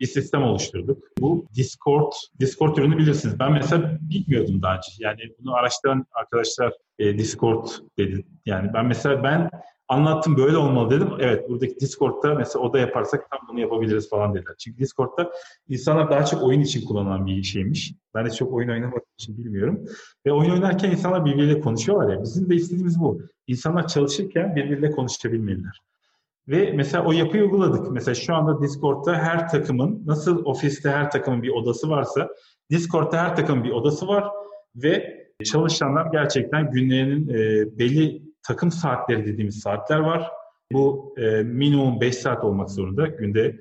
Bir 0.00 0.06
sistem 0.06 0.42
oluşturduk. 0.42 1.04
Bu 1.18 1.46
Discord, 1.56 2.12
Discord 2.40 2.76
ürünü 2.76 2.98
bilirsiniz. 2.98 3.38
Ben 3.38 3.52
mesela 3.52 3.98
bilmiyordum 4.00 4.62
daha 4.62 4.76
önce. 4.76 4.88
Yani 4.98 5.20
bunu 5.38 5.54
araştıran 5.54 6.06
arkadaşlar 6.12 6.72
e, 6.98 7.18
Discord 7.18 7.66
dedi. 7.98 8.24
Yani 8.46 8.70
ben 8.74 8.86
mesela 8.86 9.22
ben 9.22 9.50
anlattım 9.88 10.36
böyle 10.36 10.56
olmalı 10.56 10.90
dedim. 10.90 11.08
Evet 11.20 11.48
buradaki 11.48 11.80
Discord'da 11.80 12.34
mesela 12.34 12.64
oda 12.64 12.78
yaparsak 12.78 13.30
tam 13.30 13.40
bunu 13.48 13.60
yapabiliriz 13.60 14.10
falan 14.10 14.34
dediler. 14.34 14.54
Çünkü 14.58 14.78
Discord'da 14.78 15.32
insanlar 15.68 16.10
daha 16.10 16.24
çok 16.24 16.42
oyun 16.42 16.60
için 16.60 16.86
kullanılan 16.86 17.26
bir 17.26 17.42
şeymiş. 17.42 17.92
Ben 18.14 18.26
de 18.26 18.30
çok 18.30 18.52
oyun 18.52 18.68
oynamak 18.68 19.02
için 19.18 19.38
bilmiyorum. 19.38 19.84
Ve 20.26 20.32
oyun 20.32 20.50
oynarken 20.50 20.90
insanlar 20.90 21.24
birbiriyle 21.24 21.60
konuşuyorlar 21.60 22.14
ya. 22.14 22.22
Bizim 22.22 22.50
de 22.50 22.54
istediğimiz 22.54 23.00
bu. 23.00 23.20
İnsanlar 23.46 23.88
çalışırken 23.88 24.56
birbiriyle 24.56 24.90
konuşabilmeliler. 24.90 25.80
Ve 26.48 26.72
mesela 26.72 27.04
o 27.04 27.12
yapıyı 27.12 27.42
uyguladık. 27.42 27.92
Mesela 27.92 28.14
şu 28.14 28.34
anda 28.34 28.62
Discord'da 28.62 29.14
her 29.14 29.48
takımın, 29.48 30.02
nasıl 30.06 30.44
ofiste 30.44 30.90
her 30.90 31.10
takımın 31.10 31.42
bir 31.42 31.50
odası 31.50 31.90
varsa, 31.90 32.28
Discord'da 32.70 33.22
her 33.22 33.36
takımın 33.36 33.64
bir 33.64 33.70
odası 33.70 34.08
var 34.08 34.24
ve 34.76 35.24
çalışanlar 35.44 36.06
gerçekten 36.12 36.70
günlerinin 36.70 37.28
e, 37.28 37.66
belli 37.78 38.22
takım 38.42 38.70
saatleri 38.70 39.26
dediğimiz 39.26 39.60
saatler 39.60 39.98
var. 39.98 40.30
Bu 40.72 41.14
e, 41.18 41.42
minimum 41.42 42.00
5 42.00 42.14
saat 42.14 42.44
olmak 42.44 42.70
zorunda. 42.70 43.06
Günde 43.06 43.56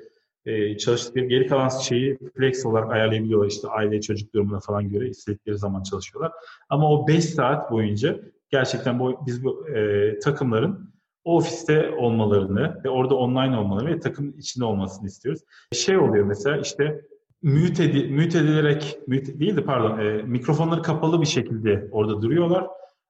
e, 0.45 0.77
çalıştıkları 0.77 1.25
geri 1.25 1.47
kalan 1.47 1.69
şeyi 1.69 2.17
flex 2.37 2.65
olarak 2.65 2.91
ayarlayabiliyorlar. 2.91 3.47
İşte 3.47 3.67
aile 3.67 4.01
çocuk 4.01 4.33
durumuna 4.33 4.59
falan 4.59 4.89
göre 4.89 5.09
istedikleri 5.09 5.57
zaman 5.57 5.83
çalışıyorlar. 5.83 6.31
Ama 6.69 6.91
o 6.91 7.07
5 7.07 7.25
saat 7.25 7.71
boyunca 7.71 8.19
gerçekten 8.49 8.99
bu, 8.99 9.25
biz 9.25 9.43
bu 9.43 9.69
e, 9.69 10.19
takımların 10.19 10.92
ofiste 11.23 11.89
olmalarını 11.97 12.81
ve 12.85 12.89
orada 12.89 13.15
online 13.15 13.57
olmalarını 13.57 13.89
ve 13.89 13.99
takım 13.99 14.33
içinde 14.37 14.65
olmasını 14.65 15.07
istiyoruz. 15.07 15.41
Şey 15.73 15.97
oluyor 15.97 16.25
mesela 16.25 16.57
işte 16.57 17.01
mute, 17.43 17.83
edi, 17.83 18.07
mute 18.07 18.39
edilerek, 18.39 18.97
mute 19.07 19.39
değil 19.39 19.57
de 19.57 19.63
pardon, 19.63 19.99
e, 19.99 20.21
mikrofonları 20.23 20.81
kapalı 20.81 21.21
bir 21.21 21.25
şekilde 21.25 21.87
orada 21.91 22.21
duruyorlar. 22.21 22.67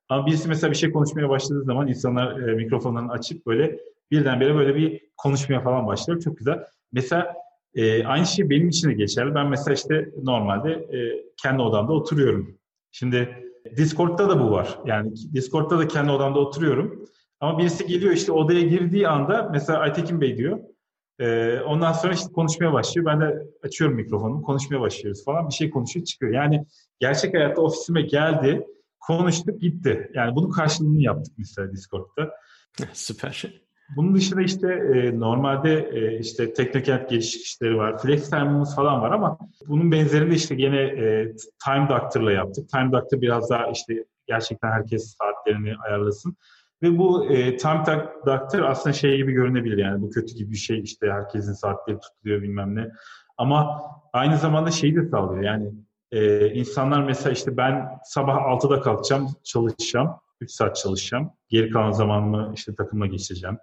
Ama 0.10 0.26
birisi 0.26 0.48
mesela 0.48 0.72
bir 0.72 0.78
şey 0.78 0.92
konuşmaya 0.92 1.30
başladığı 1.30 1.64
zaman 1.64 1.88
insanlar 1.88 2.48
e, 2.48 2.56
mikrofonlarını 2.56 3.12
açıp 3.12 3.46
böyle 3.46 3.80
birdenbire 4.12 4.56
böyle 4.56 4.76
bir 4.76 5.02
konuşmaya 5.18 5.62
falan 5.62 5.88
başlıyor. 5.88 6.22
Çok 6.22 6.38
güzel. 6.38 6.64
Mesela 6.92 7.34
e, 7.76 8.06
aynı 8.06 8.26
şey 8.26 8.50
benim 8.50 8.70
için 8.70 8.90
de 8.90 8.94
geçerli. 8.94 9.36
Ben 9.36 9.50
mesela 9.50 9.74
işte 9.74 10.10
normalde 10.24 10.72
e, 10.72 11.24
kendi 11.42 11.62
odamda 11.62 11.94
oturuyorum. 11.94 12.58
Şimdi 12.92 13.30
Discord'da 13.78 14.30
da 14.30 14.40
bu 14.40 14.52
var. 14.52 14.80
Yani 14.86 15.12
Discord'da 15.34 15.80
da 15.80 15.88
kendi 15.88 16.12
odamda 16.12 16.40
oturuyorum. 16.40 17.06
Ama 17.44 17.58
birisi 17.58 17.88
geliyor 17.88 18.14
işte 18.14 18.32
odaya 18.32 18.62
girdiği 18.62 19.08
anda 19.08 19.50
mesela 19.52 19.80
Aytekin 19.80 20.22
Bey 20.22 20.38
diyor. 20.38 20.60
Ee, 21.20 21.60
ondan 21.60 21.94
sonra 21.94 22.14
işte 22.14 22.34
konuşmaya 22.34 22.74
başlıyor. 22.74 23.06
Ben 23.06 23.22
de 23.22 23.48
açıyorum 23.64 23.96
mikrofonu, 23.96 24.42
konuşmaya 24.42 24.80
başlıyoruz 24.80 25.26
falan. 25.26 25.50
Bir 25.50 25.54
şey 25.54 25.70
konuşuyor, 25.70 26.06
çıkıyor. 26.06 26.34
Yani 26.34 26.66
gerçek 27.00 27.34
hayatta 27.34 27.62
ofisime 27.62 28.02
geldi, 28.02 28.68
konuştuk, 29.00 29.62
gitti. 29.62 30.12
Yani 30.14 30.36
bunun 30.36 30.50
karşılığını 30.50 31.02
yaptık 31.02 31.34
mesela 31.38 31.72
Discord'da. 31.72 32.32
Süper. 32.94 33.46
Bunun 33.96 34.16
dışında 34.16 34.42
işte 34.42 34.68
e, 34.68 35.20
normalde 35.20 35.90
e, 35.94 36.20
işte 36.20 36.54
Teknokent 36.54 37.10
geliş 37.10 37.36
işleri 37.36 37.78
var, 37.78 38.02
Flex 38.02 38.30
Time'ımız 38.30 38.76
falan 38.76 39.02
var 39.02 39.12
ama 39.12 39.38
bunun 39.68 39.92
benzerini 39.92 40.36
işte 40.36 40.56
gene 40.56 40.82
e, 40.82 41.34
Time 41.66 41.90
Doctor'la 41.90 42.32
yaptık. 42.32 42.70
Time 42.70 42.92
Doctor 42.92 43.22
biraz 43.22 43.50
daha 43.50 43.68
işte 43.68 44.06
gerçekten 44.28 44.72
herkes 44.72 45.16
saatlerini 45.18 45.76
ayarlasın. 45.88 46.38
Ve 46.84 46.98
bu 46.98 47.26
e, 47.32 47.58
Time 47.58 47.84
Doctor 48.26 48.60
aslında 48.60 48.94
şey 48.94 49.18
gibi 49.18 49.32
görünebilir 49.32 49.78
yani 49.78 50.02
bu 50.02 50.10
kötü 50.10 50.36
gibi 50.36 50.52
bir 50.52 50.58
şey 50.58 50.80
işte 50.80 51.12
herkesin 51.12 51.54
saatleri 51.54 52.00
tutuluyor 52.00 52.42
bilmem 52.42 52.76
ne. 52.76 52.92
Ama 53.38 53.82
aynı 54.14 54.38
zamanda 54.38 54.72
şeyi 54.72 54.96
de 54.96 55.10
sağlıyor 55.10 55.44
yani 55.44 55.72
e, 56.12 56.50
insanlar 56.54 57.04
mesela 57.04 57.34
işte 57.34 57.58
ben 57.58 57.90
sabah 58.04 58.36
6'da 58.36 58.82
kalkacağım, 58.82 59.28
çalışacağım. 59.44 60.10
3 60.42 60.52
saat 60.52 60.76
çalışacağım. 60.76 61.32
Geri 61.50 61.70
kalan 61.70 61.92
zamanımı 61.92 62.52
işte 62.56 62.76
takımla 62.76 63.06
geçireceğim. 63.06 63.58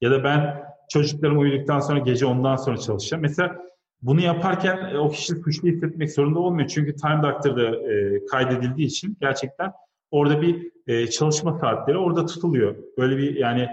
Ya 0.00 0.10
da 0.10 0.24
ben 0.24 0.62
çocuklarım 0.88 1.38
uyuduktan 1.38 1.80
sonra 1.80 1.98
gece 1.98 2.26
ondan 2.26 2.56
sonra 2.56 2.76
çalışacağım. 2.76 3.22
Mesela 3.22 3.56
bunu 4.02 4.20
yaparken 4.20 4.90
e, 4.94 4.98
o 4.98 5.10
kişi 5.10 5.34
suçlu 5.34 5.68
hissetmek 5.68 6.12
zorunda 6.12 6.38
olmuyor. 6.38 6.68
Çünkü 6.68 6.96
Time 6.96 7.22
Doctor'da 7.22 7.92
e, 7.92 8.26
kaydedildiği 8.26 8.86
için 8.86 9.16
gerçekten 9.20 9.72
orada 10.10 10.42
bir 10.42 10.75
e, 10.86 11.06
çalışma 11.06 11.58
saatleri 11.60 11.98
orada 11.98 12.26
tutuluyor. 12.26 12.76
Böyle 12.98 13.16
bir 13.16 13.36
yani 13.36 13.68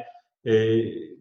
e, 0.46 0.54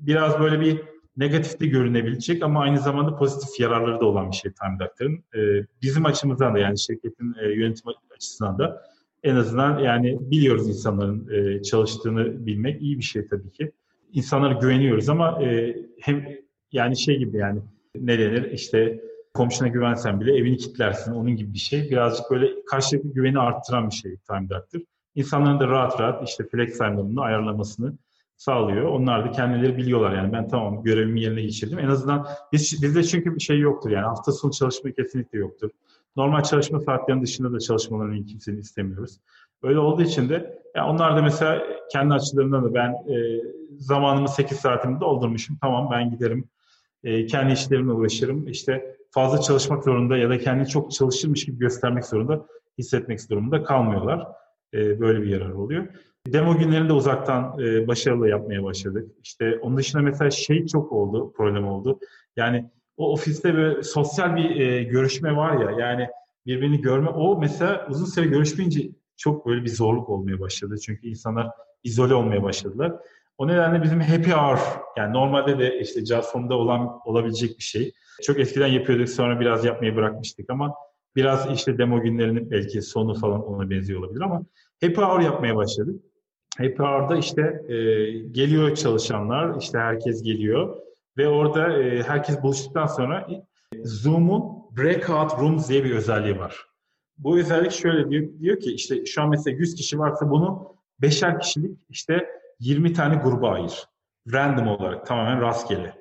biraz 0.01 0.41
böyle 0.41 0.61
bir 0.61 0.83
negatif 1.17 1.61
de 1.61 1.67
görünebilecek 1.67 2.43
ama 2.43 2.61
aynı 2.61 2.79
zamanda 2.79 3.17
pozitif 3.17 3.61
yararları 3.61 4.01
da 4.01 4.05
olan 4.05 4.31
bir 4.31 4.37
şey 4.37 4.53
Time 4.53 4.79
Doctor'ın. 4.81 5.25
E, 5.43 5.67
bizim 5.83 6.07
açımızdan 6.07 6.55
da 6.55 6.59
yani 6.59 6.79
şirketin 6.79 7.35
e, 7.43 7.49
yönetim 7.53 7.93
açısından 8.17 8.59
da 8.59 8.83
en 9.23 9.37
azından 9.37 9.79
yani 9.79 10.19
biliyoruz 10.21 10.69
insanların 10.69 11.29
e, 11.31 11.63
çalıştığını 11.63 12.47
bilmek 12.47 12.83
iyi 12.83 12.99
bir 12.99 13.05
şey 13.05 13.27
tabii 13.27 13.51
ki 13.51 13.73
insanlara 14.13 14.53
güveniyoruz 14.53 15.09
ama 15.09 15.43
e, 15.43 15.77
hem 16.01 16.29
yani 16.73 16.97
şey 16.97 17.19
gibi 17.19 17.37
yani 17.37 17.61
ne 17.95 18.19
denir 18.19 18.51
işte 18.51 19.01
komşuna 19.35 19.69
güvensen 19.69 20.21
bile 20.21 20.37
evini 20.37 20.57
kilitlersin 20.57 21.13
onun 21.13 21.37
gibi 21.37 21.55
bir 21.55 21.59
şey. 21.59 21.91
Birazcık 21.91 22.31
böyle 22.31 22.47
karşılıklı 22.71 23.13
güveni 23.13 23.39
arttıran 23.39 23.91
bir 23.91 23.95
şey 23.95 24.17
Time 24.17 24.49
Doctor. 24.51 24.81
İnsanların 25.15 25.61
da 25.61 25.69
rahat 25.69 26.01
rahat 26.01 26.29
işte 26.29 26.45
flex 26.45 26.79
time'larını 26.79 27.21
ayarlamasını 27.21 27.93
sağlıyor. 28.37 28.85
Onlar 28.85 29.25
da 29.25 29.31
kendileri 29.31 29.77
biliyorlar 29.77 30.17
yani 30.17 30.33
ben 30.33 30.49
tamam 30.49 30.83
görevimi 30.83 31.21
yerine 31.21 31.43
geçirdim. 31.43 31.79
En 31.79 31.89
azından 31.89 32.27
biz, 32.53 32.83
bizde 32.83 33.03
çünkü 33.05 33.35
bir 33.35 33.41
şey 33.41 33.59
yoktur 33.59 33.91
yani 33.91 34.07
hafta 34.07 34.33
sonu 34.33 34.53
çalışma 34.53 34.91
kesinlikle 34.91 35.39
yoktur. 35.39 35.71
Normal 36.17 36.43
çalışma 36.43 36.81
saatlerinin 36.81 37.23
dışında 37.23 37.53
da 37.53 37.61
çalışmalarını 37.61 38.27
kimsenin 38.27 38.59
istemiyoruz. 38.59 39.19
Öyle 39.63 39.79
olduğu 39.79 40.03
için 40.03 40.29
de 40.29 40.63
yani 40.77 40.91
onlar 40.91 41.17
da 41.17 41.23
mesela 41.23 41.63
kendi 41.93 42.15
açılarından 42.15 42.65
da 42.65 42.75
ben 42.75 42.91
e, 42.91 43.41
zamanımı 43.79 44.29
8 44.29 44.59
saatimi 44.59 45.01
doldurmuşum. 45.01 45.59
Tamam 45.61 45.89
ben 45.93 46.11
giderim. 46.11 46.45
E, 47.05 47.27
kendi 47.27 47.53
işlerimle 47.53 47.93
uğraşırım. 47.93 48.49
İşte 48.49 48.97
fazla 49.11 49.41
çalışmak 49.41 49.85
zorunda 49.85 50.17
ya 50.17 50.31
da 50.31 50.39
kendi 50.39 50.69
çok 50.69 50.93
çalışırmış 50.93 51.45
gibi 51.45 51.59
göstermek 51.59 52.05
zorunda 52.05 52.47
hissetmek 52.79 53.31
durumunda 53.31 53.63
kalmıyorlar. 53.63 54.27
E, 54.75 55.01
böyle 55.01 55.23
bir 55.23 55.29
yarar 55.29 55.51
oluyor. 55.51 55.87
Demo 56.27 56.59
günlerinde 56.59 56.93
uzaktan 56.93 57.59
e, 57.59 57.87
başarılı 57.89 58.29
yapmaya 58.29 58.65
başladık. 58.65 59.11
İşte 59.23 59.59
onun 59.63 59.77
dışında 59.77 60.03
mesela 60.03 60.31
şey 60.31 60.67
çok 60.67 60.93
oldu, 60.93 61.33
problem 61.37 61.69
oldu. 61.69 61.99
Yani 62.37 62.71
o 62.97 63.13
ofiste 63.13 63.55
böyle 63.55 63.83
sosyal 63.83 64.37
bir 64.37 64.61
e, 64.61 64.83
görüşme 64.83 65.37
var 65.37 65.61
ya 65.61 65.87
yani 65.87 66.09
birbirini 66.47 66.81
görme 66.81 67.09
o 67.09 67.39
mesela 67.39 67.87
uzun 67.91 68.05
süre 68.05 68.27
görüşmeyince 68.27 68.89
çok 69.17 69.47
böyle 69.47 69.65
bir 69.65 69.71
zorluk 69.71 70.09
olmaya 70.11 70.41
başladı. 70.41 70.79
Çünkü 70.87 71.07
insanlar 71.09 71.51
izole 71.85 72.15
olmaya 72.15 72.43
başladılar. 72.43 72.93
O 73.39 73.49
nedenle 73.49 73.83
bizim 73.83 74.01
happy 74.01 74.31
hour 74.31 74.59
yani 74.97 75.13
normalde 75.13 75.59
de 75.59 75.81
işte 75.81 76.05
Jason'da 76.05 76.55
olan 76.55 77.01
olabilecek 77.05 77.59
bir 77.59 77.63
şey. 77.63 77.93
Çok 78.23 78.41
eskiden 78.41 78.67
yapıyorduk 78.67 79.09
sonra 79.09 79.41
biraz 79.41 79.65
yapmayı 79.65 79.97
bırakmıştık 79.97 80.51
ama 80.51 80.75
biraz 81.17 81.51
işte 81.51 81.79
demo 81.79 82.01
günlerinin 82.01 82.51
belki 82.51 82.83
sonu 82.83 83.15
falan 83.15 83.47
ona 83.47 83.71
benziyor 83.71 84.01
olabilir 84.01 84.21
ama 84.21 84.43
happy 84.83 85.01
hour 85.01 85.21
yapmaya 85.21 85.57
başladık. 85.57 86.03
Happy 86.59 86.83
hour'da 86.83 87.17
işte 87.17 87.43
e, 87.69 87.75
geliyor 88.13 88.75
çalışanlar, 88.75 89.57
işte 89.61 89.79
herkes 89.79 90.23
geliyor 90.23 90.77
ve 91.17 91.29
orada 91.29 91.79
e, 91.79 92.03
herkes 92.03 92.43
buluştuktan 92.43 92.87
sonra 92.87 93.29
Zoom'un 93.85 94.43
breakout 94.77 95.39
rooms 95.41 95.69
diye 95.69 95.85
bir 95.85 95.95
özelliği 95.95 96.39
var. 96.39 96.67
Bu 97.19 97.39
özellik 97.39 97.73
şöyle 97.73 98.11
diyor, 98.11 98.29
diyor 98.41 98.61
ki 98.61 98.75
işte 98.75 99.07
şu 99.07 99.23
an 99.23 99.29
mesela 99.29 99.57
100 99.57 99.75
kişi 99.75 99.99
varsa 99.99 100.31
bunu 100.31 100.77
beşer 100.99 101.41
kişilik 101.41 101.79
işte 101.89 102.27
20 102.61 102.93
tane 102.93 103.15
gruba 103.15 103.51
ayır. 103.51 103.87
Random 104.33 104.69
olarak 104.69 105.07
tamamen 105.07 105.41
rastgele. 105.41 105.95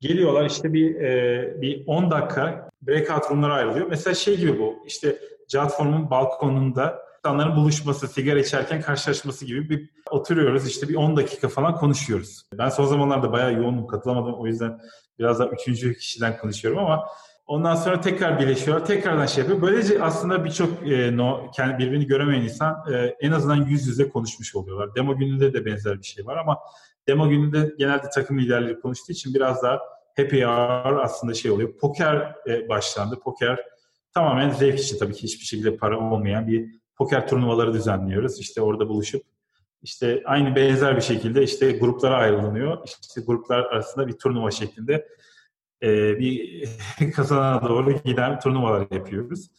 Geliyorlar 0.00 0.44
işte 0.44 0.72
bir 0.72 0.94
e, 0.94 1.62
bir 1.62 1.86
10 1.86 2.10
dakika 2.10 2.70
breakout 2.82 3.30
room'lara 3.30 3.54
ayrılıyor. 3.54 3.86
Mesela 3.86 4.14
şey 4.14 4.36
gibi 4.36 4.58
bu 4.58 4.74
işte 4.86 5.16
Jotform'un 5.48 6.10
balkonunda 6.10 7.05
insanların 7.26 7.56
buluşması, 7.56 8.08
sigara 8.08 8.38
içerken 8.38 8.80
karşılaşması 8.80 9.44
gibi 9.44 9.70
bir 9.70 9.90
oturuyoruz 10.10 10.68
işte 10.68 10.88
bir 10.88 10.94
10 10.94 11.16
dakika 11.16 11.48
falan 11.48 11.74
konuşuyoruz. 11.76 12.42
Ben 12.58 12.68
son 12.68 12.84
zamanlarda 12.84 13.32
bayağı 13.32 13.54
yoğunum 13.54 13.86
katılamadım 13.86 14.34
o 14.34 14.46
yüzden 14.46 14.78
biraz 15.18 15.38
daha 15.38 15.48
üçüncü 15.48 15.94
kişiden 15.98 16.38
konuşuyorum 16.38 16.78
ama 16.78 17.06
Ondan 17.46 17.74
sonra 17.74 18.00
tekrar 18.00 18.40
birleşiyorlar, 18.40 18.86
tekrardan 18.86 19.26
şey 19.26 19.44
yapıyor. 19.44 19.62
Böylece 19.62 20.02
aslında 20.02 20.44
birçok 20.44 20.88
e, 20.88 21.16
no, 21.16 21.50
kendi 21.56 21.78
birbirini 21.78 22.06
göremeyen 22.06 22.42
insan 22.42 22.84
e, 22.92 23.16
en 23.20 23.32
azından 23.32 23.56
yüz 23.56 23.86
yüze 23.86 24.08
konuşmuş 24.08 24.56
oluyorlar. 24.56 24.94
Demo 24.94 25.16
gününde 25.16 25.52
de 25.52 25.64
benzer 25.64 25.98
bir 25.98 26.06
şey 26.06 26.26
var 26.26 26.36
ama 26.36 26.58
demo 27.08 27.28
gününde 27.28 27.74
genelde 27.78 28.08
takım 28.14 28.38
liderleri 28.38 28.80
konuştuğu 28.80 29.12
için 29.12 29.34
biraz 29.34 29.62
daha 29.62 29.78
happy 30.16 30.42
hour 30.42 30.96
aslında 31.02 31.34
şey 31.34 31.50
oluyor. 31.50 31.78
Poker 31.78 32.34
e, 32.48 32.68
başlandı. 32.68 33.20
Poker 33.20 33.60
tamamen 34.14 34.50
zevk 34.50 34.80
için 34.80 34.98
tabii 34.98 35.14
ki 35.14 35.22
hiçbir 35.22 35.44
şekilde 35.44 35.76
para 35.76 35.98
olmayan 35.98 36.46
bir 36.46 36.70
poker 36.96 37.28
turnuvaları 37.28 37.74
düzenliyoruz. 37.74 38.40
İşte 38.40 38.62
orada 38.62 38.88
buluşup 38.88 39.22
işte 39.82 40.22
aynı 40.24 40.56
benzer 40.56 40.96
bir 40.96 41.02
şekilde 41.02 41.42
işte 41.42 41.72
gruplara 41.72 42.16
ayrılınıyor. 42.16 42.78
İşte 42.84 43.20
gruplar 43.20 43.58
arasında 43.58 44.06
bir 44.06 44.12
turnuva 44.12 44.50
şeklinde 44.50 45.08
e, 45.82 46.18
bir 46.18 46.68
kazana 47.14 47.68
doğru 47.68 47.92
giden 47.92 48.40
turnuvalar 48.40 48.86
yapıyoruz. 48.90 49.50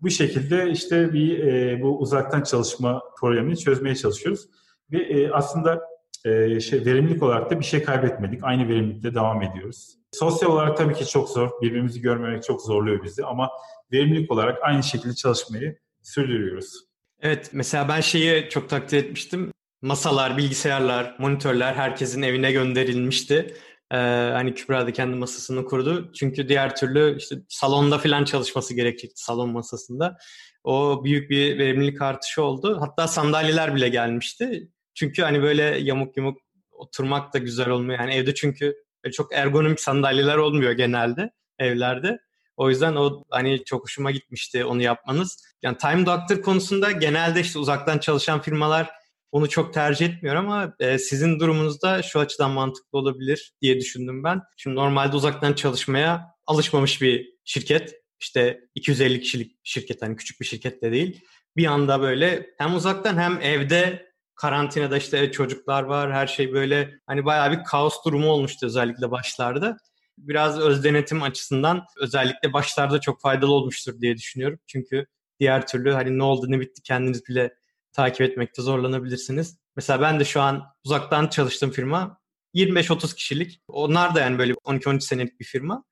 Bu 0.00 0.10
şekilde 0.10 0.70
işte 0.70 1.12
bir 1.12 1.38
e, 1.38 1.82
bu 1.82 1.98
uzaktan 1.98 2.42
çalışma 2.42 3.02
problemini 3.20 3.58
çözmeye 3.58 3.94
çalışıyoruz. 3.94 4.48
Ve 4.92 4.98
e, 4.98 5.30
aslında 5.30 5.80
e, 6.24 6.60
şey 6.60 6.84
verimlilik 6.84 7.22
olarak 7.22 7.50
da 7.50 7.60
bir 7.60 7.64
şey 7.64 7.82
kaybetmedik. 7.82 8.44
Aynı 8.44 8.68
verimlilikte 8.68 9.14
devam 9.14 9.42
ediyoruz. 9.42 9.98
Sosyal 10.12 10.50
olarak 10.50 10.76
tabii 10.76 10.94
ki 10.94 11.06
çok 11.06 11.28
zor. 11.28 11.50
Birbirimizi 11.62 12.00
görmemek 12.00 12.42
çok 12.42 12.62
zorluyor 12.62 13.02
bizi 13.02 13.24
ama 13.24 13.50
verimlilik 13.92 14.30
olarak 14.30 14.58
aynı 14.62 14.82
şekilde 14.82 15.14
çalışmayı 15.14 15.78
sürdürüyoruz. 16.08 16.84
Evet 17.20 17.50
mesela 17.52 17.88
ben 17.88 18.00
şeyi 18.00 18.48
çok 18.48 18.68
takdir 18.68 18.96
etmiştim. 18.96 19.52
Masalar, 19.82 20.38
bilgisayarlar, 20.38 21.16
monitörler 21.18 21.74
herkesin 21.74 22.22
evine 22.22 22.52
gönderilmişti. 22.52 23.54
Ee, 23.92 23.96
hani 24.32 24.54
Kübra 24.54 24.86
da 24.86 24.92
kendi 24.92 25.16
masasını 25.16 25.64
kurdu. 25.64 26.12
Çünkü 26.12 26.48
diğer 26.48 26.76
türlü 26.76 27.16
işte 27.18 27.36
salonda 27.48 27.98
falan 27.98 28.24
çalışması 28.24 28.74
gerekecekti 28.74 29.22
salon 29.22 29.50
masasında. 29.50 30.16
O 30.64 31.04
büyük 31.04 31.30
bir 31.30 31.58
verimlilik 31.58 32.02
artışı 32.02 32.42
oldu. 32.42 32.78
Hatta 32.80 33.08
sandalyeler 33.08 33.74
bile 33.74 33.88
gelmişti. 33.88 34.68
Çünkü 34.94 35.22
hani 35.22 35.42
böyle 35.42 35.62
yamuk 35.62 36.16
yumuk 36.16 36.38
oturmak 36.70 37.34
da 37.34 37.38
güzel 37.38 37.68
olmuyor. 37.68 38.00
Yani 38.00 38.14
evde 38.14 38.34
çünkü 38.34 38.74
çok 39.12 39.34
ergonomik 39.34 39.80
sandalyeler 39.80 40.36
olmuyor 40.36 40.72
genelde 40.72 41.30
evlerde. 41.58 42.18
O 42.58 42.70
yüzden 42.70 42.96
o 42.96 43.24
hani 43.30 43.64
çok 43.64 43.82
hoşuma 43.82 44.10
gitmişti 44.10 44.64
onu 44.64 44.82
yapmanız. 44.82 45.36
Yani 45.62 45.78
Time 45.78 46.06
Doctor 46.06 46.42
konusunda 46.42 46.90
genelde 46.90 47.40
işte 47.40 47.58
uzaktan 47.58 47.98
çalışan 47.98 48.42
firmalar 48.42 48.90
onu 49.32 49.48
çok 49.48 49.74
tercih 49.74 50.06
etmiyorum 50.06 50.50
ama 50.50 50.74
e, 50.80 50.98
sizin 50.98 51.40
durumunuzda 51.40 52.02
şu 52.02 52.20
açıdan 52.20 52.50
mantıklı 52.50 52.98
olabilir 52.98 53.52
diye 53.62 53.80
düşündüm 53.80 54.24
ben. 54.24 54.40
Şimdi 54.56 54.76
normalde 54.76 55.16
uzaktan 55.16 55.52
çalışmaya 55.52 56.26
alışmamış 56.46 57.02
bir 57.02 57.34
şirket. 57.44 57.94
İşte 58.20 58.60
250 58.74 59.20
kişilik 59.20 59.58
şirket 59.64 60.02
hani 60.02 60.16
küçük 60.16 60.40
bir 60.40 60.46
şirket 60.46 60.82
de 60.82 60.92
değil. 60.92 61.20
Bir 61.56 61.66
anda 61.66 62.00
böyle 62.00 62.46
hem 62.58 62.74
uzaktan 62.74 63.16
hem 63.16 63.40
evde 63.42 64.08
karantinada 64.34 64.96
işte 64.96 65.32
çocuklar 65.32 65.82
var 65.82 66.12
her 66.12 66.26
şey 66.26 66.52
böyle 66.52 66.90
hani 67.06 67.24
bayağı 67.24 67.52
bir 67.52 67.64
kaos 67.64 68.04
durumu 68.04 68.28
olmuştu 68.28 68.66
özellikle 68.66 69.10
başlarda. 69.10 69.76
Biraz 70.18 70.60
öz 70.60 70.84
denetim 70.84 71.22
açısından 71.22 71.84
özellikle 72.00 72.52
başlarda 72.52 73.00
çok 73.00 73.20
faydalı 73.20 73.52
olmuştur 73.52 74.00
diye 74.00 74.16
düşünüyorum. 74.16 74.58
Çünkü 74.66 75.06
diğer 75.40 75.66
türlü 75.66 75.92
hani 75.92 76.18
ne 76.18 76.22
oldu 76.22 76.46
ne 76.48 76.60
bitti 76.60 76.82
kendiniz 76.82 77.28
bile 77.28 77.54
takip 77.92 78.20
etmekte 78.20 78.62
zorlanabilirsiniz. 78.62 79.58
Mesela 79.76 80.00
ben 80.00 80.20
de 80.20 80.24
şu 80.24 80.40
an 80.40 80.64
uzaktan 80.84 81.26
çalıştığım 81.28 81.70
firma 81.70 82.20
25-30 82.54 83.14
kişilik. 83.14 83.60
Onlar 83.68 84.14
da 84.14 84.20
yani 84.20 84.38
böyle 84.38 84.52
12-13 84.52 85.00
senelik 85.00 85.40
bir 85.40 85.44
firma. 85.44 85.84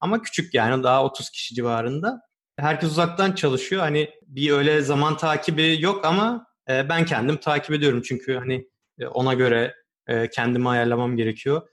Ama 0.00 0.22
küçük 0.22 0.54
yani 0.54 0.82
daha 0.82 1.04
30 1.04 1.30
kişi 1.30 1.54
civarında. 1.54 2.20
Herkes 2.58 2.90
uzaktan 2.90 3.32
çalışıyor. 3.32 3.82
Hani 3.82 4.10
bir 4.26 4.50
öyle 4.50 4.80
zaman 4.80 5.16
takibi 5.16 5.76
yok 5.80 6.04
ama 6.04 6.46
e, 6.68 6.88
ben 6.88 7.04
kendim 7.04 7.36
takip 7.36 7.70
ediyorum. 7.70 8.02
Çünkü 8.02 8.36
hani 8.36 8.68
e, 8.98 9.06
ona 9.06 9.34
göre 9.34 9.74
e, 10.06 10.30
kendimi 10.30 10.68
ayarlamam 10.68 11.16
gerekiyor. 11.16 11.68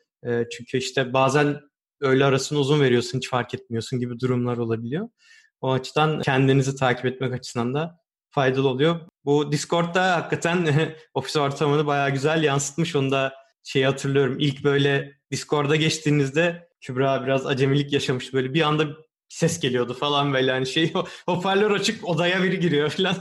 Çünkü 0.51 0.77
işte 0.77 1.13
bazen 1.13 1.59
öğle 2.03 2.25
arasını 2.25 2.59
uzun 2.59 2.81
veriyorsun 2.81 3.17
hiç 3.17 3.29
fark 3.29 3.53
etmiyorsun 3.53 3.99
gibi 3.99 4.19
durumlar 4.19 4.57
olabiliyor. 4.57 5.09
O 5.61 5.71
açıdan 5.71 6.21
kendinizi 6.21 6.75
takip 6.75 7.05
etmek 7.05 7.33
açısından 7.33 7.73
da 7.73 7.97
faydalı 8.29 8.67
oluyor. 8.67 8.99
Bu 9.25 9.51
Discord'da 9.51 10.15
hakikaten 10.15 10.67
ofis 11.13 11.35
ortamını 11.35 11.87
bayağı 11.87 12.09
güzel 12.09 12.43
yansıtmış. 12.43 12.95
Onu 12.95 13.11
da 13.11 13.33
şeyi 13.63 13.85
hatırlıyorum. 13.85 14.35
İlk 14.39 14.63
böyle 14.63 15.13
Discord'a 15.31 15.75
geçtiğinizde 15.75 16.67
Kübra 16.81 17.23
biraz 17.25 17.45
acemilik 17.45 17.93
yaşamış. 17.93 18.33
Böyle 18.33 18.53
bir 18.53 18.61
anda 18.61 18.87
ses 19.29 19.59
geliyordu 19.59 19.93
falan 19.93 20.33
böyle 20.33 20.51
hani 20.51 20.67
şey 20.67 20.93
hoparlör 21.25 21.71
açık 21.71 22.07
odaya 22.07 22.43
biri 22.43 22.59
giriyor 22.59 22.89
falan 22.89 23.15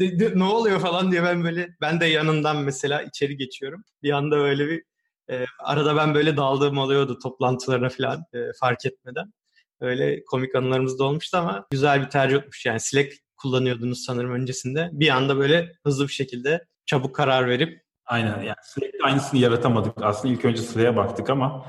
ne 0.34 0.44
oluyor 0.44 0.80
falan 0.80 1.12
diye 1.12 1.22
ben 1.22 1.44
böyle 1.44 1.76
ben 1.80 2.00
de 2.00 2.06
yanından 2.06 2.56
mesela 2.56 3.02
içeri 3.02 3.36
geçiyorum. 3.36 3.84
Bir 4.02 4.10
anda 4.10 4.38
böyle 4.38 4.68
bir 4.68 4.82
e, 5.30 5.44
arada 5.58 5.96
ben 5.96 6.14
böyle 6.14 6.36
daldığım 6.36 6.78
oluyordu 6.78 7.18
toplantılara 7.22 7.88
falan 7.88 8.24
e, 8.34 8.38
fark 8.60 8.86
etmeden. 8.86 9.32
Öyle 9.80 10.24
komik 10.24 10.54
anılarımız 10.54 10.98
da 10.98 11.04
olmuştu 11.04 11.36
ama 11.36 11.66
güzel 11.70 12.02
bir 12.02 12.10
tercih 12.10 12.42
olmuş. 12.42 12.66
Yani 12.66 12.80
Slack 12.80 13.12
kullanıyordunuz 13.36 14.04
sanırım 14.04 14.32
öncesinde. 14.32 14.88
Bir 14.92 15.08
anda 15.08 15.38
böyle 15.38 15.72
hızlı 15.86 16.08
bir 16.08 16.12
şekilde 16.12 16.64
çabuk 16.86 17.14
karar 17.14 17.48
verip 17.48 17.82
Aynen 18.06 18.42
yani 18.42 18.56
Slack'te 18.62 18.98
aynısını 19.04 19.40
yaratamadık. 19.40 19.92
Aslında 20.02 20.34
ilk 20.34 20.44
önce 20.44 20.62
Slack'e 20.62 20.96
baktık 20.96 21.30
ama 21.30 21.66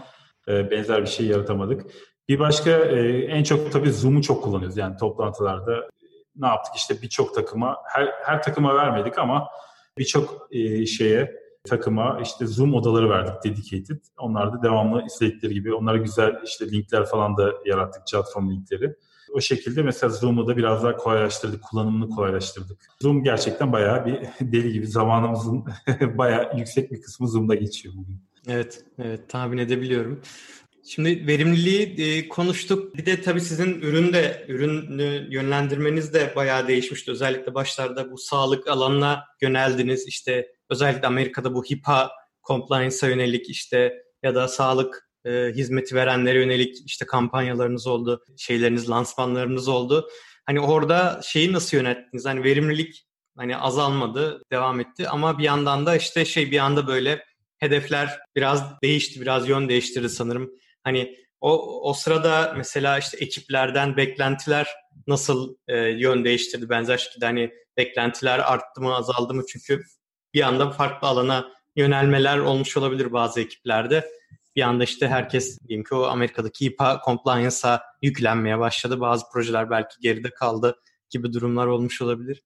e, 0.47 0.71
benzer 0.71 1.01
bir 1.01 1.07
şey 1.07 1.25
yaratamadık. 1.25 1.85
Bir 2.29 2.39
başka 2.39 2.71
e, 2.71 3.23
en 3.25 3.43
çok 3.43 3.71
tabii 3.71 3.91
Zoom'u 3.91 4.21
çok 4.21 4.43
kullanıyoruz. 4.43 4.77
Yani 4.77 4.97
toplantılarda 4.97 5.89
ne 6.35 6.47
yaptık 6.47 6.75
işte 6.75 7.01
birçok 7.01 7.35
takıma 7.35 7.77
her, 7.93 8.09
her 8.23 8.43
takıma 8.43 8.75
vermedik 8.75 9.17
ama 9.19 9.49
birçok 9.97 10.47
e, 10.51 10.85
şeye 10.85 11.42
takıma 11.63 12.19
işte 12.23 12.47
Zoom 12.47 12.73
odaları 12.73 13.09
verdik 13.09 13.43
dedicated. 13.43 13.99
Onlar 14.17 14.53
da 14.53 14.63
devamlı 14.63 15.05
istedikleri 15.05 15.53
gibi 15.53 15.73
onlara 15.73 15.97
güzel 15.97 16.35
işte 16.45 16.71
linkler 16.71 17.05
falan 17.05 17.37
da 17.37 17.53
yarattık 17.65 18.01
platform 18.11 18.51
linkleri. 18.51 18.95
O 19.33 19.41
şekilde 19.41 19.83
mesela 19.83 20.09
Zoom'u 20.09 20.47
da 20.47 20.57
biraz 20.57 20.83
daha 20.83 20.97
kolaylaştırdık, 20.97 21.63
kullanımını 21.63 22.09
kolaylaştırdık. 22.09 22.77
Zoom 23.01 23.23
gerçekten 23.23 23.71
bayağı 23.71 24.05
bir 24.05 24.19
deli 24.51 24.73
gibi 24.73 24.87
zamanımızın 24.87 25.65
bayağı 26.17 26.57
yüksek 26.57 26.91
bir 26.91 27.01
kısmı 27.01 27.27
Zoom'da 27.27 27.55
geçiyor 27.55 27.93
bugün. 27.97 28.21
Evet, 28.47 28.83
evet 28.99 29.29
tahmin 29.29 29.57
edebiliyorum. 29.57 30.21
Şimdi 30.85 31.27
verimliliği 31.27 31.95
e, 31.97 32.27
konuştuk. 32.27 32.97
Bir 32.97 33.05
de 33.05 33.21
tabii 33.21 33.41
sizin 33.41 33.81
ürün 33.81 34.13
de 34.13 34.45
ürünü 34.47 35.27
yönlendirmeniz 35.29 36.13
de 36.13 36.33
bayağı 36.35 36.67
değişmişti. 36.67 37.11
Özellikle 37.11 37.53
başlarda 37.53 38.11
bu 38.11 38.17
sağlık 38.17 38.67
alanına 38.67 39.23
yöneldiniz. 39.41 40.07
İşte 40.07 40.47
özellikle 40.73 41.07
Amerika'da 41.07 41.53
bu 41.53 41.63
HIPAA 41.63 42.11
compliance'a 42.47 43.09
yönelik 43.09 43.49
işte 43.49 43.93
ya 44.23 44.35
da 44.35 44.47
sağlık 44.47 45.09
e, 45.25 45.31
hizmeti 45.55 45.95
verenlere 45.95 46.39
yönelik 46.39 46.75
işte 46.85 47.05
kampanyalarınız 47.05 47.87
oldu, 47.87 48.23
şeyleriniz, 48.37 48.89
lansmanlarınız 48.89 49.67
oldu. 49.67 50.09
Hani 50.45 50.59
orada 50.59 51.21
şeyi 51.23 51.53
nasıl 51.53 51.77
yönettiniz? 51.77 52.25
Hani 52.25 52.43
verimlilik 52.43 53.07
hani 53.37 53.57
azalmadı, 53.57 54.41
devam 54.51 54.79
etti 54.79 55.09
ama 55.09 55.37
bir 55.37 55.43
yandan 55.43 55.85
da 55.85 55.95
işte 55.95 56.25
şey 56.25 56.51
bir 56.51 56.59
anda 56.59 56.87
böyle 56.87 57.25
hedefler 57.57 58.19
biraz 58.35 58.63
değişti, 58.83 59.21
biraz 59.21 59.49
yön 59.49 59.69
değiştirdi 59.69 60.09
sanırım. 60.09 60.51
Hani 60.83 61.15
o, 61.41 61.81
o 61.89 61.93
sırada 61.93 62.53
mesela 62.57 62.97
işte 62.97 63.17
ekiplerden 63.17 63.97
beklentiler 63.97 64.67
nasıl 65.07 65.55
e, 65.67 65.77
yön 65.77 66.25
değiştirdi 66.25 66.69
benzer 66.69 66.97
şekilde 66.97 67.25
hani 67.25 67.51
beklentiler 67.77 68.39
arttı 68.39 68.81
mı 68.81 68.95
azaldı 68.95 69.33
mı 69.33 69.43
çünkü 69.47 69.83
bir 70.33 70.41
anda 70.41 70.69
farklı 70.69 71.07
alana 71.07 71.47
yönelmeler 71.75 72.37
olmuş 72.37 72.77
olabilir 72.77 73.13
bazı 73.13 73.41
ekiplerde. 73.41 74.05
Bir 74.55 74.61
anda 74.61 74.83
işte 74.83 75.07
herkes 75.07 75.59
diyelim 75.67 75.83
ki 75.83 75.95
o 75.95 76.03
Amerika'daki 76.03 76.65
IPA 76.65 77.01
compliance'a 77.05 77.81
yüklenmeye 78.01 78.59
başladı. 78.59 78.99
Bazı 78.99 79.25
projeler 79.33 79.69
belki 79.69 79.95
geride 80.01 80.29
kaldı 80.29 80.75
gibi 81.09 81.33
durumlar 81.33 81.67
olmuş 81.67 82.01
olabilir. 82.01 82.43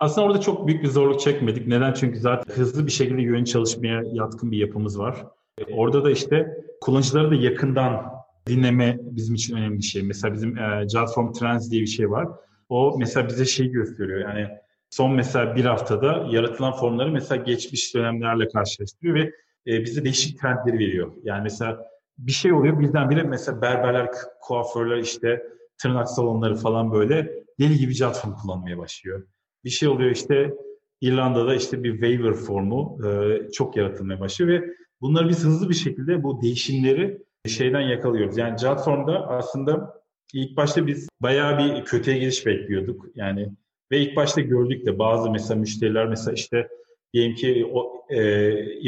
Aslında 0.00 0.26
orada 0.26 0.40
çok 0.40 0.66
büyük 0.66 0.82
bir 0.82 0.88
zorluk 0.88 1.20
çekmedik. 1.20 1.66
Neden? 1.66 1.92
Çünkü 1.92 2.18
zaten 2.18 2.54
hızlı 2.54 2.86
bir 2.86 2.92
şekilde 2.92 3.22
yön 3.22 3.44
çalışmaya 3.44 4.02
yatkın 4.12 4.50
bir 4.50 4.58
yapımız 4.58 4.98
var. 4.98 5.26
E, 5.58 5.74
orada 5.74 6.04
da 6.04 6.10
işte 6.10 6.46
kullanıcıları 6.80 7.30
da 7.30 7.34
yakından 7.34 8.06
dinleme 8.46 8.98
bizim 9.00 9.34
için 9.34 9.56
önemli 9.56 9.78
bir 9.78 9.82
şey. 9.82 10.02
Mesela 10.02 10.34
bizim 10.34 10.58
e, 10.58 10.88
Jotform 10.88 11.32
Trends 11.32 11.70
diye 11.70 11.82
bir 11.82 11.86
şey 11.86 12.10
var. 12.10 12.28
O 12.68 12.96
mesela 12.98 13.28
bize 13.28 13.44
şey 13.44 13.68
gösteriyor. 13.70 14.20
Yani 14.20 14.48
son 14.90 15.12
mesela 15.12 15.56
bir 15.56 15.64
haftada 15.64 16.26
yaratılan 16.30 16.72
formları 16.72 17.10
mesela 17.10 17.42
geçmiş 17.42 17.94
dönemlerle 17.94 18.48
karşılaştırıyor 18.48 19.14
ve 19.14 19.32
e, 19.66 19.84
bize 19.84 20.04
değişik 20.04 20.40
trendleri 20.40 20.78
veriyor. 20.78 21.12
Yani 21.22 21.42
mesela 21.42 21.86
bir 22.18 22.32
şey 22.32 22.52
oluyor 22.52 22.80
birdenbire 22.80 23.22
mesela 23.22 23.62
berberler, 23.62 24.08
kuaförler 24.40 24.96
işte 24.96 25.42
tırnak 25.78 26.10
salonları 26.10 26.54
falan 26.54 26.92
böyle 26.92 27.32
deli 27.60 27.78
gibi 27.78 27.92
Jotform 27.92 28.34
kullanmaya 28.34 28.78
başlıyor. 28.78 29.26
Bir 29.64 29.70
şey 29.70 29.88
oluyor 29.88 30.10
işte 30.10 30.54
İrlanda'da 31.00 31.54
işte 31.54 31.82
bir 31.82 31.92
waiver 31.92 32.34
formu 32.34 32.98
e, 33.06 33.38
çok 33.52 33.76
yaratılmaya 33.76 34.20
başlıyor 34.20 34.50
ve 34.50 34.74
bunları 35.00 35.28
biz 35.28 35.44
hızlı 35.44 35.68
bir 35.68 35.74
şekilde 35.74 36.22
bu 36.22 36.42
değişimleri 36.42 37.22
şeyden 37.46 37.80
yakalıyoruz. 37.80 38.36
Yani 38.36 38.58
Jotform'da 38.58 39.26
aslında 39.28 40.02
ilk 40.34 40.56
başta 40.56 40.86
biz 40.86 41.08
bayağı 41.20 41.58
bir 41.58 41.84
kötüye 41.84 42.18
giriş 42.18 42.46
bekliyorduk. 42.46 43.06
Yani 43.14 43.52
ve 43.90 43.98
ilk 43.98 44.16
başta 44.16 44.40
gördük 44.40 44.86
de 44.86 44.98
bazı 44.98 45.30
mesela 45.30 45.60
müşteriler 45.60 46.06
mesela 46.06 46.34
işte 46.34 46.68
diyelim 47.12 47.34
ki 47.34 47.70
o 47.72 48.04
e, 48.10 48.20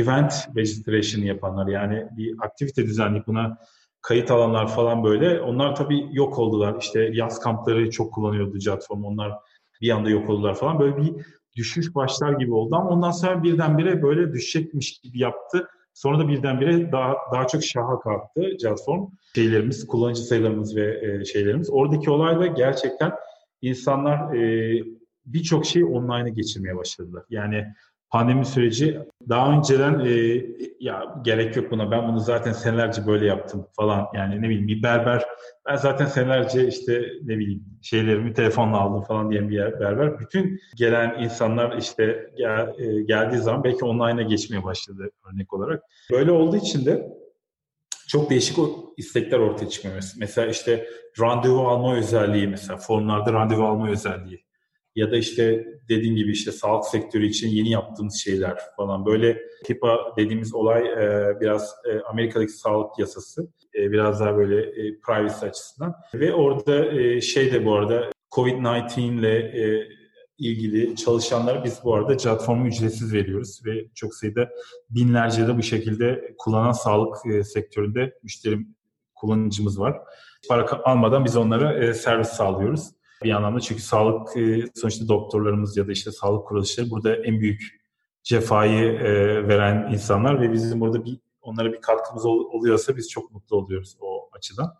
event 0.00 0.32
registration 0.56 1.24
yapanlar 1.24 1.66
yani 1.66 2.06
bir 2.16 2.34
aktivite 2.40 2.86
düzenleyip 2.86 3.26
buna 3.26 3.58
kayıt 4.02 4.30
alanlar 4.30 4.68
falan 4.68 5.04
böyle 5.04 5.40
onlar 5.40 5.76
tabii 5.76 6.08
yok 6.12 6.38
oldular. 6.38 6.76
İşte 6.80 7.10
yaz 7.12 7.40
kampları 7.40 7.90
çok 7.90 8.12
kullanıyordu 8.12 8.58
Jotform 8.58 9.04
onlar 9.04 9.32
bir 9.80 9.90
anda 9.90 10.10
yok 10.10 10.30
oldular 10.30 10.54
falan. 10.54 10.78
Böyle 10.78 10.96
bir 10.96 11.12
düşüş 11.56 11.94
başlar 11.94 12.32
gibi 12.32 12.54
oldu 12.54 12.76
ama 12.76 12.90
ondan 12.90 13.10
sonra 13.10 13.42
birdenbire 13.42 14.02
böyle 14.02 14.32
düşecekmiş 14.32 14.98
gibi 14.98 15.18
yaptı. 15.18 15.68
Sonra 15.94 16.18
da 16.18 16.28
birdenbire 16.28 16.92
daha 16.92 17.16
daha 17.32 17.46
çok 17.46 17.64
şaha 17.64 18.00
kalktı 18.00 18.58
Jotform. 18.62 19.06
Şeylerimiz, 19.34 19.86
kullanıcı 19.86 20.22
sayılarımız 20.22 20.76
ve 20.76 21.00
e, 21.02 21.24
şeylerimiz. 21.24 21.70
Oradaki 21.70 22.10
olay 22.10 22.38
da 22.40 22.46
gerçekten 22.46 23.12
insanlar 23.62 24.34
e, 24.34 24.82
birçok 25.26 25.66
şeyi 25.66 25.84
online'a 25.84 26.28
geçirmeye 26.28 26.76
başladılar. 26.76 27.24
Yani 27.30 27.66
pandemi 28.12 28.46
süreci 28.46 28.98
daha 29.28 29.52
önceden 29.52 30.00
e, 30.00 30.42
ya 30.80 31.14
gerek 31.24 31.56
yok 31.56 31.70
buna 31.70 31.90
ben 31.90 32.08
bunu 32.08 32.20
zaten 32.20 32.52
senelerce 32.52 33.06
böyle 33.06 33.26
yaptım 33.26 33.66
falan 33.72 34.06
yani 34.14 34.42
ne 34.42 34.48
bileyim 34.48 34.68
bir 34.68 34.82
berber 34.82 35.24
ben 35.68 35.76
zaten 35.76 36.06
senelerce 36.06 36.68
işte 36.68 37.06
ne 37.22 37.38
bileyim 37.38 37.64
şeylerimi 37.82 38.32
telefonla 38.32 38.80
aldım 38.80 39.02
falan 39.02 39.30
diyen 39.30 39.48
bir 39.48 39.58
berber 39.58 40.18
bütün 40.18 40.60
gelen 40.76 41.22
insanlar 41.22 41.76
işte 41.76 42.30
gel, 42.36 42.74
e, 42.78 43.02
geldiği 43.02 43.38
zaman 43.38 43.64
belki 43.64 43.84
online'a 43.84 44.22
geçmeye 44.22 44.64
başladı 44.64 45.10
örnek 45.32 45.52
olarak. 45.52 45.82
Böyle 46.10 46.32
olduğu 46.32 46.56
için 46.56 46.86
de 46.86 47.08
çok 48.12 48.30
değişik 48.30 48.58
o 48.58 48.94
istekler 48.96 49.38
ortaya 49.38 49.68
çıkmıyor. 49.68 50.02
Mesela 50.18 50.48
işte 50.48 50.86
randevu 51.20 51.68
alma 51.68 51.96
özelliği 51.96 52.46
mesela 52.46 52.76
formlarda 52.76 53.32
randevu 53.32 53.64
alma 53.64 53.90
özelliği 53.90 54.44
ya 54.96 55.10
da 55.10 55.16
işte 55.16 55.66
dediğim 55.88 56.16
gibi 56.16 56.32
işte 56.32 56.52
sağlık 56.52 56.84
sektörü 56.84 57.26
için 57.26 57.48
yeni 57.48 57.70
yaptığımız 57.70 58.20
şeyler 58.24 58.58
falan 58.76 59.06
böyle 59.06 59.38
HIPAA 59.68 60.16
dediğimiz 60.16 60.54
olay 60.54 60.86
e, 60.86 61.40
biraz 61.40 61.74
e, 61.90 62.00
Amerika'daki 62.00 62.52
sağlık 62.52 62.98
yasası 62.98 63.48
e, 63.74 63.92
biraz 63.92 64.20
daha 64.20 64.36
böyle 64.36 64.60
e, 64.60 65.00
privacy 65.06 65.46
açısından 65.46 65.94
ve 66.14 66.34
orada 66.34 67.00
e, 67.00 67.20
şey 67.20 67.52
de 67.52 67.64
bu 67.64 67.74
arada 67.74 68.10
COVID-19 68.30 69.00
ile 69.00 69.38
e, 69.38 69.88
ilgili 70.42 70.96
çalışanlara 70.96 71.64
biz 71.64 71.80
bu 71.84 71.94
arada 71.94 72.16
platformu 72.16 72.66
ücretsiz 72.66 73.12
veriyoruz 73.12 73.60
ve 73.66 73.88
çok 73.94 74.14
sayıda 74.14 74.48
binlerce 74.90 75.46
de 75.46 75.58
bu 75.58 75.62
şekilde 75.62 76.34
kullanan 76.38 76.72
sağlık 76.72 77.26
e, 77.26 77.44
sektöründe 77.44 78.18
müşterim 78.22 78.76
kullanıcımız 79.14 79.80
var. 79.80 80.00
Para 80.48 80.82
almadan 80.84 81.24
biz 81.24 81.36
onlara 81.36 81.84
e, 81.84 81.94
servis 81.94 82.28
sağlıyoruz 82.28 82.90
bir 83.24 83.30
anlamda 83.30 83.60
çünkü 83.60 83.82
sağlık 83.82 84.36
e, 84.36 84.64
sonuçta 84.74 85.08
doktorlarımız 85.08 85.76
ya 85.76 85.88
da 85.88 85.92
işte 85.92 86.12
sağlık 86.12 86.46
kuruluşları 86.46 86.90
burada 86.90 87.16
en 87.16 87.40
büyük 87.40 87.82
cefayı 88.22 89.00
veren 89.48 89.92
insanlar 89.92 90.40
ve 90.40 90.52
bizim 90.52 90.80
burada 90.80 91.04
bir 91.04 91.18
onlara 91.42 91.72
bir 91.72 91.80
katkımız 91.80 92.26
oluyorsa 92.26 92.96
biz 92.96 93.10
çok 93.10 93.32
mutlu 93.32 93.56
oluyoruz 93.56 93.96
o 94.00 94.28
açıdan. 94.32 94.74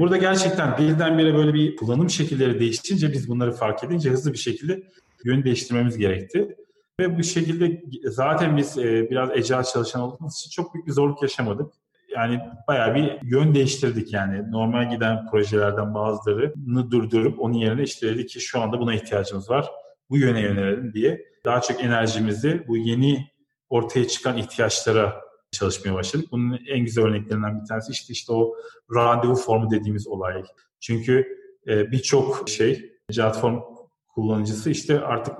Burada 0.00 0.16
gerçekten 0.16 0.78
birdenbire 0.78 1.34
böyle 1.34 1.54
bir 1.54 1.76
kullanım 1.76 2.10
şekilleri 2.10 2.60
değişince 2.60 3.12
biz 3.12 3.28
bunları 3.28 3.52
fark 3.52 3.84
edince 3.84 4.10
hızlı 4.10 4.32
bir 4.32 4.38
şekilde 4.38 4.82
yön 5.24 5.44
değiştirmemiz 5.44 5.98
gerekti. 5.98 6.56
Ve 7.00 7.18
bu 7.18 7.22
şekilde 7.22 7.82
zaten 8.04 8.56
biz 8.56 8.78
e, 8.78 9.10
biraz 9.10 9.30
ecel 9.30 9.64
çalışan 9.64 10.02
olduğumuz 10.02 10.36
için 10.38 10.50
çok 10.50 10.74
büyük 10.74 10.86
bir 10.86 10.92
zorluk 10.92 11.22
yaşamadık. 11.22 11.72
Yani 12.16 12.40
bayağı 12.68 12.94
bir 12.94 13.18
yön 13.22 13.54
değiştirdik 13.54 14.12
yani. 14.12 14.52
Normal 14.52 14.90
giden 14.90 15.26
projelerden 15.30 15.94
bazılarını 15.94 16.90
durdurup 16.90 17.40
onun 17.40 17.54
yerine 17.54 17.82
işte 17.82 18.08
dedik 18.08 18.28
ki 18.28 18.40
şu 18.40 18.60
anda 18.60 18.80
buna 18.80 18.94
ihtiyacımız 18.94 19.50
var. 19.50 19.70
Bu 20.10 20.18
yöne 20.18 20.40
yönelelim 20.40 20.92
diye. 20.92 21.24
Daha 21.44 21.60
çok 21.60 21.84
enerjimizi 21.84 22.64
bu 22.68 22.76
yeni 22.76 23.30
ortaya 23.68 24.08
çıkan 24.08 24.36
ihtiyaçlara 24.36 25.20
çalışmaya 25.54 25.94
başladık. 25.94 26.28
Bunun 26.32 26.58
en 26.68 26.84
güzel 26.84 27.04
örneklerinden 27.04 27.62
bir 27.62 27.66
tanesi 27.66 27.92
işte 27.92 28.12
işte 28.12 28.32
o 28.32 28.54
randevu 28.94 29.34
formu 29.34 29.70
dediğimiz 29.70 30.06
olay. 30.06 30.42
Çünkü 30.80 31.38
e, 31.66 31.92
birçok 31.92 32.48
şey 32.48 32.92
platform 33.08 33.60
kullanıcısı 34.08 34.70
işte 34.70 35.00
artık 35.00 35.34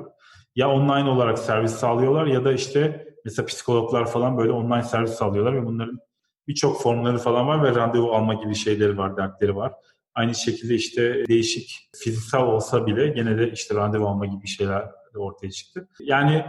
ya 0.56 0.70
online 0.70 1.10
olarak 1.10 1.38
servis 1.38 1.72
sağlıyorlar 1.72 2.26
ya 2.26 2.44
da 2.44 2.52
işte 2.52 3.08
mesela 3.24 3.46
psikologlar 3.46 4.06
falan 4.06 4.38
böyle 4.38 4.52
online 4.52 4.82
servis 4.82 5.12
sağlıyorlar 5.12 5.54
ve 5.54 5.66
bunların 5.66 5.98
birçok 6.48 6.82
formları 6.82 7.18
falan 7.18 7.48
var 7.48 7.62
ve 7.62 7.74
randevu 7.74 8.12
alma 8.12 8.34
gibi 8.34 8.54
şeyleri 8.54 8.98
var, 8.98 9.16
dertleri 9.16 9.56
var. 9.56 9.72
Aynı 10.14 10.34
şekilde 10.34 10.74
işte 10.74 11.24
değişik 11.28 11.88
fiziksel 11.96 12.42
olsa 12.42 12.86
bile 12.86 13.08
gene 13.08 13.38
de 13.38 13.50
işte 13.50 13.74
randevu 13.74 14.06
alma 14.06 14.26
gibi 14.26 14.46
şeyler 14.46 14.84
de 15.14 15.18
ortaya 15.18 15.50
çıktı. 15.50 15.88
Yani 16.00 16.44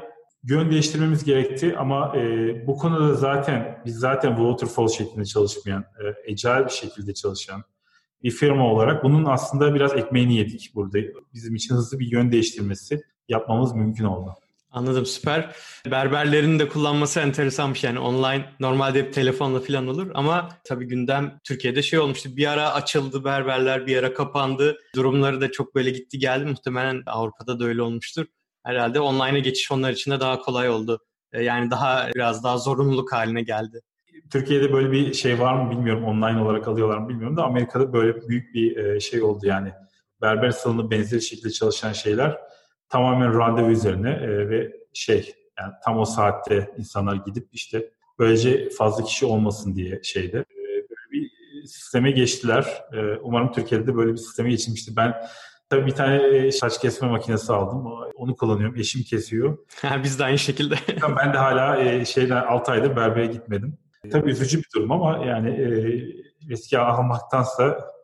yön 0.49 0.71
değiştirmemiz 0.71 1.23
gerekti 1.23 1.75
ama 1.77 2.17
e, 2.17 2.67
bu 2.67 2.77
konuda 2.77 3.13
zaten 3.13 3.81
biz 3.85 3.95
zaten 3.95 4.35
waterfall 4.35 4.87
şeklinde 4.87 5.25
çalışmayan, 5.25 5.81
e, 5.81 6.31
agile 6.31 6.65
bir 6.65 6.71
şekilde 6.71 7.13
çalışan 7.13 7.63
bir 8.23 8.31
firma 8.31 8.73
olarak 8.73 9.03
bunun 9.03 9.25
aslında 9.25 9.75
biraz 9.75 9.93
ekmeğini 9.93 10.35
yedik 10.35 10.71
burada. 10.75 10.99
Bizim 11.33 11.55
için 11.55 11.75
hızlı 11.75 11.99
bir 11.99 12.11
yön 12.11 12.31
değiştirmesi 12.31 13.01
yapmamız 13.29 13.75
mümkün 13.75 14.05
oldu. 14.05 14.33
Anladım 14.71 15.05
süper. 15.05 15.55
Berberlerin 15.91 16.59
de 16.59 16.67
kullanması 16.67 17.19
enteresanmış 17.19 17.83
yani 17.83 17.99
online 17.99 18.45
normalde 18.59 18.99
hep 18.99 19.13
telefonla 19.13 19.59
falan 19.59 19.87
olur 19.87 20.11
ama 20.13 20.49
tabii 20.63 20.85
gündem 20.85 21.39
Türkiye'de 21.43 21.81
şey 21.81 21.99
olmuştu. 21.99 22.29
Bir 22.37 22.47
ara 22.47 22.73
açıldı 22.73 23.23
berberler 23.23 23.87
bir 23.87 23.97
ara 23.97 24.13
kapandı. 24.13 24.77
Durumları 24.95 25.41
da 25.41 25.51
çok 25.51 25.75
böyle 25.75 25.89
gitti 25.89 26.19
geldi. 26.19 26.45
Muhtemelen 26.45 27.03
Avrupa'da 27.05 27.59
da 27.59 27.65
öyle 27.65 27.81
olmuştur. 27.81 28.25
Herhalde 28.65 28.99
online'a 28.99 29.39
geçiş 29.39 29.71
onlar 29.71 29.91
için 29.91 30.11
de 30.11 30.19
daha 30.19 30.39
kolay 30.39 30.69
oldu. 30.69 30.99
E, 31.33 31.43
yani 31.43 31.71
daha 31.71 32.09
biraz 32.15 32.43
daha 32.43 32.57
zorunluluk 32.57 33.13
haline 33.13 33.41
geldi. 33.41 33.81
Türkiye'de 34.31 34.73
böyle 34.73 34.91
bir 34.91 35.13
şey 35.13 35.39
var 35.39 35.53
mı 35.53 35.71
bilmiyorum. 35.71 36.05
Online 36.05 36.41
olarak 36.41 36.67
alıyorlar 36.67 36.97
mı 36.97 37.09
bilmiyorum 37.09 37.37
da 37.37 37.43
Amerika'da 37.43 37.93
böyle 37.93 38.27
büyük 38.27 38.53
bir 38.53 38.77
e, 38.77 38.99
şey 38.99 39.23
oldu 39.23 39.47
yani. 39.47 39.71
Berber 40.21 40.51
salonu 40.51 40.91
benzeri 40.91 41.21
şekilde 41.21 41.49
çalışan 41.49 41.93
şeyler 41.93 42.37
tamamen 42.89 43.39
randevu 43.39 43.71
üzerine 43.71 44.09
e, 44.09 44.49
ve 44.49 44.71
şey 44.93 45.33
yani 45.59 45.73
tam 45.85 45.99
o 45.99 46.05
saatte 46.05 46.71
insanlar 46.77 47.15
gidip 47.15 47.47
işte 47.51 47.89
böylece 48.19 48.69
fazla 48.69 49.03
kişi 49.03 49.25
olmasın 49.25 49.75
diye 49.75 49.99
şeyde 50.03 50.33
böyle 50.33 51.11
bir 51.11 51.31
sisteme 51.65 52.11
geçtiler. 52.11 52.83
Umarım 53.21 53.51
Türkiye'de 53.51 53.87
de 53.87 53.95
böyle 53.95 54.11
bir 54.11 54.17
sisteme 54.17 54.49
geçilmişti. 54.49 54.95
Ben 54.95 55.13
tabii 55.69 55.85
bir 55.85 55.91
tane 55.91 56.15
e, 56.15 56.51
saç 56.51 56.81
kesme 56.81 57.07
makinesi 57.07 57.53
aldım. 57.53 57.85
Onu 58.15 58.35
kullanıyorum. 58.35 58.75
Eşim 58.75 59.03
kesiyor. 59.03 59.57
Biz 60.03 60.19
de 60.19 60.23
aynı 60.23 60.39
şekilde. 60.39 60.75
ben 61.17 61.33
de 61.33 61.37
hala 61.37 61.81
e, 61.81 62.05
şeyden 62.05 62.43
6 62.43 62.71
aydır 62.71 62.95
berbere 62.95 63.25
gitmedim. 63.25 63.77
Tabii 64.11 64.31
üzücü 64.31 64.57
bir 64.57 64.67
durum 64.75 64.91
ama 64.91 65.25
yani 65.25 65.49
e, 65.49 66.53
eski 66.53 66.79
almaktansa 66.79 67.95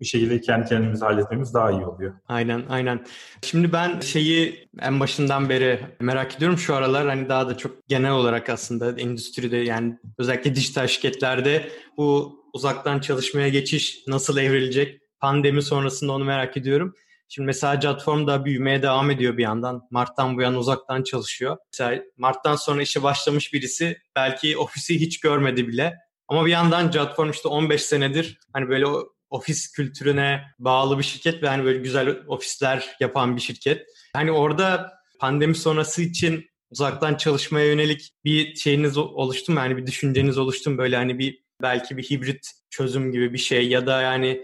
bir 0.00 0.04
şekilde 0.04 0.40
kendi 0.40 0.68
kendimizi 0.68 1.04
halletmemiz 1.04 1.54
daha 1.54 1.70
iyi 1.70 1.86
oluyor. 1.86 2.14
Aynen 2.28 2.62
aynen. 2.68 3.06
Şimdi 3.42 3.72
ben 3.72 4.00
şeyi 4.00 4.68
en 4.80 5.00
başından 5.00 5.48
beri 5.48 5.80
merak 6.00 6.36
ediyorum 6.36 6.58
şu 6.58 6.74
aralar 6.74 7.08
hani 7.08 7.28
daha 7.28 7.48
da 7.48 7.56
çok 7.56 7.88
genel 7.88 8.12
olarak 8.12 8.48
aslında 8.48 9.00
endüstride 9.00 9.56
yani 9.56 9.98
özellikle 10.18 10.54
dijital 10.54 10.86
şirketlerde 10.86 11.68
bu 11.96 12.40
uzaktan 12.52 13.00
çalışmaya 13.00 13.48
geçiş 13.48 14.04
nasıl 14.06 14.38
evrilecek? 14.38 15.00
Pandemi 15.20 15.62
sonrasında 15.62 16.12
onu 16.12 16.24
merak 16.24 16.56
ediyorum. 16.56 16.94
Şimdi 17.32 17.46
mesela 17.46 17.80
platform 17.80 18.26
da 18.26 18.44
büyümeye 18.44 18.82
devam 18.82 19.10
ediyor 19.10 19.36
bir 19.36 19.42
yandan. 19.42 19.82
Mart'tan 19.90 20.36
bu 20.36 20.42
yana 20.42 20.58
uzaktan 20.58 21.02
çalışıyor. 21.02 21.56
Mesela 21.72 22.02
Mart'tan 22.16 22.56
sonra 22.56 22.82
işe 22.82 23.02
başlamış 23.02 23.52
birisi 23.52 23.98
belki 24.16 24.58
ofisi 24.58 25.00
hiç 25.00 25.20
görmedi 25.20 25.68
bile. 25.68 25.94
Ama 26.28 26.46
bir 26.46 26.50
yandan 26.50 26.90
platform 26.90 27.30
işte 27.30 27.48
15 27.48 27.82
senedir 27.82 28.38
hani 28.52 28.68
böyle 28.68 28.86
ofis 29.30 29.72
kültürüne 29.72 30.42
bağlı 30.58 30.98
bir 30.98 31.02
şirket 31.02 31.42
ve 31.42 31.48
hani 31.48 31.64
böyle 31.64 31.78
güzel 31.78 32.08
ofisler 32.26 32.96
yapan 33.00 33.36
bir 33.36 33.40
şirket. 33.40 33.86
Hani 34.12 34.32
orada 34.32 34.92
pandemi 35.20 35.54
sonrası 35.54 36.02
için 36.02 36.46
uzaktan 36.70 37.14
çalışmaya 37.14 37.66
yönelik 37.66 38.10
bir 38.24 38.54
şeyiniz 38.54 38.96
oluştu 38.96 39.52
mu? 39.52 39.58
Yani 39.58 39.76
bir 39.76 39.86
düşünceniz 39.86 40.38
oluştu 40.38 40.70
mu? 40.70 40.78
Böyle 40.78 40.96
hani 40.96 41.18
bir 41.18 41.44
belki 41.62 41.96
bir 41.96 42.02
hibrit 42.02 42.50
çözüm 42.70 43.12
gibi 43.12 43.32
bir 43.32 43.38
şey 43.38 43.68
ya 43.68 43.86
da 43.86 44.02
yani 44.02 44.42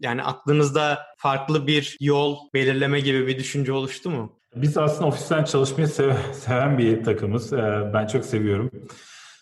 yani 0.00 0.22
aklınızda 0.22 0.98
farklı 1.16 1.66
bir 1.66 1.96
yol 2.00 2.36
belirleme 2.54 3.00
gibi 3.00 3.26
bir 3.26 3.38
düşünce 3.38 3.72
oluştu 3.72 4.10
mu? 4.10 4.40
Biz 4.56 4.78
aslında 4.78 5.06
ofisten 5.06 5.44
çalışmayı 5.44 5.88
seven 6.32 6.78
bir 6.78 7.04
takımız. 7.04 7.52
Ee, 7.52 7.90
ben 7.94 8.06
çok 8.06 8.24
seviyorum. 8.24 8.70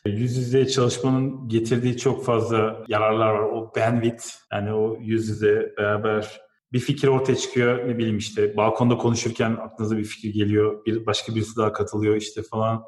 Yüz 0.07 0.36
yüze 0.36 0.68
çalışmanın 0.68 1.49
getirdiği 1.49 1.97
çok 1.97 2.24
fazla 2.24 2.84
yararlar 2.89 3.32
var. 3.32 3.43
O 3.43 3.72
bandwidth 3.76 4.24
yani 4.53 4.72
o 4.72 4.97
yüz 5.01 5.28
yüze 5.28 5.72
beraber 5.78 6.41
bir 6.72 6.78
fikir 6.78 7.09
ortaya 7.09 7.36
çıkıyor 7.36 7.89
ne 7.89 7.99
bileyim 7.99 8.18
işte 8.18 8.57
balkonda 8.57 8.97
konuşurken 8.97 9.51
aklınıza 9.51 9.99
bir 9.99 10.05
fikir 10.05 10.34
geliyor 10.34 10.84
bir 10.86 11.07
başka 11.07 11.34
birisi 11.34 11.57
daha 11.57 11.72
katılıyor 11.72 12.16
işte 12.16 12.43
falan 12.43 12.84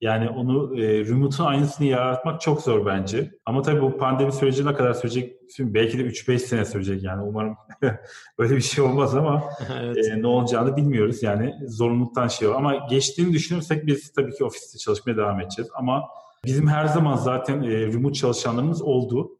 yani 0.00 0.28
onu 0.28 0.80
e, 0.80 1.04
remote'un 1.04 1.46
aynısını 1.46 1.86
yaratmak 1.86 2.40
çok 2.40 2.62
zor 2.62 2.86
bence. 2.86 3.30
Ama 3.46 3.62
tabii 3.62 3.82
bu 3.82 3.98
pandemi 3.98 4.32
süreci 4.32 4.66
ne 4.66 4.74
kadar 4.74 4.94
sürecek? 4.94 5.36
Belki 5.58 5.98
de 5.98 6.02
3-5 6.02 6.38
sene 6.38 6.64
sürecek 6.64 7.02
yani. 7.02 7.22
Umarım 7.22 7.56
böyle 8.38 8.56
bir 8.56 8.60
şey 8.60 8.84
olmaz 8.84 9.14
ama 9.14 9.44
evet. 9.80 10.06
e, 10.06 10.22
ne 10.22 10.26
olacağını 10.26 10.76
bilmiyoruz. 10.76 11.22
Yani 11.22 11.54
zorunluluktan 11.66 12.28
şey 12.28 12.50
var. 12.50 12.54
Ama 12.54 12.86
geçtiğini 12.90 13.32
düşünürsek 13.32 13.86
biz 13.86 14.12
tabii 14.12 14.34
ki 14.34 14.44
ofiste 14.44 14.78
çalışmaya 14.78 15.16
devam 15.16 15.40
edeceğiz. 15.40 15.70
Ama 15.74 16.04
bizim 16.44 16.68
her 16.68 16.86
zaman 16.86 17.16
zaten 17.16 17.62
e, 17.62 17.70
remote 17.70 18.14
çalışanlarımız 18.14 18.82
oldu 18.82 19.38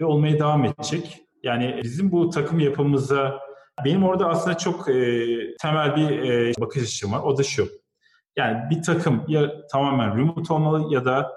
ve 0.00 0.04
olmaya 0.04 0.38
devam 0.38 0.64
edecek. 0.64 1.22
Yani 1.42 1.80
bizim 1.82 2.12
bu 2.12 2.30
takım 2.30 2.60
yapımıza 2.60 3.38
benim 3.84 4.04
orada 4.04 4.28
aslında 4.28 4.58
çok 4.58 4.88
e, 4.88 5.26
temel 5.62 5.96
bir 5.96 6.10
e, 6.10 6.52
bakış 6.60 6.82
açım 6.82 7.12
var. 7.12 7.20
O 7.22 7.38
da 7.38 7.42
şu. 7.42 7.68
Yani 8.36 8.70
bir 8.70 8.82
takım 8.82 9.24
ya 9.28 9.66
tamamen 9.66 10.18
remote 10.18 10.52
olmalı 10.54 10.94
ya 10.94 11.04
da 11.04 11.32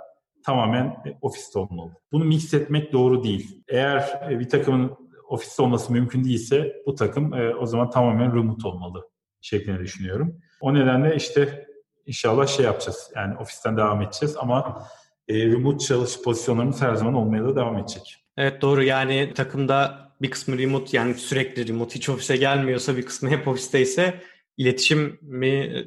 tamamen 0.46 1.04
ofiste 1.22 1.60
olmalı. 1.60 1.92
Bunu 2.12 2.26
mix 2.26 2.54
etmek 2.54 2.94
doğru 2.94 3.24
değil. 3.24 3.64
Eğer 3.68 4.22
e, 4.32 4.40
bir 4.40 4.50
takımın 4.50 4.98
ofiste 5.30 5.64
olması 5.64 5.94
mümkün 5.94 6.24
değilse 6.24 6.76
bu 6.86 6.96
takım 6.96 7.34
e, 7.34 7.56
o 7.56 7.66
zaman 7.66 7.90
tamamen 7.90 8.36
remote 8.36 8.68
olmalı 8.68 9.10
şeklinde 9.42 9.80
düşünüyorum. 9.80 10.42
O 10.62 10.74
nedenle 10.74 11.16
işte 11.16 11.68
inşallah 12.06 12.48
şey 12.48 12.66
yapacağız. 12.66 13.12
Yani 13.16 13.38
ofisten 13.38 13.78
devam 13.78 14.02
edeceğiz 14.02 14.36
ama 14.40 14.84
e, 15.28 15.46
remote 15.46 15.86
çalış 15.86 16.22
pozisyonlarımız 16.22 16.82
her 16.82 16.96
zaman 16.96 17.14
olmaya 17.14 17.44
da 17.44 17.56
devam 17.56 17.78
edecek. 17.78 18.16
Evet 18.38 18.62
doğru 18.62 18.84
yani 18.84 19.34
takımda 19.36 20.10
bir 20.22 20.32
kısmı 20.32 20.58
remote 20.58 20.98
yani 20.98 21.14
sürekli 21.14 21.68
remote 21.68 21.96
hiç 21.96 22.10
ofise 22.10 22.38
gelmiyorsa 22.38 22.98
bir 22.98 23.06
kısmı 23.06 23.30
hep 23.30 23.48
ofisteyse 23.48 24.22
iletişimi 24.58 25.20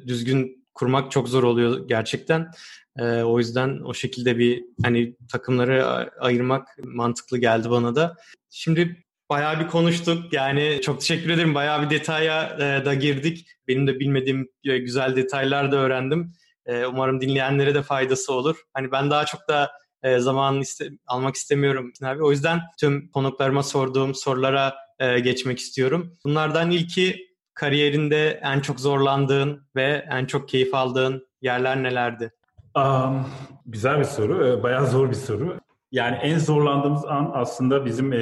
düzgün 0.07 0.62
kurmak 0.73 1.11
çok 1.11 1.29
zor 1.29 1.43
oluyor 1.43 1.87
gerçekten. 1.87 2.51
E, 2.97 3.03
o 3.03 3.39
yüzden 3.39 3.79
o 3.79 3.93
şekilde 3.93 4.37
bir 4.37 4.63
hani 4.83 5.15
takımları 5.31 5.85
ayırmak 6.19 6.67
mantıklı 6.83 7.37
geldi 7.37 7.69
bana 7.69 7.95
da. 7.95 8.15
Şimdi 8.49 9.03
bayağı 9.29 9.59
bir 9.59 9.67
konuştuk. 9.67 10.33
Yani 10.33 10.79
çok 10.83 10.99
teşekkür 10.99 11.29
ederim. 11.29 11.55
Bayağı 11.55 11.85
bir 11.85 11.89
detaya 11.89 12.57
e, 12.59 12.85
da 12.85 12.93
girdik. 12.93 13.47
Benim 13.67 13.87
de 13.87 13.99
bilmediğim 13.99 14.49
e, 14.65 14.77
güzel 14.77 15.15
detaylar 15.15 15.71
da 15.71 15.77
öğrendim. 15.77 16.33
E, 16.65 16.85
umarım 16.85 17.21
dinleyenlere 17.21 17.75
de 17.75 17.81
faydası 17.83 18.33
olur. 18.33 18.63
Hani 18.73 18.91
ben 18.91 19.11
daha 19.11 19.25
çok 19.25 19.47
da 19.47 19.71
e, 20.03 20.19
zamanını 20.19 20.61
iste, 20.61 20.89
almak 21.07 21.35
istemiyorum 21.35 21.93
abi. 22.03 22.23
O 22.23 22.31
yüzden 22.31 22.61
tüm 22.79 23.07
konuklarıma 23.11 23.63
sorduğum 23.63 24.15
sorulara 24.15 24.75
e, 24.99 25.19
geçmek 25.19 25.59
istiyorum. 25.59 26.13
Bunlardan 26.25 26.71
ilki 26.71 27.32
kariyerinde 27.53 28.39
en 28.43 28.59
çok 28.59 28.79
zorlandığın 28.79 29.67
ve 29.75 30.05
en 30.09 30.25
çok 30.25 30.49
keyif 30.49 30.73
aldığın 30.73 31.27
yerler 31.41 31.83
nelerdi? 31.83 32.31
Um, 32.75 33.25
güzel 33.65 33.99
bir 33.99 34.03
soru. 34.03 34.47
Ee, 34.47 34.63
bayağı 34.63 34.87
zor 34.87 35.09
bir 35.09 35.15
soru. 35.15 35.59
Yani 35.91 36.15
en 36.15 36.37
zorlandığımız 36.37 37.05
an 37.05 37.31
aslında 37.33 37.85
bizim 37.85 38.13
e, 38.13 38.19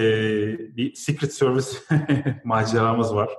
bir 0.77 0.95
Secret 0.95 1.33
Service 1.33 1.69
maceramız 2.43 3.15
var. 3.15 3.29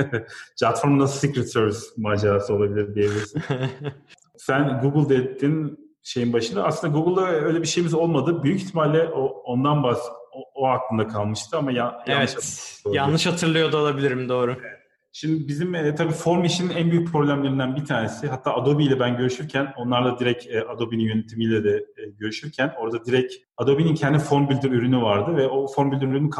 Platform 0.60 0.98
nasıl 0.98 1.18
Secret 1.18 1.52
Service 1.52 1.78
macerası 1.96 2.54
olabilir 2.54 2.94
diyebilirsin. 2.94 3.42
Sen 4.36 4.80
Google 4.82 5.16
dedin 5.16 5.78
şeyin 6.02 6.32
başında. 6.32 6.64
Aslında 6.64 6.98
Google'da 6.98 7.30
öyle 7.30 7.62
bir 7.62 7.66
şeyimiz 7.66 7.94
olmadı. 7.94 8.42
Büyük 8.42 8.62
ihtimalle 8.62 9.08
o, 9.08 9.26
ondan 9.26 9.82
bahs 9.82 10.00
o, 10.32 10.42
o 10.54 10.68
aklında 10.68 11.06
kalmıştı 11.06 11.56
ama 11.58 11.72
ya, 11.72 12.04
evet, 12.06 12.36
yanlış, 12.84 12.98
yanlış 12.98 13.26
hatırlıyor 13.26 13.72
da 13.72 13.78
olabilirim 13.78 14.28
doğru. 14.28 14.56
Evet. 14.60 14.83
Şimdi 15.16 15.48
bizim 15.48 15.74
e, 15.74 15.94
tabii 15.94 16.12
form 16.12 16.44
işinin 16.44 16.74
en 16.74 16.90
büyük 16.90 17.12
problemlerinden 17.12 17.76
bir 17.76 17.84
tanesi. 17.84 18.28
Hatta 18.28 18.54
Adobe 18.54 18.84
ile 18.84 19.00
ben 19.00 19.16
görüşürken, 19.16 19.72
onlarla 19.76 20.18
direkt 20.18 20.46
e, 20.46 20.64
Adobe'nin 20.64 21.02
yönetimiyle 21.02 21.64
de 21.64 21.76
e, 21.76 22.10
görüşürken 22.18 22.72
orada 22.78 23.04
direkt 23.04 23.34
Adobe'nin 23.56 23.94
kendi 23.94 24.18
form 24.18 24.48
builder 24.48 24.70
ürünü 24.70 25.02
vardı 25.02 25.36
ve 25.36 25.48
o 25.48 25.66
form 25.66 25.92
builder 25.92 26.06
ürünü 26.06 26.30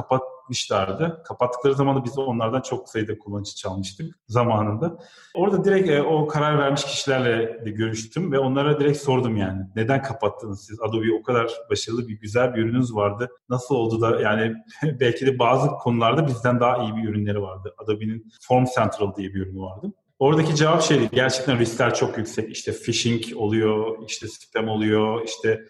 kapatmışlardı. 0.45 1.23
Kapattıkları 1.25 1.75
zaman 1.75 1.97
da 1.97 2.05
biz 2.05 2.19
onlardan 2.19 2.61
çok 2.61 2.89
sayıda 2.89 3.19
kullanıcı 3.19 3.55
çalmıştık 3.55 4.15
zamanında. 4.29 4.99
Orada 5.35 5.65
direkt 5.65 5.91
e, 5.91 6.03
o 6.03 6.27
karar 6.27 6.59
vermiş 6.59 6.85
kişilerle 6.85 7.65
de 7.65 7.71
görüştüm 7.71 8.33
ve 8.33 8.39
onlara 8.39 8.81
direkt 8.81 8.99
sordum 8.99 9.37
yani. 9.37 9.63
Neden 9.77 10.03
kapattınız 10.03 10.67
siz? 10.67 10.81
Adobe 10.81 11.13
o 11.21 11.23
kadar 11.23 11.51
başarılı 11.71 12.09
bir 12.09 12.21
güzel 12.21 12.55
bir 12.55 12.63
ürününüz 12.63 12.95
vardı. 12.95 13.31
Nasıl 13.49 13.75
oldu 13.75 14.01
da 14.01 14.21
yani 14.21 14.55
belki 15.01 15.27
de 15.27 15.39
bazı 15.39 15.69
konularda 15.69 16.27
bizden 16.27 16.61
daha 16.61 16.85
iyi 16.85 16.97
bir 16.97 17.09
ürünleri 17.09 17.43
vardı. 17.43 17.75
Adobe'nin 17.79 18.33
Form 18.41 18.65
Central 18.77 19.15
diye 19.15 19.29
bir 19.35 19.41
ürünü 19.41 19.61
vardı. 19.61 19.93
Oradaki 20.19 20.57
cevap 20.57 20.83
şeydi 20.83 21.09
gerçekten 21.13 21.59
riskler 21.59 21.95
çok 21.95 22.19
yüksek. 22.19 22.51
İşte 22.51 22.73
phishing 22.73 23.23
oluyor, 23.37 23.97
işte 24.09 24.29
spam 24.29 24.69
oluyor, 24.69 25.25
işte 25.25 25.61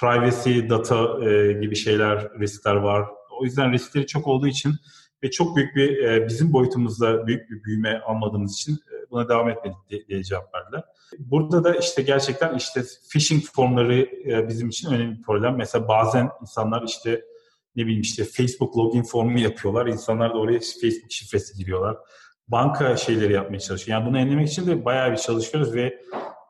privacy, 0.00 0.68
data 0.68 1.28
e, 1.30 1.52
gibi 1.52 1.76
şeyler, 1.76 2.28
riskler 2.40 2.74
var. 2.74 3.04
O 3.40 3.44
yüzden 3.44 3.72
riskleri 3.72 4.06
çok 4.06 4.26
olduğu 4.26 4.46
için 4.46 4.74
ve 5.22 5.30
çok 5.30 5.56
büyük 5.56 5.76
bir 5.76 6.04
e, 6.04 6.28
bizim 6.28 6.52
boyutumuzda 6.52 7.26
büyük 7.26 7.50
bir 7.50 7.64
büyüme 7.64 8.00
almadığımız 8.06 8.52
için 8.52 8.72
e, 8.72 9.10
buna 9.10 9.28
devam 9.28 9.50
etmedik 9.50 9.76
diye, 9.90 10.06
diye 10.06 10.22
cevap 10.22 10.54
verdiler. 10.54 10.84
Burada 11.18 11.64
da 11.64 11.74
işte 11.74 12.02
gerçekten 12.02 12.54
işte 12.54 12.82
phishing 13.12 13.44
formları 13.44 14.00
e, 14.00 14.48
bizim 14.48 14.68
için 14.68 14.92
önemli 14.92 15.18
bir 15.18 15.22
problem. 15.22 15.56
Mesela 15.56 15.88
bazen 15.88 16.30
insanlar 16.42 16.82
işte 16.82 17.24
ne 17.76 17.82
bileyim 17.82 18.00
işte 18.00 18.24
Facebook 18.24 18.76
login 18.76 19.02
formu 19.02 19.38
yapıyorlar. 19.38 19.86
İnsanlar 19.86 20.34
da 20.34 20.38
oraya 20.38 20.60
Facebook 20.80 21.12
şifresi 21.12 21.58
giriyorlar. 21.58 21.96
Banka 22.48 22.96
şeyleri 22.96 23.32
yapmaya 23.32 23.60
çalışıyor. 23.60 23.98
Yani 23.98 24.08
bunu 24.08 24.18
önlemek 24.18 24.48
için 24.48 24.66
de 24.66 24.84
bayağı 24.84 25.12
bir 25.12 25.16
çalışıyoruz 25.16 25.74
ve 25.74 26.02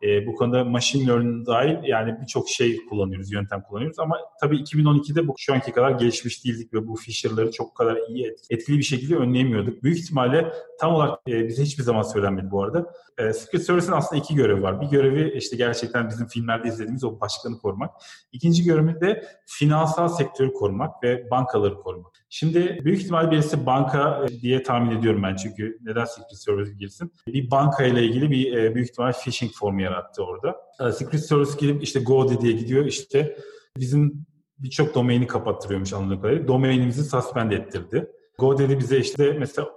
e, 0.04 0.26
bu 0.26 0.34
konuda 0.34 0.64
machine 0.64 1.06
learning 1.06 1.46
dahil 1.46 1.76
yani 1.84 2.16
birçok 2.20 2.48
şey 2.48 2.86
kullanıyoruz, 2.86 3.32
yöntem 3.32 3.62
kullanıyoruz 3.62 3.98
ama 3.98 4.18
tabii 4.40 4.56
2012'de 4.56 5.28
bu 5.28 5.34
şu 5.38 5.54
anki 5.54 5.72
kadar 5.72 5.90
gelişmiş 5.90 6.44
değildik 6.44 6.74
ve 6.74 6.86
bu 6.86 6.96
Fisher'ları 6.96 7.50
çok 7.50 7.74
kadar 7.74 7.98
iyi 8.08 8.36
etkili 8.50 8.78
bir 8.78 8.82
şekilde 8.82 9.16
önleyemiyorduk. 9.16 9.82
Büyük 9.82 9.98
ihtimalle 9.98 10.52
tam 10.80 10.94
olarak 10.94 11.18
e, 11.28 11.48
bize 11.48 11.62
hiçbir 11.62 11.82
zaman 11.82 12.02
söylenmedi 12.02 12.50
bu 12.50 12.62
arada. 12.62 12.92
E, 13.18 13.32
Secret 13.32 13.66
Service'in 13.66 13.92
aslında 13.92 14.22
iki 14.22 14.34
görevi 14.34 14.62
var. 14.62 14.80
Bir 14.80 14.86
görevi 14.86 15.38
işte 15.38 15.56
gerçekten 15.56 16.08
bizim 16.08 16.26
filmlerde 16.26 16.68
izlediğimiz 16.68 17.04
o 17.04 17.20
başkanı 17.20 17.58
korumak. 17.58 17.90
İkinci 18.32 18.64
görevi 18.64 19.00
de 19.00 19.24
finansal 19.46 20.08
sektörü 20.08 20.52
korumak 20.52 21.02
ve 21.02 21.30
bankaları 21.30 21.74
korumak. 21.74 22.23
Şimdi 22.36 22.80
büyük 22.84 23.00
ihtimalle 23.00 23.30
birisi 23.30 23.66
banka 23.66 24.26
e, 24.26 24.40
diye 24.40 24.62
tahmin 24.62 24.96
ediyorum 24.98 25.22
ben 25.22 25.36
çünkü 25.36 25.78
neden 25.82 26.04
Secret 26.04 26.38
Service 26.38 26.72
girsin? 26.72 27.12
Bir 27.26 27.50
banka 27.50 27.84
ile 27.84 28.02
ilgili 28.02 28.30
bir 28.30 28.52
e, 28.52 28.74
büyük 28.74 28.90
ihtimal 28.90 29.12
phishing 29.12 29.52
formu 29.52 29.82
yarattı 29.82 30.24
orada. 30.24 30.56
E, 30.80 30.92
Secret 30.92 31.26
Service 31.26 31.50
gidip 31.58 31.82
işte 31.82 32.00
GoDaddy'ye 32.00 32.52
gidiyor 32.52 32.84
işte 32.84 33.38
bizim 33.76 34.26
birçok 34.58 34.94
domaini 34.94 35.26
kapattırıyormuş 35.26 35.92
anladığım 35.92 36.20
kadarıyla. 36.22 36.48
Domainimizi 36.48 37.04
suspend 37.04 37.52
ettirdi. 37.52 38.10
GoDaddy 38.38 38.78
bize 38.78 38.98
işte 38.98 39.36
mesela 39.38 39.68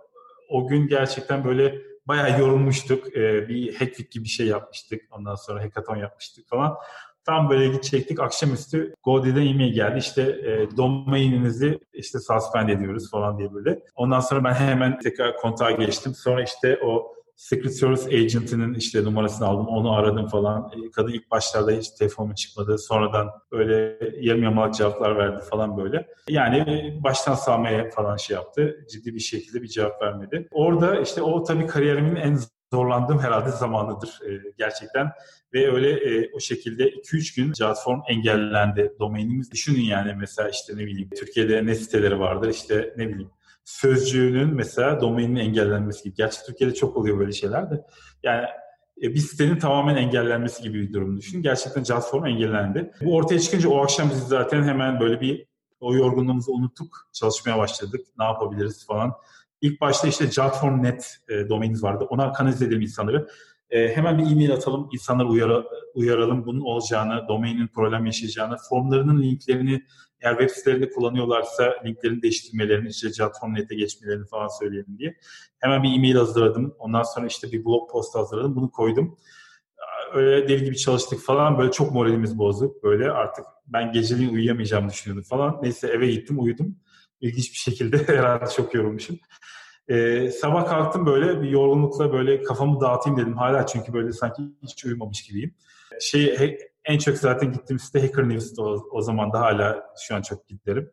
o 0.50 0.68
gün 0.68 0.88
gerçekten 0.88 1.44
böyle 1.44 1.82
bayağı 2.08 2.40
yorulmuştuk. 2.40 3.16
Bir 3.16 3.76
hackweek 3.76 4.12
gibi 4.12 4.24
bir 4.24 4.30
şey 4.30 4.48
yapmıştık. 4.48 5.02
Ondan 5.12 5.36
sonra 5.36 5.64
hackathon 5.64 5.96
yapmıştık 5.96 6.48
falan. 6.48 6.78
Tam 7.28 7.50
böyle 7.50 7.68
gidecektik. 7.68 8.20
Akşamüstü 8.20 8.94
GoDaddy'den 9.04 9.48
e-mail 9.48 9.74
geldi. 9.74 10.00
İşte 10.00 10.22
e, 10.22 10.78
domaininizi 10.78 11.80
işte 11.94 12.20
suspend 12.20 12.70
ediyoruz 12.70 13.12
falan 13.12 13.38
diye 13.38 13.54
böyle. 13.54 13.80
Ondan 13.96 14.20
sonra 14.20 14.44
ben 14.44 14.54
hemen 14.54 15.00
tekrar 15.00 15.38
kontağa 15.38 15.72
geçtim. 15.72 16.14
Sonra 16.14 16.44
işte 16.44 16.80
o 16.84 17.14
Secret 17.36 17.78
Service 17.78 18.18
Agent'inin 18.18 18.74
işte 18.74 19.04
numarasını 19.04 19.48
aldım, 19.48 19.68
onu 19.68 19.94
aradım 19.94 20.28
falan. 20.28 20.72
E, 20.76 20.92
kadın 20.92 21.12
ilk 21.12 21.32
başlarda 21.32 21.72
hiç 21.72 21.90
telefonu 21.90 22.36
çıkmadı. 22.36 22.78
Sonradan 22.78 23.30
böyle 23.52 24.00
yarım 24.22 24.44
yamalak 24.44 24.74
cevaplar 24.74 25.18
verdi 25.18 25.44
falan 25.50 25.78
böyle. 25.78 26.08
Yani 26.30 26.58
e, 26.58 27.04
baştan 27.04 27.34
sağmaya 27.34 27.90
falan 27.90 28.18
şey 28.18 28.36
yaptı. 28.36 28.86
Ciddi 28.92 29.16
bir 29.16 29.20
şekilde 29.20 29.62
bir 29.62 29.68
cevap 29.68 30.02
vermedi. 30.02 30.48
Orada 30.52 31.00
işte 31.00 31.22
o 31.22 31.44
tabii 31.44 31.68
kariyerimin 31.68 32.16
en 32.16 32.40
zorlandığım 32.74 33.20
herhalde 33.20 33.50
zamanıdır 33.52 34.20
e, 34.30 34.54
gerçekten. 34.58 35.12
Ve 35.54 35.72
öyle 35.72 35.92
e, 35.92 36.30
o 36.34 36.40
şekilde 36.40 36.90
2-3 36.90 37.36
gün 37.36 37.54
Jotform 37.54 38.02
engellendi. 38.08 38.94
Domainimiz 39.00 39.52
düşünün 39.52 39.82
yani 39.82 40.14
mesela 40.14 40.50
işte 40.50 40.74
ne 40.74 40.86
bileyim 40.86 41.10
Türkiye'de 41.20 41.66
ne 41.66 41.76
siteleri 41.76 42.20
vardır 42.20 42.50
işte 42.50 42.94
ne 42.98 43.08
bileyim 43.08 43.32
sözcüğünün 43.68 44.54
mesela 44.54 45.02
domainin 45.02 45.36
engellenmesi 45.36 46.04
gibi. 46.04 46.16
Gerçi 46.16 46.46
Türkiye'de 46.46 46.74
çok 46.74 46.98
oluyor 46.98 47.20
böyle 47.20 47.32
şeyler 47.32 47.72
de. 47.72 47.86
Yani 48.24 48.46
e, 49.02 49.14
bir 49.14 49.20
sitenin 49.20 49.60
tamamen 49.60 49.96
engellenmesi 49.96 50.64
gibi 50.64 50.82
bir 50.82 50.94
durum 50.94 51.18
düşün. 51.18 51.42
Gerçekten 51.42 51.84
Jotform 51.84 52.26
engellendi. 52.26 52.92
Bu 53.02 53.16
ortaya 53.16 53.40
çıkınca 53.40 53.70
o 53.70 53.84
akşam 53.84 54.10
biz 54.10 54.20
zaten 54.20 54.64
hemen 54.64 55.00
böyle 55.00 55.22
bir 55.22 55.48
o 55.80 55.96
yorgunluğumuzu 55.96 56.52
unuttuk. 56.52 57.10
Çalışmaya 57.14 57.58
başladık. 57.58 58.02
Ne 58.20 58.26
yapabiliriz 58.26 58.88
falan. 58.88 59.14
İlk 59.62 59.82
başta 59.82 60.08
işte 60.08 60.32
Jotform.net 60.32 61.18
e, 61.30 61.50
domainimiz 61.50 61.84
vardı. 61.84 62.06
Ona 62.10 62.34
kanalize 62.34 62.66
edelim 62.66 62.82
insanları. 62.82 63.28
E, 63.70 63.96
hemen 63.96 64.18
bir 64.18 64.32
e-mail 64.32 64.54
atalım, 64.54 64.90
insanları 64.94 65.28
uyara, 65.28 65.64
uyaralım 65.94 66.46
bunun 66.46 66.62
olacağını, 66.62 67.28
domainin 67.28 67.68
problem 67.68 68.06
yaşayacağını, 68.06 68.58
formlarının 68.70 69.22
linklerini 69.22 69.84
eğer 70.22 70.38
web 70.38 70.50
sitelerinde 70.50 70.90
kullanıyorlarsa 70.90 71.74
linklerini 71.86 72.22
değiştirmelerini, 72.22 72.90
işte 72.90 73.14
Jotform.net'e 73.14 73.76
geçmelerini 73.76 74.26
falan 74.26 74.48
söyleyelim 74.60 74.98
diye. 74.98 75.18
Hemen 75.60 75.84
bir 75.84 75.96
e-mail 75.96 76.16
hazırladım. 76.16 76.76
Ondan 76.80 77.04
sonra 77.04 77.28
işte 77.28 77.52
bir 77.52 77.66
blog 77.66 77.92
post 77.92 78.16
hazırladım. 78.16 78.56
Bunu 78.56 78.72
koydum. 78.72 79.18
Öyle 80.14 80.48
deli 80.48 80.66
gibi 80.66 80.78
çalıştık 80.78 81.20
falan. 81.20 81.58
Böyle 81.58 81.72
çok 81.72 81.92
moralimiz 81.92 82.38
bozuk. 82.38 82.84
Böyle 82.84 83.12
artık 83.12 83.46
ben 83.68 83.92
geceliğin 83.92 84.34
uyuyamayacağımı 84.34 84.90
düşünüyordum 84.90 85.24
falan. 85.30 85.60
Neyse 85.62 85.88
eve 85.88 86.12
gittim, 86.12 86.40
uyudum. 86.40 86.76
İlginç 87.22 87.52
bir 87.52 87.58
şekilde 87.58 87.98
herhalde 88.08 88.52
çok 88.56 88.74
yorulmuşum. 88.74 89.20
Ee, 89.90 90.32
sabah 90.32 90.66
kalktım 90.66 91.06
böyle 91.06 91.42
bir 91.42 91.50
yorgunlukla 91.50 92.14
böyle 92.14 92.44
kafamı 92.44 92.82
dağıtayım 92.82 93.20
dedim. 93.20 93.38
Hala 93.38 93.66
çünkü 93.66 93.94
böyle 93.94 94.12
sanki 94.12 94.42
hiç 94.64 94.86
uyumamış 94.86 95.24
gibiyim. 95.24 95.56
Şey 96.02 96.58
en 96.86 96.98
çok 96.98 97.18
zaten 97.18 97.52
gittiğim 97.52 97.80
site 97.80 98.02
Hacker 98.02 98.30
News'ti 98.30 98.62
o, 98.62 98.88
o 98.92 99.02
zaman 99.02 99.34
da 99.34 99.40
hala 99.40 99.84
şu 100.08 100.16
an 100.16 100.22
çok 100.22 100.48
giderim. 100.48 100.92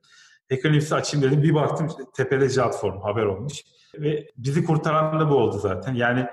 Hacker 0.50 0.72
News'i 0.72 0.94
açayım 0.94 1.26
dedim. 1.26 1.42
Bir 1.42 1.54
baktım 1.54 1.88
tepede 2.16 2.48
Jotform 2.48 3.00
haber 3.00 3.24
olmuş. 3.24 3.62
Ve 3.94 4.30
bizi 4.36 4.64
kurtaran 4.64 5.20
da 5.20 5.30
bu 5.30 5.34
oldu 5.34 5.58
zaten. 5.58 5.94
Yani 5.94 6.26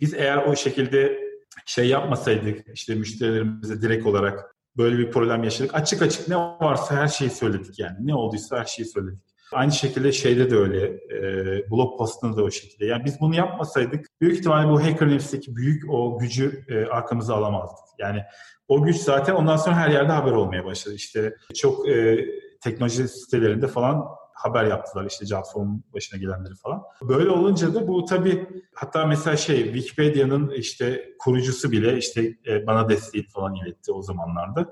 biz 0.00 0.14
eğer 0.14 0.36
o 0.36 0.56
şekilde 0.56 1.20
şey 1.66 1.88
yapmasaydık 1.88 2.66
işte 2.74 2.94
müşterilerimize 2.94 3.82
direkt 3.82 4.06
olarak 4.06 4.56
böyle 4.76 4.98
bir 4.98 5.10
problem 5.10 5.44
yaşadık. 5.44 5.74
Açık 5.74 6.02
açık 6.02 6.28
ne 6.28 6.36
varsa 6.36 6.96
her 6.96 7.08
şeyi 7.08 7.30
söyledik 7.30 7.78
yani. 7.78 7.96
Ne 8.00 8.14
olduysa 8.14 8.58
her 8.58 8.64
şeyi 8.64 8.86
söyledik. 8.86 9.29
Aynı 9.52 9.72
şekilde 9.72 10.12
şeyde 10.12 10.50
de 10.50 10.56
öyle, 10.56 10.86
e, 10.86 11.70
blog 11.70 11.98
postunda 11.98 12.36
da 12.36 12.42
o 12.44 12.50
şekilde. 12.50 12.86
Yani 12.86 13.04
biz 13.04 13.20
bunu 13.20 13.34
yapmasaydık 13.34 14.06
büyük 14.20 14.38
ihtimalle 14.38 14.68
bu 14.68 14.82
Hacker 14.82 15.08
News'teki 15.08 15.56
büyük 15.56 15.90
o 15.90 16.18
gücü 16.18 16.64
e, 16.68 16.84
arkamıza 16.84 17.34
alamazdık. 17.34 17.84
Yani 17.98 18.22
o 18.68 18.82
güç 18.82 18.96
zaten 18.96 19.34
ondan 19.34 19.56
sonra 19.56 19.76
her 19.76 19.90
yerde 19.90 20.12
haber 20.12 20.32
olmaya 20.32 20.64
başladı. 20.64 20.94
İşte 20.94 21.36
çok 21.54 21.88
e, 21.88 22.26
teknoloji 22.60 23.08
sitelerinde 23.08 23.68
falan 23.68 24.04
haber 24.34 24.64
yaptılar 24.64 25.04
işte 25.04 25.26
Jotform'un 25.26 25.84
başına 25.94 26.20
gelenleri 26.20 26.54
falan. 26.54 26.82
Böyle 27.02 27.30
olunca 27.30 27.74
da 27.74 27.88
bu 27.88 28.04
tabii 28.04 28.46
hatta 28.74 29.06
mesela 29.06 29.36
şey 29.36 29.64
Wikipedia'nın 29.64 30.50
işte 30.50 31.04
kurucusu 31.18 31.72
bile 31.72 31.98
işte 31.98 32.34
e, 32.46 32.66
bana 32.66 32.88
desteği 32.88 33.26
falan 33.28 33.54
iletti 33.54 33.92
o 33.92 34.02
zamanlarda. 34.02 34.68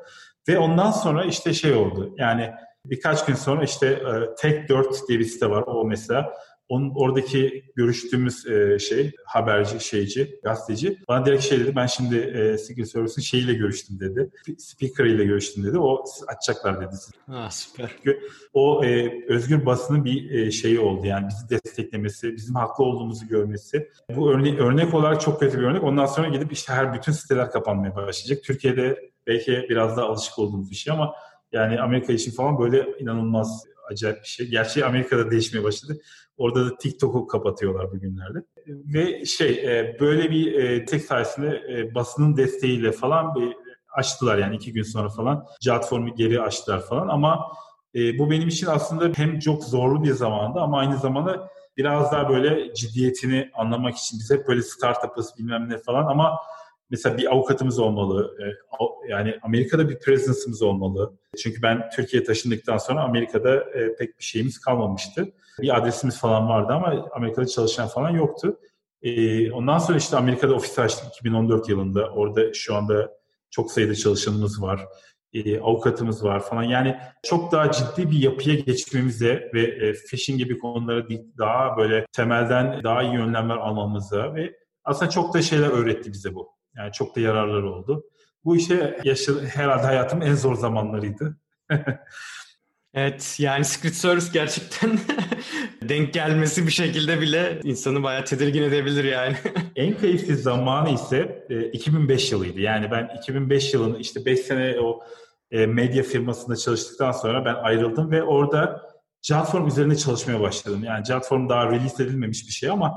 Ve 0.49 0.59
ondan 0.59 0.91
sonra 0.91 1.25
işte 1.25 1.55
şey 1.55 1.73
oldu 1.75 2.15
yani 2.19 2.51
birkaç 2.91 3.27
gün 3.27 3.35
sonra 3.35 3.65
işte 3.65 3.87
e, 3.87 4.11
Tek4 4.49 5.09
diye 5.09 5.19
bir 5.19 5.25
site 5.25 5.51
var 5.51 5.65
o 5.67 5.85
mesela 5.85 6.33
onun 6.69 6.93
oradaki 6.95 7.65
görüştüğümüz 7.77 8.47
e, 8.47 8.79
şey 8.79 9.13
haberci, 9.25 9.81
şeyci, 9.81 10.41
gazeteci 10.45 10.99
bana 11.09 11.27
direkt 11.27 11.43
şey 11.43 11.61
dedi. 11.61 11.77
Ben 11.77 11.87
şimdi 11.87 12.17
e, 12.17 12.59
Secret 12.59 12.91
Service'in 12.91 13.23
şeyiyle 13.23 13.55
görüştüm 13.55 14.01
dedi. 14.01 14.31
Speaker 14.59 15.05
ile 15.05 15.25
görüştüm 15.25 15.65
dedi. 15.65 15.79
O 15.79 16.05
açacaklar 16.29 16.81
dedi. 16.81 16.95
Ha 17.27 17.49
süper. 17.51 17.91
Çünkü 17.97 18.21
o 18.53 18.85
e, 18.85 19.25
özgür 19.29 19.67
basının 19.67 20.05
bir 20.05 20.31
e, 20.31 20.51
şeyi 20.51 20.81
oldu. 20.81 21.07
Yani 21.07 21.27
bizi 21.29 21.51
desteklemesi, 21.51 22.37
bizim 22.37 22.55
haklı 22.55 22.85
olduğumuzu 22.85 23.29
görmesi. 23.29 23.89
Bu 24.17 24.31
örne 24.31 24.59
örnek 24.59 24.95
olarak 24.95 25.21
çok 25.21 25.41
kötü 25.41 25.59
bir 25.59 25.65
örnek. 25.65 25.85
Ondan 25.85 26.07
sonra 26.07 26.29
gidip 26.29 26.53
işte 26.53 26.73
her 26.73 26.95
bütün 26.95 27.13
siteler 27.13 27.51
kapanmaya 27.51 27.97
başlayacak. 27.97 28.45
Türkiye'de 28.45 29.11
belki 29.27 29.67
biraz 29.69 29.97
daha 29.97 30.07
alışık 30.07 30.39
olduğumuz 30.39 30.71
bir 30.71 30.77
şey 30.77 30.93
ama 30.93 31.15
yani 31.53 31.81
Amerika 31.81 32.13
için 32.13 32.33
falan 32.33 32.59
böyle 32.59 32.87
inanılmaz 33.01 33.65
acayip 33.91 34.23
bir 34.23 34.29
şey. 34.29 34.47
Gerçi 34.47 34.85
Amerika'da 34.85 35.31
değişmeye 35.31 35.65
başladı. 35.65 36.01
Orada 36.37 36.67
da 36.67 36.77
TikTok'u 36.77 37.27
kapatıyorlar 37.27 37.93
bugünlerde. 37.93 38.39
Ve 38.67 39.25
şey 39.25 39.51
e, 39.51 39.97
böyle 40.01 40.31
bir 40.31 40.53
e, 40.55 40.85
tek 40.85 41.03
sayesinde 41.03 41.63
e, 41.71 41.95
basının 41.95 42.37
desteğiyle 42.37 42.93
falan 42.93 43.35
bir 43.35 43.57
açtılar 43.97 44.39
yani 44.39 44.57
iki 44.57 44.73
gün 44.73 44.83
sonra 44.83 45.09
falan. 45.09 45.47
Platformu 45.65 46.15
geri 46.15 46.41
açtılar 46.41 46.87
falan 46.87 47.09
ama 47.09 47.53
bu 48.19 48.31
benim 48.31 48.49
için 48.49 48.67
aslında 48.67 49.13
hem 49.17 49.39
çok 49.39 49.65
zorlu 49.65 50.05
bir 50.05 50.13
zamandı 50.13 50.61
ama 50.61 50.79
aynı 50.79 50.99
zamanda 50.99 51.49
biraz 51.77 52.13
daha 52.13 52.29
böyle 52.29 52.75
ciddiyetini 52.75 53.51
anlamak 53.55 53.97
için 53.97 54.19
biz 54.19 54.31
hep 54.31 54.49
böyle 54.49 54.63
startup'ız 54.63 55.35
bilmem 55.39 55.69
ne 55.69 55.79
falan 55.79 56.07
ama 56.07 56.39
mesela 56.91 57.19
bir 57.19 57.33
avukatımız 57.33 57.79
olmalı. 57.79 58.37
E, 58.41 58.45
yani 59.09 59.35
Amerika'da 59.43 59.89
bir 59.89 59.99
presence'ımız 59.99 60.63
olmalı. 60.63 61.13
Çünkü 61.43 61.63
ben 61.63 61.91
Türkiye'ye 61.97 62.27
taşındıktan 62.27 62.79
sonra 62.79 63.03
Amerika'da 63.03 63.55
e, 63.55 63.97
pek 63.97 64.19
bir 64.19 64.25
şeyimiz 64.25 64.59
kalmamıştı. 64.59 65.33
Bir 65.61 65.77
adresimiz 65.77 66.21
falan 66.21 66.49
vardı 66.49 66.73
ama 66.73 67.09
Amerika'da 67.13 67.47
çalışan 67.47 67.89
falan 67.89 68.11
yoktu. 68.11 68.59
E, 69.03 69.53
ondan 69.53 69.79
sonra 69.79 69.99
işte 69.99 70.17
Amerika'da 70.17 70.55
ofis 70.55 70.79
açtık 70.79 71.07
2014 71.17 71.69
yılında. 71.69 72.11
Orada 72.11 72.55
şu 72.55 72.75
anda 72.75 73.19
çok 73.51 73.73
sayıda 73.73 73.95
çalışanımız 73.95 74.63
var. 74.63 74.87
avukatımız 75.63 76.25
var 76.25 76.41
falan. 76.41 76.63
Yani 76.63 76.97
çok 77.23 77.53
daha 77.53 77.73
ciddi 77.73 78.11
bir 78.11 78.19
yapıya 78.19 78.55
geçmemize 78.55 79.51
ve 79.55 79.93
phishing 79.93 80.39
gibi 80.39 80.59
konulara 80.59 81.07
daha 81.39 81.77
böyle 81.77 82.07
temelden 82.13 82.85
daha 82.85 83.03
iyi 83.03 83.19
önlemler 83.19 83.57
almamıza 83.57 84.35
ve 84.35 84.55
aslında 84.85 85.11
çok 85.11 85.35
da 85.35 85.43
şeyler 85.43 85.69
öğretti 85.69 86.13
bize 86.13 86.35
bu. 86.35 86.58
Yani 86.77 86.93
çok 86.93 87.17
da 87.17 87.21
yararları 87.21 87.73
oldu. 87.73 88.05
Bu 88.45 88.57
işe 88.57 89.01
yaşa, 89.05 89.33
herhalde 89.41 89.83
hayatım 89.83 90.23
en 90.23 90.35
zor 90.35 90.55
zamanlarıydı. 90.55 91.37
evet 92.95 93.37
yani 93.39 93.65
Secret 93.65 93.95
Service 93.95 94.27
gerçekten 94.33 94.99
denk 95.83 96.15
gelmesi 96.15 96.67
bir 96.67 96.73
şekilde 96.73 97.21
bile 97.21 97.61
insanı 97.65 98.03
bayağı 98.03 98.25
tedirgin 98.25 98.63
edebilir 98.63 99.05
yani. 99.05 99.37
en 99.77 99.99
keyifli 99.99 100.37
zamanı 100.37 100.91
ise 100.91 101.47
2005 101.73 102.33
e, 102.33 102.35
yılıydı. 102.35 102.61
Yani 102.61 102.91
ben 102.91 103.11
2005 103.19 103.75
yılını 103.75 103.99
işte 103.99 104.25
5 104.25 104.41
sene 104.41 104.81
o 104.81 105.01
e, 105.51 105.67
medya 105.67 106.03
firmasında 106.03 106.57
çalıştıktan 106.57 107.13
sonra 107.13 107.45
ben 107.45 107.55
ayrıldım 107.55 108.11
ve 108.11 108.23
orada 108.23 108.89
Jotform 109.23 109.67
üzerine 109.67 109.97
çalışmaya 109.97 110.41
başladım. 110.41 110.85
Yani 110.85 111.05
Jotform 111.05 111.49
daha 111.49 111.67
release 111.67 112.05
edilmemiş 112.05 112.47
bir 112.47 112.53
şey 112.53 112.71
ama 112.71 112.95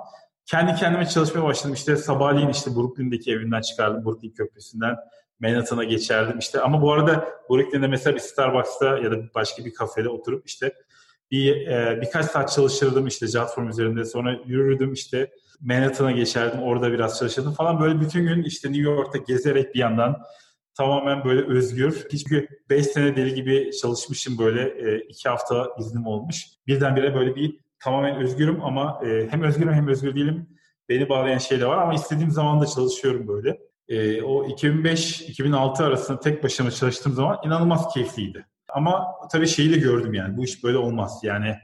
kendi 0.51 0.75
kendime 0.75 1.05
çalışmaya 1.05 1.43
başladım. 1.43 1.73
İşte 1.73 1.95
sabahleyin 1.95 2.49
işte 2.49 2.75
Brooklyn'deki 2.75 3.31
evinden 3.31 3.61
çıkardım. 3.61 4.05
Brooklyn 4.05 4.31
Köprüsü'nden 4.31 4.95
Manhattan'a 5.39 5.83
geçerdim. 5.83 6.39
İşte 6.39 6.61
ama 6.61 6.81
bu 6.81 6.93
arada 6.93 7.29
Brooklyn'de 7.49 7.87
mesela 7.87 8.15
bir 8.15 8.21
Starbucks'ta 8.21 8.97
ya 8.97 9.11
da 9.11 9.15
başka 9.35 9.65
bir 9.65 9.73
kafede 9.73 10.09
oturup 10.09 10.47
işte 10.47 10.73
bir 11.31 11.67
e, 11.67 12.01
birkaç 12.01 12.25
saat 12.25 12.51
çalışırdım 12.51 13.07
işte 13.07 13.27
Jotform 13.27 13.69
üzerinde. 13.69 14.05
Sonra 14.05 14.39
yürürdüm 14.45 14.93
işte 14.93 15.31
Manhattan'a 15.61 16.11
geçerdim. 16.11 16.61
Orada 16.61 16.91
biraz 16.91 17.19
çalışırdım 17.19 17.53
falan. 17.53 17.79
Böyle 17.79 18.01
bütün 18.01 18.27
gün 18.27 18.43
işte 18.43 18.71
New 18.71 18.83
York'ta 18.83 19.17
gezerek 19.17 19.75
bir 19.75 19.79
yandan 19.79 20.17
tamamen 20.77 21.23
böyle 21.23 21.47
özgür. 21.47 22.07
Hiçbir 22.13 22.47
5 22.69 22.85
sene 22.85 23.15
deli 23.15 23.33
gibi 23.33 23.71
çalışmışım 23.81 24.37
böyle 24.37 24.73
2 25.07 25.27
e, 25.27 25.31
hafta 25.31 25.67
iznim 25.79 26.05
olmuş. 26.05 26.45
Birdenbire 26.67 27.15
böyle 27.15 27.35
bir 27.35 27.59
tamamen 27.83 28.15
özgürüm 28.15 28.63
ama 28.63 29.01
e, 29.05 29.27
hem 29.31 29.43
özgürüm 29.43 29.73
hem 29.73 29.87
özgür 29.87 30.15
değilim. 30.15 30.47
Beni 30.89 31.09
bağlayan 31.09 31.37
şeyler 31.37 31.65
var 31.65 31.77
ama 31.77 31.93
istediğim 31.93 32.31
zaman 32.31 32.61
da 32.61 32.65
çalışıyorum 32.65 33.27
böyle. 33.27 33.57
E, 33.87 34.21
o 34.21 34.45
2005-2006 34.47 35.83
arasında 35.83 36.19
tek 36.19 36.43
başıma 36.43 36.71
çalıştığım 36.71 37.13
zaman 37.13 37.37
inanılmaz 37.45 37.93
keyifliydi. 37.93 38.45
Ama 38.69 39.07
tabii 39.31 39.47
şeyi 39.47 39.73
de 39.73 39.77
gördüm 39.77 40.13
yani 40.13 40.37
bu 40.37 40.43
iş 40.43 40.63
böyle 40.63 40.77
olmaz. 40.77 41.19
Yani 41.23 41.55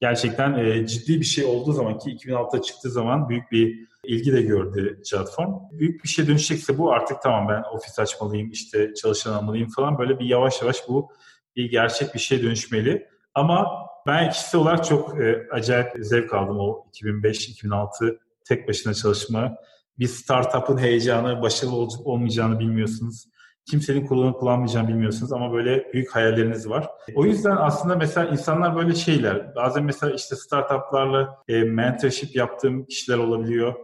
gerçekten 0.00 0.54
e, 0.54 0.86
ciddi 0.86 1.20
bir 1.20 1.24
şey 1.24 1.44
olduğu 1.44 1.72
zaman 1.72 1.98
ki 1.98 2.10
2006'da 2.10 2.62
çıktığı 2.62 2.90
zaman 2.90 3.28
büyük 3.28 3.52
bir 3.52 3.86
ilgi 4.04 4.32
de 4.32 4.42
gördü 4.42 5.02
platform. 5.10 5.54
Büyük 5.72 6.04
bir 6.04 6.08
şey 6.08 6.26
dönüşecekse 6.26 6.78
bu 6.78 6.92
artık 6.92 7.22
tamam 7.22 7.48
ben 7.48 7.62
ofis 7.76 7.98
açmalıyım, 7.98 8.50
işte 8.50 8.94
çalışan 8.94 9.32
almalıyım 9.32 9.68
falan 9.68 9.98
böyle 9.98 10.18
bir 10.18 10.24
yavaş 10.24 10.62
yavaş 10.62 10.76
bu 10.88 11.10
bir 11.56 11.70
gerçek 11.70 12.14
bir 12.14 12.18
şey 12.18 12.42
dönüşmeli. 12.42 13.08
Ama 13.34 13.85
ben 14.06 14.30
kişisel 14.30 14.60
olarak 14.60 14.84
çok 14.84 15.20
e, 15.20 15.46
acayip 15.50 15.92
zevk 16.00 16.34
aldım 16.34 16.58
o 16.60 16.84
2005-2006 16.92 18.18
tek 18.44 18.68
başına 18.68 18.94
çalışma. 18.94 19.56
Bir 19.98 20.06
startup'ın 20.06 20.78
heyecanı, 20.78 21.42
başarılı 21.42 21.76
olup 21.76 22.06
olmayacağını 22.06 22.58
bilmiyorsunuz. 22.58 23.24
Kimsenin 23.70 24.06
kullanıp 24.06 24.40
kullanmayacağını 24.40 24.88
bilmiyorsunuz 24.88 25.32
ama 25.32 25.52
böyle 25.52 25.92
büyük 25.92 26.14
hayalleriniz 26.14 26.68
var. 26.68 26.88
O 27.14 27.24
yüzden 27.24 27.56
aslında 27.56 27.96
mesela 27.96 28.28
insanlar 28.28 28.76
böyle 28.76 28.94
şeyler, 28.94 29.54
bazen 29.54 29.84
mesela 29.84 30.12
işte 30.12 30.36
startuplarla 30.36 31.38
e, 31.48 31.62
mentorship 31.62 32.36
yaptığım 32.36 32.84
kişiler 32.86 33.18
olabiliyor 33.18 33.74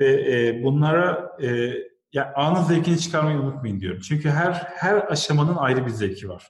ve 0.00 0.36
e, 0.36 0.62
bunlara 0.62 1.36
e, 1.42 1.72
ya 2.12 2.32
anın 2.36 2.62
zevkini 2.62 2.98
çıkarmayı 2.98 3.38
unutmayın 3.38 3.80
diyorum. 3.80 4.00
Çünkü 4.00 4.30
her 4.30 4.52
her 4.52 5.12
aşamanın 5.12 5.56
ayrı 5.56 5.86
bir 5.86 5.90
zevki 5.90 6.28
var. 6.28 6.48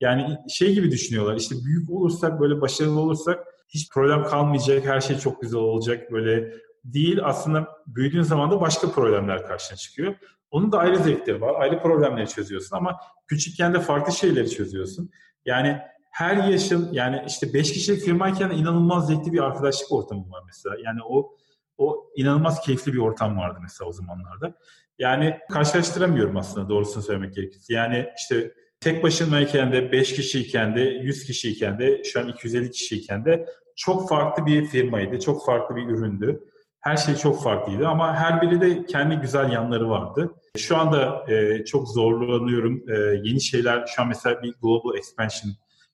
Yani 0.00 0.38
şey 0.48 0.74
gibi 0.74 0.90
düşünüyorlar 0.90 1.36
işte 1.36 1.54
büyük 1.64 1.90
olursak 1.90 2.40
böyle 2.40 2.60
başarılı 2.60 3.00
olursak 3.00 3.46
hiç 3.68 3.90
problem 3.90 4.24
kalmayacak 4.24 4.86
her 4.86 5.00
şey 5.00 5.18
çok 5.18 5.42
güzel 5.42 5.60
olacak 5.60 6.12
böyle 6.12 6.52
değil 6.84 7.18
aslında 7.22 7.68
büyüdüğün 7.86 8.22
zaman 8.22 8.50
da 8.50 8.60
başka 8.60 8.90
problemler 8.90 9.46
karşına 9.46 9.76
çıkıyor. 9.76 10.14
Onun 10.50 10.72
da 10.72 10.78
ayrı 10.78 10.98
zevkleri 10.98 11.40
var 11.40 11.60
ayrı 11.60 11.82
problemleri 11.82 12.28
çözüyorsun 12.28 12.76
ama 12.76 12.96
küçükken 13.26 13.74
de 13.74 13.80
farklı 13.80 14.12
şeyleri 14.12 14.50
çözüyorsun. 14.50 15.10
Yani 15.46 15.78
her 16.10 16.48
yaşın 16.48 16.88
yani 16.92 17.22
işte 17.26 17.54
5 17.54 17.72
kişilik 17.72 18.02
firmayken 18.02 18.50
inanılmaz 18.50 19.06
zevkli 19.06 19.32
bir 19.32 19.44
arkadaşlık 19.44 19.92
ortamı 19.92 20.30
var 20.30 20.42
mesela. 20.46 20.76
Yani 20.84 21.00
o 21.08 21.36
o 21.78 22.10
inanılmaz 22.16 22.60
keyifli 22.60 22.92
bir 22.92 22.98
ortam 22.98 23.38
vardı 23.38 23.58
mesela 23.62 23.88
o 23.88 23.92
zamanlarda. 23.92 24.54
Yani 24.98 25.38
karşılaştıramıyorum 25.52 26.36
aslında 26.36 26.68
doğrusunu 26.68 27.02
söylemek 27.02 27.34
gerekirse. 27.34 27.74
Yani 27.74 28.06
işte 28.18 28.54
tek 28.84 29.02
başınayken 29.02 29.72
de 29.72 29.92
5 29.92 30.14
kişiyken 30.14 30.76
de 30.76 30.80
100 30.80 31.26
kişiyken 31.26 31.78
de 31.78 32.04
şu 32.04 32.20
an 32.20 32.28
250 32.28 32.70
kişiyken 32.70 33.24
de 33.24 33.46
çok 33.76 34.08
farklı 34.08 34.46
bir 34.46 34.66
firmaydı. 34.66 35.20
Çok 35.20 35.46
farklı 35.46 35.76
bir 35.76 35.86
üründü. 35.86 36.40
Her 36.80 36.96
şey 36.96 37.14
çok 37.14 37.42
farklıydı 37.42 37.88
ama 37.88 38.16
her 38.16 38.42
biri 38.42 38.60
de 38.60 38.86
kendi 38.86 39.16
güzel 39.16 39.52
yanları 39.52 39.88
vardı. 39.90 40.34
Şu 40.56 40.76
anda 40.76 41.32
e, 41.32 41.64
çok 41.64 41.88
zorlanıyorum. 41.88 42.84
E, 42.88 42.94
yeni 43.28 43.40
şeyler, 43.40 43.86
şu 43.86 44.02
an 44.02 44.08
mesela 44.08 44.42
bir 44.42 44.54
global 44.62 44.98
expansion 44.98 45.52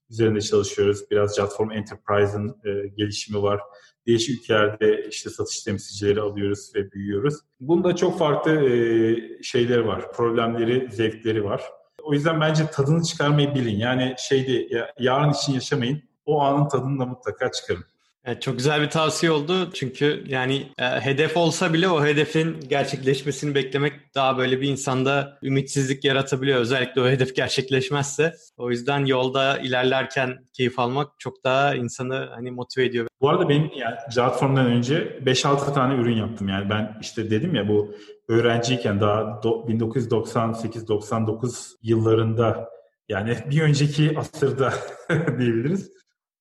üzerinde 0.09 0.41
çalışıyoruz. 0.41 1.11
Biraz 1.11 1.35
Platform 1.35 1.71
Enterprise'ın 1.71 2.49
e, 2.65 2.87
gelişimi 2.97 3.41
var. 3.41 3.59
Değişik 4.07 4.41
ülkelerde 4.41 5.07
işte 5.09 5.29
satış 5.29 5.63
temsilcileri 5.63 6.21
alıyoruz 6.21 6.71
ve 6.75 6.91
büyüyoruz. 6.91 7.35
Bunda 7.59 7.95
çok 7.95 8.19
farklı 8.19 8.51
e, 8.51 9.43
şeyleri 9.43 9.87
var. 9.87 10.11
Problemleri, 10.11 10.91
zevkleri 10.91 11.43
var. 11.43 11.61
O 12.03 12.13
yüzden 12.13 12.41
bence 12.41 12.67
tadını 12.71 13.03
çıkarmayı 13.03 13.55
bilin. 13.55 13.77
Yani 13.77 14.15
şeydi 14.17 14.67
ya, 14.71 14.93
yarın 14.99 15.33
için 15.33 15.53
yaşamayın. 15.53 16.03
O 16.25 16.41
anın 16.41 16.67
tadını 16.69 16.99
da 16.99 17.05
mutlaka 17.05 17.51
çıkarın. 17.51 17.85
Evet, 18.25 18.41
çok 18.41 18.57
güzel 18.57 18.81
bir 18.81 18.89
tavsiye 18.89 19.31
oldu. 19.31 19.71
Çünkü 19.73 20.23
yani 20.27 20.67
e, 20.79 20.85
hedef 20.85 21.37
olsa 21.37 21.73
bile 21.73 21.89
o 21.89 22.05
hedefin 22.05 22.59
gerçekleşmesini 22.69 23.55
beklemek 23.55 24.15
daha 24.15 24.37
böyle 24.37 24.61
bir 24.61 24.69
insanda 24.69 25.37
ümitsizlik 25.43 26.03
yaratabiliyor. 26.03 26.59
Özellikle 26.59 27.01
o 27.01 27.07
hedef 27.07 27.35
gerçekleşmezse. 27.35 28.33
O 28.57 28.71
yüzden 28.71 29.05
yolda 29.05 29.57
ilerlerken 29.57 30.45
keyif 30.53 30.79
almak 30.79 31.19
çok 31.19 31.43
daha 31.43 31.75
insanı 31.75 32.29
hani 32.35 32.51
motive 32.51 32.85
ediyor. 32.85 33.07
Bu 33.21 33.29
arada 33.29 33.49
benim 33.49 33.71
yani 33.75 33.95
Platform'dan 34.15 34.65
önce 34.65 35.19
5-6 35.25 35.73
tane 35.73 36.01
ürün 36.01 36.17
yaptım. 36.17 36.47
Yani 36.47 36.69
ben 36.69 36.97
işte 37.01 37.31
dedim 37.31 37.55
ya 37.55 37.67
bu 37.67 37.95
öğrenciyken 38.31 38.99
daha 38.99 39.21
1998-99 39.21 41.75
yıllarında 41.81 42.69
yani 43.09 43.37
bir 43.49 43.61
önceki 43.61 44.19
asırda 44.19 44.73
diyebiliriz 45.09 45.91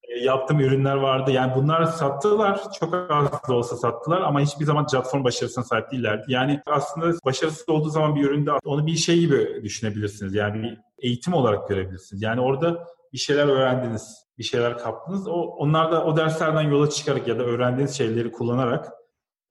e, 0.09 0.19
yaptığım 0.19 0.61
ürünler 0.61 0.95
vardı. 0.95 1.31
Yani 1.31 1.53
bunlar 1.55 1.85
sattılar. 1.85 2.61
Çok 2.81 2.95
az 2.95 3.31
da 3.49 3.55
olsa 3.55 3.77
sattılar 3.77 4.21
ama 4.21 4.41
hiçbir 4.41 4.65
zaman 4.65 4.87
platform 4.87 5.25
başarısına 5.25 5.65
sahip 5.65 5.93
değillerdi. 5.93 6.25
Yani 6.29 6.61
aslında 6.67 7.19
başarısız 7.25 7.69
olduğu 7.69 7.89
zaman 7.89 8.15
bir 8.15 8.25
üründe 8.25 8.51
onu 8.65 8.87
bir 8.87 8.97
şey 8.97 9.21
gibi 9.21 9.61
düşünebilirsiniz. 9.65 10.35
Yani 10.35 10.63
bir 10.63 10.79
eğitim 10.99 11.35
olarak 11.35 11.69
görebilirsiniz. 11.69 12.23
Yani 12.23 12.41
orada 12.41 12.87
bir 13.13 13.19
şeyler 13.19 13.47
öğrendiniz, 13.47 14.27
bir 14.39 14.45
şeyler 14.45 14.79
kaptınız. 14.79 15.29
O, 15.29 15.33
onlar 15.33 15.93
da 15.93 16.05
o 16.05 16.17
derslerden 16.17 16.63
yola 16.63 16.91
çıkarak 16.91 17.29
ya 17.29 17.39
da 17.39 17.43
öğrendiğiniz 17.43 17.99
şeyleri 17.99 18.33
kullanarak 18.33 19.00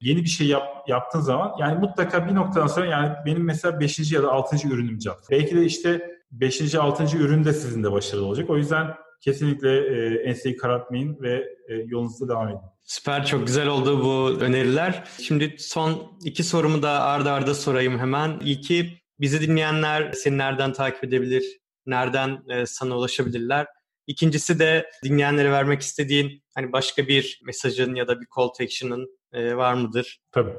yeni 0.01 0.23
bir 0.23 0.29
şey 0.29 0.47
yap, 0.47 0.63
yaptığın 0.87 1.19
zaman 1.19 1.51
yani 1.59 1.79
mutlaka 1.79 2.27
bir 2.27 2.35
noktadan 2.35 2.67
sonra 2.67 2.85
yani 2.85 3.15
benim 3.25 3.43
mesela 3.43 3.79
5. 3.79 4.11
ya 4.11 4.23
da 4.23 4.31
6. 4.31 4.67
ürünüm 4.67 5.01
Java. 5.01 5.17
Belki 5.31 5.55
de 5.55 5.65
işte 5.65 6.19
5. 6.31 6.75
6. 6.75 7.17
ürün 7.17 7.43
de 7.43 7.53
sizin 7.53 7.83
de 7.83 7.91
başarılı 7.91 8.25
olacak. 8.25 8.49
O 8.49 8.57
yüzden 8.57 8.95
kesinlikle 9.21 9.77
e, 9.77 10.15
enseyi 10.23 10.57
karartmayın 10.57 11.21
ve 11.21 11.35
e, 11.67 11.73
yolunuza 11.73 12.27
devam 12.27 12.47
edin. 12.47 12.59
Süper 12.83 13.25
çok 13.25 13.47
güzel 13.47 13.67
oldu 13.67 14.03
bu 14.03 14.43
öneriler. 14.43 15.03
Şimdi 15.21 15.55
son 15.59 16.17
iki 16.23 16.43
sorumu 16.43 16.81
da 16.81 17.03
arda 17.03 17.33
arda 17.33 17.55
sorayım 17.55 17.99
hemen. 17.99 18.39
İlki 18.39 18.99
bizi 19.19 19.41
dinleyenler 19.41 20.11
seni 20.11 20.37
nereden 20.37 20.73
takip 20.73 21.03
edebilir? 21.03 21.59
Nereden 21.85 22.43
e, 22.49 22.65
sana 22.65 22.97
ulaşabilirler? 22.97 23.67
İkincisi 24.07 24.59
de 24.59 24.89
dinleyenlere 25.03 25.51
vermek 25.51 25.81
istediğin 25.81 26.43
hani 26.55 26.71
başka 26.71 27.07
bir 27.07 27.41
mesajın 27.45 27.95
ya 27.95 28.07
da 28.07 28.21
bir 28.21 28.27
call 28.37 28.47
to 28.47 28.63
action'ın 28.63 29.18
e, 29.33 29.57
var 29.57 29.73
mıdır? 29.73 30.19
Tabii. 30.31 30.53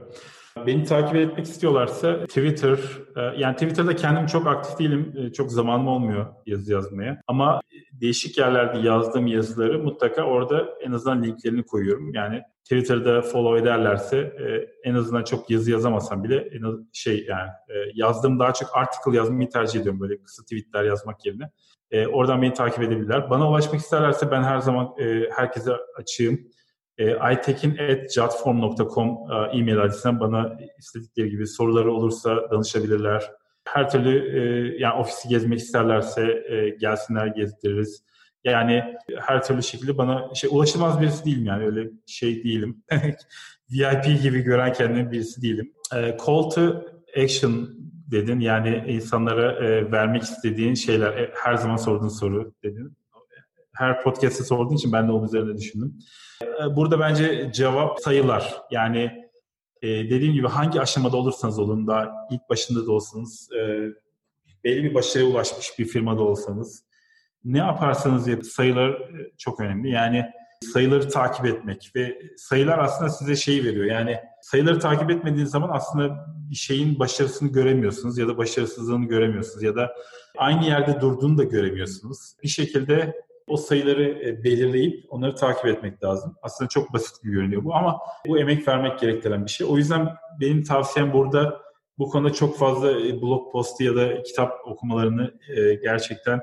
Beni 0.66 0.84
takip 0.84 1.16
etmek 1.16 1.46
istiyorlarsa 1.46 2.26
Twitter, 2.26 2.78
e, 3.16 3.40
yani 3.40 3.54
Twitter'da 3.54 3.96
kendim 3.96 4.26
çok 4.26 4.46
aktif 4.46 4.78
değilim. 4.78 5.14
E, 5.16 5.32
çok 5.32 5.52
zamanım 5.52 5.88
olmuyor 5.88 6.26
yazı 6.46 6.72
yazmaya. 6.72 7.20
Ama 7.26 7.60
değişik 7.92 8.38
yerlerde 8.38 8.78
yazdığım 8.78 9.26
yazıları 9.26 9.78
mutlaka 9.78 10.22
orada 10.22 10.68
en 10.80 10.92
azından 10.92 11.22
linklerini 11.22 11.62
koyuyorum. 11.62 12.14
Yani 12.14 12.42
Twitter'da 12.64 13.22
follow 13.22 13.60
ederlerse 13.62 14.18
e, 14.18 14.68
en 14.90 14.94
azından 14.94 15.24
çok 15.24 15.50
yazı 15.50 15.70
yazamasam 15.70 16.24
bile 16.24 16.36
en 16.36 16.62
az, 16.62 16.74
şey 16.92 17.26
yani 17.28 17.50
yazdığım 17.94 18.38
daha 18.38 18.52
çok 18.52 18.76
article 18.76 19.16
yazmayı 19.16 19.48
tercih 19.48 19.80
ediyorum 19.80 20.00
böyle 20.00 20.22
kısa 20.22 20.42
tweetler 20.42 20.84
yazmak 20.84 21.26
yerine. 21.26 21.50
Oradan 22.12 22.42
beni 22.42 22.54
takip 22.54 22.82
edebilirler. 22.82 23.30
Bana 23.30 23.50
ulaşmak 23.50 23.80
isterlerse 23.80 24.30
ben 24.30 24.42
her 24.42 24.58
zaman 24.58 24.94
herkese 25.36 25.72
açığım. 25.96 26.40
E, 27.00 27.14
aytekin.jatform.com 27.14 29.08
e, 29.08 29.58
e-mail 29.58 29.78
adresinden 29.78 30.20
bana 30.20 30.58
istedikleri 30.78 31.30
gibi 31.30 31.46
soruları 31.46 31.92
olursa 31.92 32.50
danışabilirler. 32.50 33.30
Her 33.64 33.90
türlü 33.90 34.38
e, 34.38 34.40
yani 34.78 35.00
ofisi 35.00 35.28
gezmek 35.28 35.58
isterlerse 35.58 36.44
e, 36.48 36.68
gelsinler 36.68 37.26
gezdiririz. 37.26 38.04
Yani 38.44 38.84
her 39.18 39.44
türlü 39.44 39.62
şekilde 39.62 39.98
bana 39.98 40.34
şey 40.34 40.50
ulaşılmaz 40.52 41.00
birisi 41.00 41.24
değilim 41.24 41.44
yani 41.44 41.64
öyle 41.64 41.90
şey 42.06 42.44
değilim. 42.44 42.82
VIP 43.72 44.22
gibi 44.22 44.40
gören 44.40 44.72
kendimi 44.72 45.10
birisi 45.10 45.42
değilim. 45.42 45.72
E, 45.94 46.16
call 46.26 46.50
to 46.50 46.84
action 47.16 47.68
dedin 48.10 48.40
yani 48.40 48.84
insanlara 48.88 49.52
e, 49.52 49.92
vermek 49.92 50.22
istediğin 50.22 50.74
şeyler 50.74 51.16
e, 51.18 51.30
her 51.34 51.54
zaman 51.54 51.76
sorduğun 51.76 52.08
soru 52.08 52.54
dedin. 52.64 52.96
Her 53.80 54.02
podcast'te 54.02 54.44
sorduğun 54.44 54.74
için 54.74 54.92
ben 54.92 55.08
de 55.08 55.12
onun 55.12 55.26
üzerine 55.26 55.56
düşündüm. 55.56 55.98
Ee, 56.42 56.76
burada 56.76 57.00
bence 57.00 57.50
cevap 57.54 58.00
sayılar. 58.00 58.54
Yani 58.70 59.30
e, 59.82 59.88
dediğim 59.88 60.34
gibi 60.34 60.48
hangi 60.48 60.80
aşamada 60.80 61.16
olursanız 61.16 61.58
olun 61.58 61.86
da 61.86 62.12
ilk 62.30 62.50
başında 62.50 62.86
da 62.86 62.92
olsanız 62.92 63.48
e, 63.52 63.58
belli 64.64 64.84
bir 64.84 64.94
başarıya 64.94 65.30
ulaşmış 65.30 65.78
bir 65.78 65.84
firmada 65.84 66.22
olsanız 66.22 66.84
ne 67.44 67.58
yaparsanız 67.58 68.28
yapın 68.28 68.42
sayılar 68.42 68.90
e, 68.90 69.32
çok 69.38 69.60
önemli. 69.60 69.90
Yani 69.90 70.26
sayıları 70.72 71.08
takip 71.08 71.46
etmek 71.46 71.92
ve 71.96 72.18
sayılar 72.36 72.78
aslında 72.78 73.10
size 73.10 73.36
şeyi 73.36 73.64
veriyor. 73.64 73.84
Yani 73.84 74.16
sayıları 74.42 74.78
takip 74.78 75.10
etmediğiniz 75.10 75.50
zaman 75.50 75.70
aslında 75.72 76.26
bir 76.50 76.56
şeyin 76.56 76.98
başarısını 76.98 77.52
göremiyorsunuz 77.52 78.18
ya 78.18 78.28
da 78.28 78.38
başarısızlığını 78.38 79.04
göremiyorsunuz 79.04 79.62
ya 79.62 79.76
da 79.76 79.94
aynı 80.38 80.64
yerde 80.64 81.00
durduğunu 81.00 81.38
da 81.38 81.44
göremiyorsunuz. 81.44 82.34
Bir 82.42 82.48
şekilde 82.48 83.14
o 83.50 83.56
sayıları 83.56 84.02
e, 84.02 84.44
belirleyip 84.44 85.04
onları 85.08 85.34
takip 85.34 85.66
etmek 85.66 86.04
lazım. 86.04 86.36
Aslında 86.42 86.68
çok 86.68 86.92
basit 86.92 87.22
gibi 87.22 87.32
görünüyor 87.32 87.64
bu 87.64 87.74
ama 87.74 87.98
bu 88.26 88.38
emek 88.38 88.68
vermek 88.68 88.98
gerektiren 88.98 89.44
bir 89.44 89.50
şey. 89.50 89.66
O 89.70 89.76
yüzden 89.76 90.08
benim 90.40 90.62
tavsiyem 90.62 91.12
burada 91.12 91.60
bu 91.98 92.08
konuda 92.08 92.32
çok 92.32 92.58
fazla 92.58 92.90
e, 92.90 93.22
blog 93.22 93.52
postu 93.52 93.84
ya 93.84 93.96
da 93.96 94.22
kitap 94.22 94.52
okumalarını 94.66 95.34
e, 95.56 95.74
gerçekten 95.74 96.40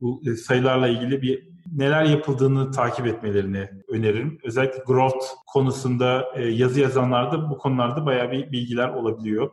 bu 0.00 0.22
sayılarla 0.46 0.88
ilgili 0.88 1.22
bir 1.22 1.48
neler 1.72 2.04
yapıldığını 2.04 2.70
takip 2.70 3.06
etmelerini 3.06 3.68
öneririm. 3.88 4.38
Özellikle 4.44 4.82
growth 4.86 5.26
konusunda 5.46 6.24
yazı 6.38 6.80
yazanlarda 6.80 7.50
bu 7.50 7.58
konularda 7.58 8.06
bayağı 8.06 8.30
bir 8.30 8.52
bilgiler 8.52 8.88
olabiliyor 8.88 9.50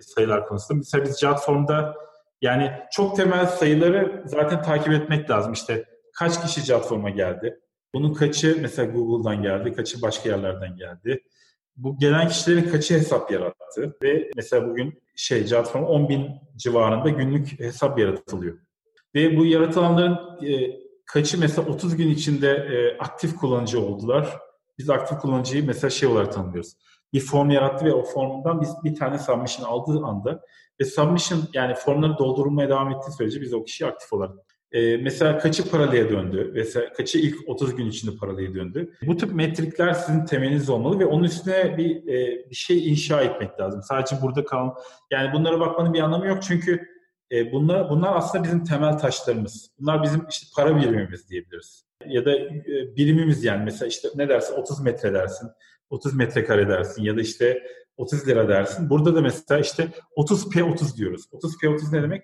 sayılar 0.00 0.46
konusunda. 0.46 0.78
Mesela 0.78 1.04
biz 1.04 1.20
Jotform'da 1.20 1.94
yani 2.42 2.72
çok 2.92 3.16
temel 3.16 3.46
sayıları 3.46 4.22
zaten 4.26 4.62
takip 4.62 4.92
etmek 4.92 5.30
lazım. 5.30 5.52
İşte 5.52 5.84
kaç 6.12 6.42
kişi 6.42 6.66
platforma 6.66 7.10
geldi? 7.10 7.60
Bunun 7.94 8.14
kaçı 8.14 8.58
mesela 8.60 8.92
Google'dan 8.92 9.42
geldi, 9.42 9.72
kaçı 9.72 10.02
başka 10.02 10.28
yerlerden 10.28 10.76
geldi? 10.76 11.22
Bu 11.76 11.98
gelen 11.98 12.28
kişilerin 12.28 12.70
kaçı 12.70 12.94
hesap 12.94 13.30
yarattı? 13.30 13.96
Ve 14.02 14.30
mesela 14.36 14.68
bugün 14.68 15.02
şey 15.16 15.46
platform 15.46 15.84
10 15.84 16.08
bin 16.08 16.30
civarında 16.56 17.08
günlük 17.08 17.60
hesap 17.60 17.98
yaratılıyor. 17.98 18.58
Ve 19.14 19.36
bu 19.36 19.46
yaratılanların 19.46 20.46
e, 20.46 20.80
kaçı 21.06 21.38
mesela 21.38 21.68
30 21.68 21.96
gün 21.96 22.08
içinde 22.08 22.50
e, 22.50 22.98
aktif 22.98 23.36
kullanıcı 23.36 23.80
oldular. 23.80 24.38
Biz 24.78 24.90
aktif 24.90 25.18
kullanıcıyı 25.18 25.66
mesela 25.66 25.90
şey 25.90 26.08
olarak 26.08 26.32
tanımlıyoruz. 26.32 26.76
Bir 27.12 27.20
form 27.20 27.50
yarattı 27.50 27.84
ve 27.84 27.92
o 27.92 28.02
formdan 28.02 28.60
biz 28.60 28.74
bir 28.84 28.94
tane 28.94 29.18
submission 29.18 29.66
aldığı 29.66 30.04
anda 30.04 30.40
ve 30.80 30.84
submission 30.84 31.42
yani 31.54 31.74
formları 31.74 32.18
doldurulmaya 32.18 32.68
devam 32.68 32.90
ettiği 32.90 33.12
sürece 33.12 33.40
biz 33.40 33.54
o 33.54 33.64
kişiyi 33.64 33.86
aktif 33.86 34.12
olarak 34.12 34.34
e, 34.72 34.96
mesela 34.96 35.38
kaçı 35.38 35.70
paralıya 35.70 36.08
döndü? 36.08 36.50
Mesela 36.54 36.92
kaçı 36.92 37.18
ilk 37.18 37.48
30 37.48 37.76
gün 37.76 37.86
içinde 37.86 38.16
paralıya 38.16 38.54
döndü? 38.54 38.92
Bu 39.02 39.16
tip 39.16 39.34
metrikler 39.34 39.92
sizin 39.92 40.24
temeliniz 40.24 40.70
olmalı 40.70 40.98
ve 40.98 41.06
onun 41.06 41.24
üstüne 41.24 41.78
bir, 41.78 41.96
e, 42.08 42.50
bir 42.50 42.54
şey 42.54 42.90
inşa 42.90 43.20
etmek 43.20 43.60
lazım. 43.60 43.82
Sadece 43.82 44.16
burada 44.22 44.44
kal. 44.44 44.70
Yani 45.10 45.32
bunlara 45.32 45.60
bakmanın 45.60 45.94
bir 45.94 46.00
anlamı 46.00 46.26
yok 46.26 46.42
çünkü 46.42 46.88
e, 47.32 47.52
bunlar, 47.52 47.90
bunlar 47.90 48.16
aslında 48.16 48.44
bizim 48.44 48.64
temel 48.64 48.98
taşlarımız. 48.98 49.70
Bunlar 49.78 50.02
bizim 50.02 50.26
işte 50.30 50.46
para 50.56 50.76
birimimiz 50.76 51.30
diyebiliriz. 51.30 51.84
Ya 52.06 52.24
da 52.24 52.38
e, 52.38 52.96
birimimiz 52.96 53.44
yani 53.44 53.64
mesela 53.64 53.88
işte 53.88 54.08
ne 54.14 54.28
dersin 54.28 54.54
30 54.54 54.80
metre 54.80 55.14
dersin, 55.14 55.48
30 55.90 56.14
metrekare 56.14 56.68
dersin 56.68 57.02
ya 57.02 57.16
da 57.16 57.20
işte 57.20 57.62
30 57.96 58.28
lira 58.28 58.48
dersin. 58.48 58.90
Burada 58.90 59.14
da 59.14 59.20
mesela 59.20 59.60
işte 59.60 59.88
30P30 60.16 60.96
diyoruz. 60.96 61.24
30P30 61.32 61.96
ne 61.96 62.02
demek? 62.02 62.22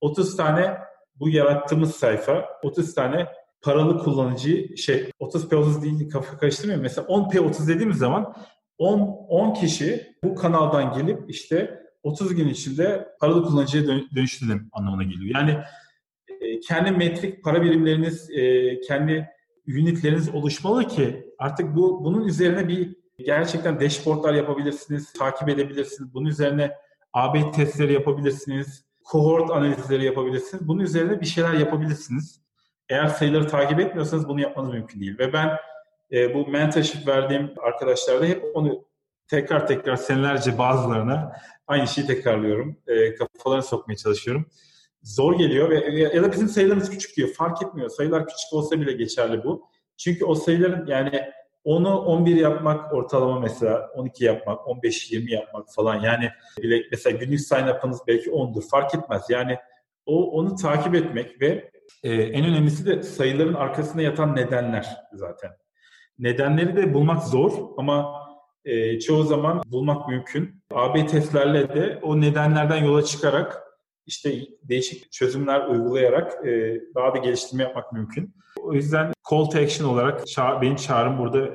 30 0.00 0.36
tane 0.36 0.78
bu 1.20 1.28
yarattığımız 1.28 1.94
sayfa 1.94 2.48
30 2.62 2.94
tane 2.94 3.26
paralı 3.62 3.98
kullanıcı 3.98 4.76
şey 4.76 5.10
30P30 5.20 5.82
değil 5.82 6.10
kafa 6.10 6.38
karıştırmıyor. 6.38 6.80
Mesela 6.80 7.06
10P30 7.06 7.68
dediğimiz 7.68 7.98
zaman 7.98 8.34
10 8.78 9.00
10 9.28 9.54
kişi 9.54 10.16
bu 10.24 10.34
kanaldan 10.34 10.92
gelip 10.92 11.30
işte 11.30 11.82
30 12.02 12.34
gün 12.34 12.48
içinde 12.48 13.08
paralı 13.20 13.44
kullanıcıya 13.44 13.86
dön, 13.86 14.68
anlamına 14.72 15.02
geliyor. 15.02 15.34
Yani 15.34 15.58
e, 16.40 16.60
kendi 16.60 16.90
metrik 16.90 17.44
para 17.44 17.62
birimleriniz, 17.62 18.30
e, 18.30 18.80
kendi 18.80 19.28
unitleriniz 19.68 20.34
oluşmalı 20.34 20.88
ki 20.88 21.32
artık 21.38 21.76
bu 21.76 22.04
bunun 22.04 22.24
üzerine 22.24 22.68
bir 22.68 22.96
gerçekten 23.18 23.80
dashboardlar 23.80 24.34
yapabilirsiniz, 24.34 25.12
takip 25.12 25.48
edebilirsiniz. 25.48 26.14
Bunun 26.14 26.26
üzerine 26.26 26.72
AB 27.12 27.50
testleri 27.52 27.92
yapabilirsiniz 27.92 28.85
kohort 29.06 29.50
analizleri 29.50 30.04
yapabilirsiniz. 30.04 30.68
Bunun 30.68 30.80
üzerine 30.80 31.20
bir 31.20 31.26
şeyler 31.26 31.52
yapabilirsiniz. 31.52 32.40
Eğer 32.88 33.06
sayıları 33.06 33.48
takip 33.48 33.80
etmiyorsanız 33.80 34.28
bunu 34.28 34.40
yapmanız 34.40 34.70
mümkün 34.70 35.00
değil. 35.00 35.18
Ve 35.18 35.32
ben 35.32 35.56
e, 36.12 36.34
bu 36.34 36.46
mentorship 36.46 37.08
verdiğim 37.08 37.54
arkadaşlarda 37.62 38.26
hep 38.26 38.44
onu 38.54 38.84
tekrar 39.28 39.66
tekrar 39.66 39.96
senelerce 39.96 40.58
bazılarına 40.58 41.32
aynı 41.66 41.86
şeyi 41.86 42.06
tekrarlıyorum. 42.06 42.76
E, 42.86 43.14
kafalarına 43.14 43.62
sokmaya 43.62 43.96
çalışıyorum. 43.96 44.46
Zor 45.02 45.38
geliyor 45.38 45.70
ve 45.70 46.00
ya 46.14 46.22
da 46.22 46.32
bizim 46.32 46.48
sayılarımız 46.48 46.90
küçük 46.90 47.16
diyor. 47.16 47.28
Fark 47.28 47.62
etmiyor. 47.62 47.88
Sayılar 47.88 48.26
küçük 48.26 48.52
olsa 48.52 48.80
bile 48.80 48.92
geçerli 48.92 49.44
bu. 49.44 49.68
Çünkü 49.96 50.24
o 50.24 50.34
sayıların 50.34 50.86
yani 50.86 51.22
onu 51.66 51.98
11 51.98 52.36
yapmak 52.36 52.92
ortalama 52.92 53.40
mesela 53.40 53.90
12 53.94 54.24
yapmak, 54.24 54.58
15-20 54.58 55.30
yapmak 55.30 55.66
falan 55.74 56.00
yani 56.00 56.30
bile 56.62 56.82
mesela 56.90 57.18
günlük 57.18 57.40
sign-up'ınız 57.40 58.00
belki 58.06 58.30
10'dur 58.30 58.68
fark 58.68 58.94
etmez. 58.94 59.22
Yani 59.28 59.56
o 60.06 60.30
onu 60.30 60.56
takip 60.56 60.94
etmek 60.94 61.40
ve 61.40 61.70
e, 62.02 62.12
en 62.12 62.44
önemlisi 62.44 62.86
de 62.86 63.02
sayıların 63.02 63.54
arkasında 63.54 64.02
yatan 64.02 64.36
nedenler 64.36 64.86
zaten. 65.12 65.50
Nedenleri 66.18 66.76
de 66.76 66.94
bulmak 66.94 67.24
zor 67.24 67.52
ama 67.76 68.14
e, 68.64 69.00
çoğu 69.00 69.22
zaman 69.22 69.62
bulmak 69.66 70.08
mümkün. 70.08 70.62
AB 70.72 71.06
testlerle 71.06 71.74
de 71.74 71.98
o 72.02 72.20
nedenlerden 72.20 72.84
yola 72.84 73.02
çıkarak 73.02 73.62
işte 74.06 74.40
değişik 74.62 75.12
çözümler 75.12 75.66
uygulayarak 75.66 76.46
e, 76.46 76.80
daha 76.94 77.14
da 77.14 77.18
geliştirme 77.18 77.62
yapmak 77.62 77.92
mümkün. 77.92 78.34
O 78.66 78.72
yüzden 78.72 79.12
call 79.30 79.44
to 79.44 79.58
action 79.58 79.88
olarak 79.88 80.26
ça 80.26 80.62
benim 80.62 80.76
çağrım 80.76 81.18
burada 81.18 81.50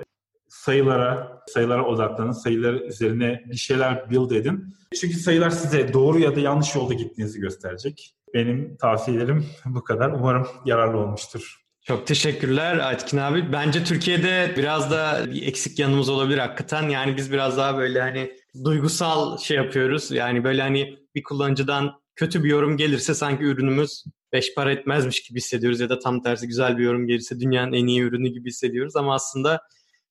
sayılara, 0.47 1.41
sayılara 1.47 1.85
odaklanın, 1.85 2.31
sayılar 2.31 2.73
üzerine 2.73 3.43
bir 3.45 3.55
şeyler 3.55 4.09
build 4.09 4.31
edin. 4.31 4.75
Çünkü 5.01 5.17
sayılar 5.17 5.49
size 5.49 5.93
doğru 5.93 6.19
ya 6.19 6.35
da 6.35 6.39
yanlış 6.39 6.75
yolda 6.75 6.93
gittiğinizi 6.93 7.39
gösterecek. 7.39 8.15
Benim 8.33 8.77
tavsiyelerim 8.77 9.45
bu 9.65 9.83
kadar. 9.83 10.09
Umarım 10.09 10.47
yararlı 10.65 10.97
olmuştur. 10.97 11.61
Çok 11.83 12.07
teşekkürler 12.07 12.77
Aytkin 12.77 13.17
abi. 13.17 13.51
Bence 13.53 13.83
Türkiye'de 13.83 14.53
biraz 14.57 14.91
da 14.91 15.25
bir 15.27 15.47
eksik 15.47 15.79
yanımız 15.79 16.09
olabilir 16.09 16.37
hakikaten. 16.37 16.89
Yani 16.89 17.17
biz 17.17 17.31
biraz 17.31 17.57
daha 17.57 17.77
böyle 17.77 18.01
hani 18.01 18.31
duygusal 18.63 19.37
şey 19.37 19.57
yapıyoruz. 19.57 20.11
Yani 20.11 20.43
böyle 20.43 20.61
hani 20.61 20.97
bir 21.15 21.23
kullanıcıdan 21.23 22.00
kötü 22.15 22.43
bir 22.43 22.49
yorum 22.49 22.77
gelirse 22.77 23.13
sanki 23.13 23.43
ürünümüz 23.43 24.03
beş 24.33 24.55
para 24.55 24.71
etmezmiş 24.71 25.23
gibi 25.23 25.39
hissediyoruz 25.39 25.79
ya 25.79 25.89
da 25.89 25.99
tam 25.99 26.21
tersi 26.21 26.47
güzel 26.47 26.77
bir 26.77 26.83
yorum 26.83 27.07
gelirse 27.07 27.39
dünyanın 27.39 27.73
en 27.73 27.87
iyi 27.87 28.01
ürünü 28.01 28.29
gibi 28.29 28.49
hissediyoruz 28.49 28.95
ama 28.95 29.15
aslında 29.15 29.61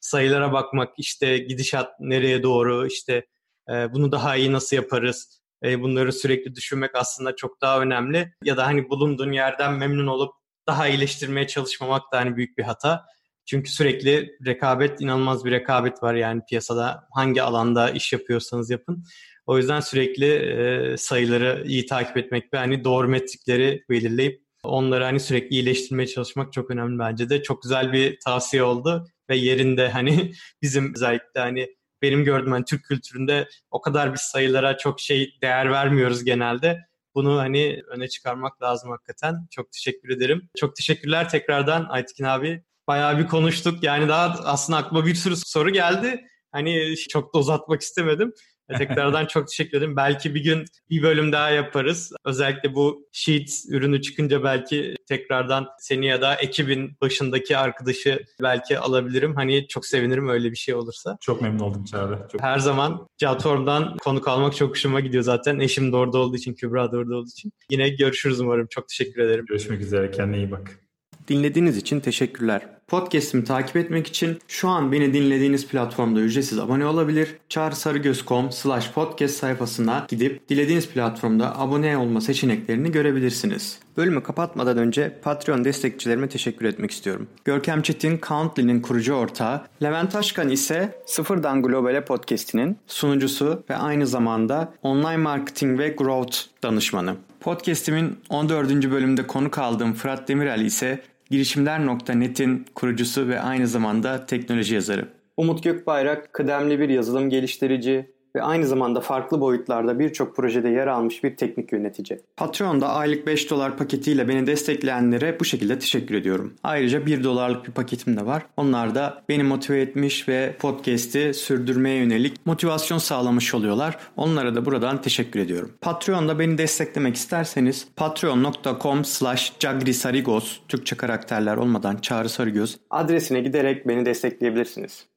sayılara 0.00 0.52
bakmak 0.52 0.88
işte 0.98 1.38
gidişat 1.38 2.00
nereye 2.00 2.42
doğru 2.42 2.86
işte 2.86 3.26
e, 3.70 3.92
bunu 3.92 4.12
daha 4.12 4.36
iyi 4.36 4.52
nasıl 4.52 4.76
yaparız 4.76 5.40
e, 5.64 5.80
bunları 5.80 6.12
sürekli 6.12 6.54
düşünmek 6.54 6.90
aslında 6.94 7.36
çok 7.36 7.60
daha 7.60 7.80
önemli 7.80 8.32
ya 8.44 8.56
da 8.56 8.66
hani 8.66 8.90
bulunduğun 8.90 9.32
yerden 9.32 9.74
memnun 9.74 10.06
olup 10.06 10.34
daha 10.66 10.88
iyileştirmeye 10.88 11.46
çalışmamak 11.46 12.02
da 12.12 12.18
hani 12.18 12.36
büyük 12.36 12.58
bir 12.58 12.62
hata. 12.62 13.04
Çünkü 13.46 13.70
sürekli 13.70 14.38
rekabet, 14.46 15.00
inanılmaz 15.00 15.44
bir 15.44 15.50
rekabet 15.50 16.02
var 16.02 16.14
yani 16.14 16.42
piyasada 16.48 17.08
hangi 17.14 17.42
alanda 17.42 17.90
iş 17.90 18.12
yapıyorsanız 18.12 18.70
yapın. 18.70 19.04
O 19.50 19.58
yüzden 19.58 19.80
sürekli 19.80 20.26
e, 20.26 20.96
sayıları 20.96 21.64
iyi 21.66 21.86
takip 21.86 22.16
etmek 22.16 22.54
ve 22.54 22.58
hani 22.58 22.84
doğru 22.84 23.08
metrikleri 23.08 23.84
belirleyip 23.90 24.42
onları 24.64 25.04
hani 25.04 25.20
sürekli 25.20 25.54
iyileştirmeye 25.54 26.06
çalışmak 26.06 26.52
çok 26.52 26.70
önemli 26.70 26.98
bence 26.98 27.30
de. 27.30 27.42
Çok 27.42 27.62
güzel 27.62 27.92
bir 27.92 28.18
tavsiye 28.24 28.62
oldu 28.62 29.06
ve 29.30 29.36
yerinde 29.36 29.88
hani 29.88 30.32
bizim 30.62 30.94
özellikle 30.94 31.40
hani 31.40 31.68
benim 32.02 32.24
gördüğüm 32.24 32.52
hani 32.52 32.64
Türk 32.64 32.84
kültüründe 32.84 33.48
o 33.70 33.80
kadar 33.80 34.14
biz 34.14 34.20
sayılara 34.20 34.76
çok 34.76 35.00
şey 35.00 35.38
değer 35.42 35.70
vermiyoruz 35.70 36.24
genelde. 36.24 36.78
Bunu 37.14 37.38
hani 37.38 37.82
öne 37.88 38.08
çıkarmak 38.08 38.62
lazım 38.62 38.90
hakikaten. 38.90 39.34
Çok 39.50 39.72
teşekkür 39.72 40.10
ederim. 40.10 40.48
Çok 40.56 40.76
teşekkürler 40.76 41.28
tekrardan 41.28 41.86
Aytekin 41.88 42.24
abi. 42.24 42.64
Bayağı 42.86 43.18
bir 43.18 43.26
konuştuk. 43.26 43.82
Yani 43.82 44.08
daha 44.08 44.44
aslında 44.44 44.78
aklıma 44.78 45.06
bir 45.06 45.14
sürü 45.14 45.36
soru 45.36 45.70
geldi. 45.70 46.26
Hani 46.52 46.94
çok 47.08 47.34
da 47.34 47.38
uzatmak 47.38 47.80
istemedim. 47.80 48.32
Tekrardan 48.78 49.26
çok 49.26 49.48
teşekkür 49.48 49.78
ederim. 49.78 49.96
Belki 49.96 50.34
bir 50.34 50.44
gün 50.44 50.64
bir 50.90 51.02
bölüm 51.02 51.32
daha 51.32 51.50
yaparız. 51.50 52.12
Özellikle 52.24 52.74
bu 52.74 53.08
Sheet 53.12 53.62
ürünü 53.68 54.02
çıkınca 54.02 54.44
belki 54.44 54.94
tekrardan 55.08 55.66
seni 55.78 56.06
ya 56.06 56.20
da 56.20 56.34
ekibin 56.34 56.96
başındaki 57.00 57.56
arkadaşı 57.56 58.24
belki 58.42 58.78
alabilirim. 58.78 59.34
Hani 59.34 59.68
çok 59.68 59.86
sevinirim 59.86 60.28
öyle 60.28 60.50
bir 60.50 60.56
şey 60.56 60.74
olursa. 60.74 61.16
Çok 61.20 61.42
memnun 61.42 61.58
oldum 61.58 61.84
Çağrı. 61.84 62.18
Çok... 62.32 62.42
Her 62.42 62.58
zaman 62.58 63.06
platformdan 63.20 63.96
konuk 63.96 64.28
almak 64.28 64.56
çok 64.56 64.70
hoşuma 64.70 65.00
gidiyor 65.00 65.22
zaten. 65.22 65.58
Eşim 65.58 65.92
de 65.92 65.96
orada 65.96 66.18
olduğu 66.18 66.36
için, 66.36 66.54
Kübra 66.54 66.92
da 66.92 66.96
orada 66.96 67.16
olduğu 67.16 67.28
için. 67.28 67.52
Yine 67.70 67.88
görüşürüz 67.88 68.40
umarım. 68.40 68.66
Çok 68.70 68.88
teşekkür 68.88 69.22
ederim. 69.22 69.44
Görüşmek 69.48 69.80
üzere. 69.80 70.10
Kendine 70.10 70.36
iyi 70.36 70.50
bak. 70.50 70.80
Dinlediğiniz 71.28 71.76
için 71.76 72.00
teşekkürler. 72.00 72.62
Podcast'imi 72.90 73.44
takip 73.44 73.76
etmek 73.76 74.06
için 74.06 74.38
şu 74.48 74.68
an 74.68 74.92
beni 74.92 75.14
dinlediğiniz 75.14 75.66
platformda 75.66 76.20
ücretsiz 76.20 76.58
abone 76.58 76.86
olabilir. 76.86 77.36
çağrısarıgöz.com 77.48 78.52
slash 78.52 78.90
podcast 78.92 79.34
sayfasına 79.34 80.06
gidip 80.08 80.48
dilediğiniz 80.48 80.88
platformda 80.88 81.58
abone 81.58 81.96
olma 81.96 82.20
seçeneklerini 82.20 82.92
görebilirsiniz. 82.92 83.78
Bölümü 83.96 84.22
kapatmadan 84.22 84.78
önce 84.78 85.18
Patreon 85.22 85.64
destekçilerime 85.64 86.28
teşekkür 86.28 86.66
etmek 86.66 86.90
istiyorum. 86.90 87.28
Görkem 87.44 87.82
Çetin, 87.82 88.20
Countly'nin 88.28 88.80
kurucu 88.80 89.12
ortağı, 89.12 89.62
Levent 89.82 90.14
Aşkan 90.16 90.48
ise 90.48 91.02
Sıfırdan 91.06 91.62
Globale 91.62 92.04
podcast'inin 92.04 92.78
sunucusu 92.86 93.64
ve 93.70 93.76
aynı 93.76 94.06
zamanda 94.06 94.72
online 94.82 95.16
marketing 95.16 95.78
ve 95.78 95.88
growth 95.88 96.38
danışmanı. 96.62 97.14
Podcast'imin 97.40 98.18
14. 98.28 98.90
bölümünde 98.90 99.26
konuk 99.26 99.58
aldığım 99.58 99.92
Fırat 99.92 100.28
Demirel 100.28 100.60
ise 100.60 101.02
girişimler.net'in 101.30 102.66
kurucusu 102.74 103.28
ve 103.28 103.40
aynı 103.40 103.66
zamanda 103.66 104.26
teknoloji 104.26 104.74
yazarı. 104.74 105.08
Umut 105.36 105.64
Gökbayrak 105.64 106.32
kıdemli 106.32 106.80
bir 106.80 106.88
yazılım 106.88 107.30
geliştirici, 107.30 108.10
ve 108.36 108.42
aynı 108.42 108.66
zamanda 108.66 109.00
farklı 109.00 109.40
boyutlarda 109.40 109.98
birçok 109.98 110.36
projede 110.36 110.68
yer 110.68 110.86
almış 110.86 111.24
bir 111.24 111.36
teknik 111.36 111.72
yönetici. 111.72 112.20
Patreon'da 112.36 112.88
aylık 112.88 113.26
5 113.26 113.50
dolar 113.50 113.76
paketiyle 113.76 114.28
beni 114.28 114.46
destekleyenlere 114.46 115.40
bu 115.40 115.44
şekilde 115.44 115.78
teşekkür 115.78 116.14
ediyorum. 116.14 116.54
Ayrıca 116.62 117.06
1 117.06 117.24
dolarlık 117.24 117.66
bir 117.66 117.72
paketim 117.72 118.16
de 118.16 118.26
var. 118.26 118.42
Onlar 118.56 118.94
da 118.94 119.22
beni 119.28 119.42
motive 119.42 119.80
etmiş 119.80 120.28
ve 120.28 120.56
podcast'i 120.58 121.34
sürdürmeye 121.34 121.96
yönelik 121.96 122.46
motivasyon 122.46 122.98
sağlamış 122.98 123.54
oluyorlar. 123.54 123.98
Onlara 124.16 124.54
da 124.54 124.66
buradan 124.66 125.02
teşekkür 125.02 125.40
ediyorum. 125.40 125.72
Patreon'da 125.80 126.38
beni 126.38 126.58
desteklemek 126.58 127.16
isterseniz 127.16 127.88
patreon.com 127.96 129.04
slash 129.04 129.52
cagrisarigos 129.58 130.60
Türkçe 130.68 130.96
karakterler 130.96 131.56
olmadan 131.56 131.96
Çağrı 131.96 132.28
Sarıgöz 132.28 132.78
adresine 132.90 133.40
giderek 133.40 133.88
beni 133.88 134.06
destekleyebilirsiniz. 134.06 135.09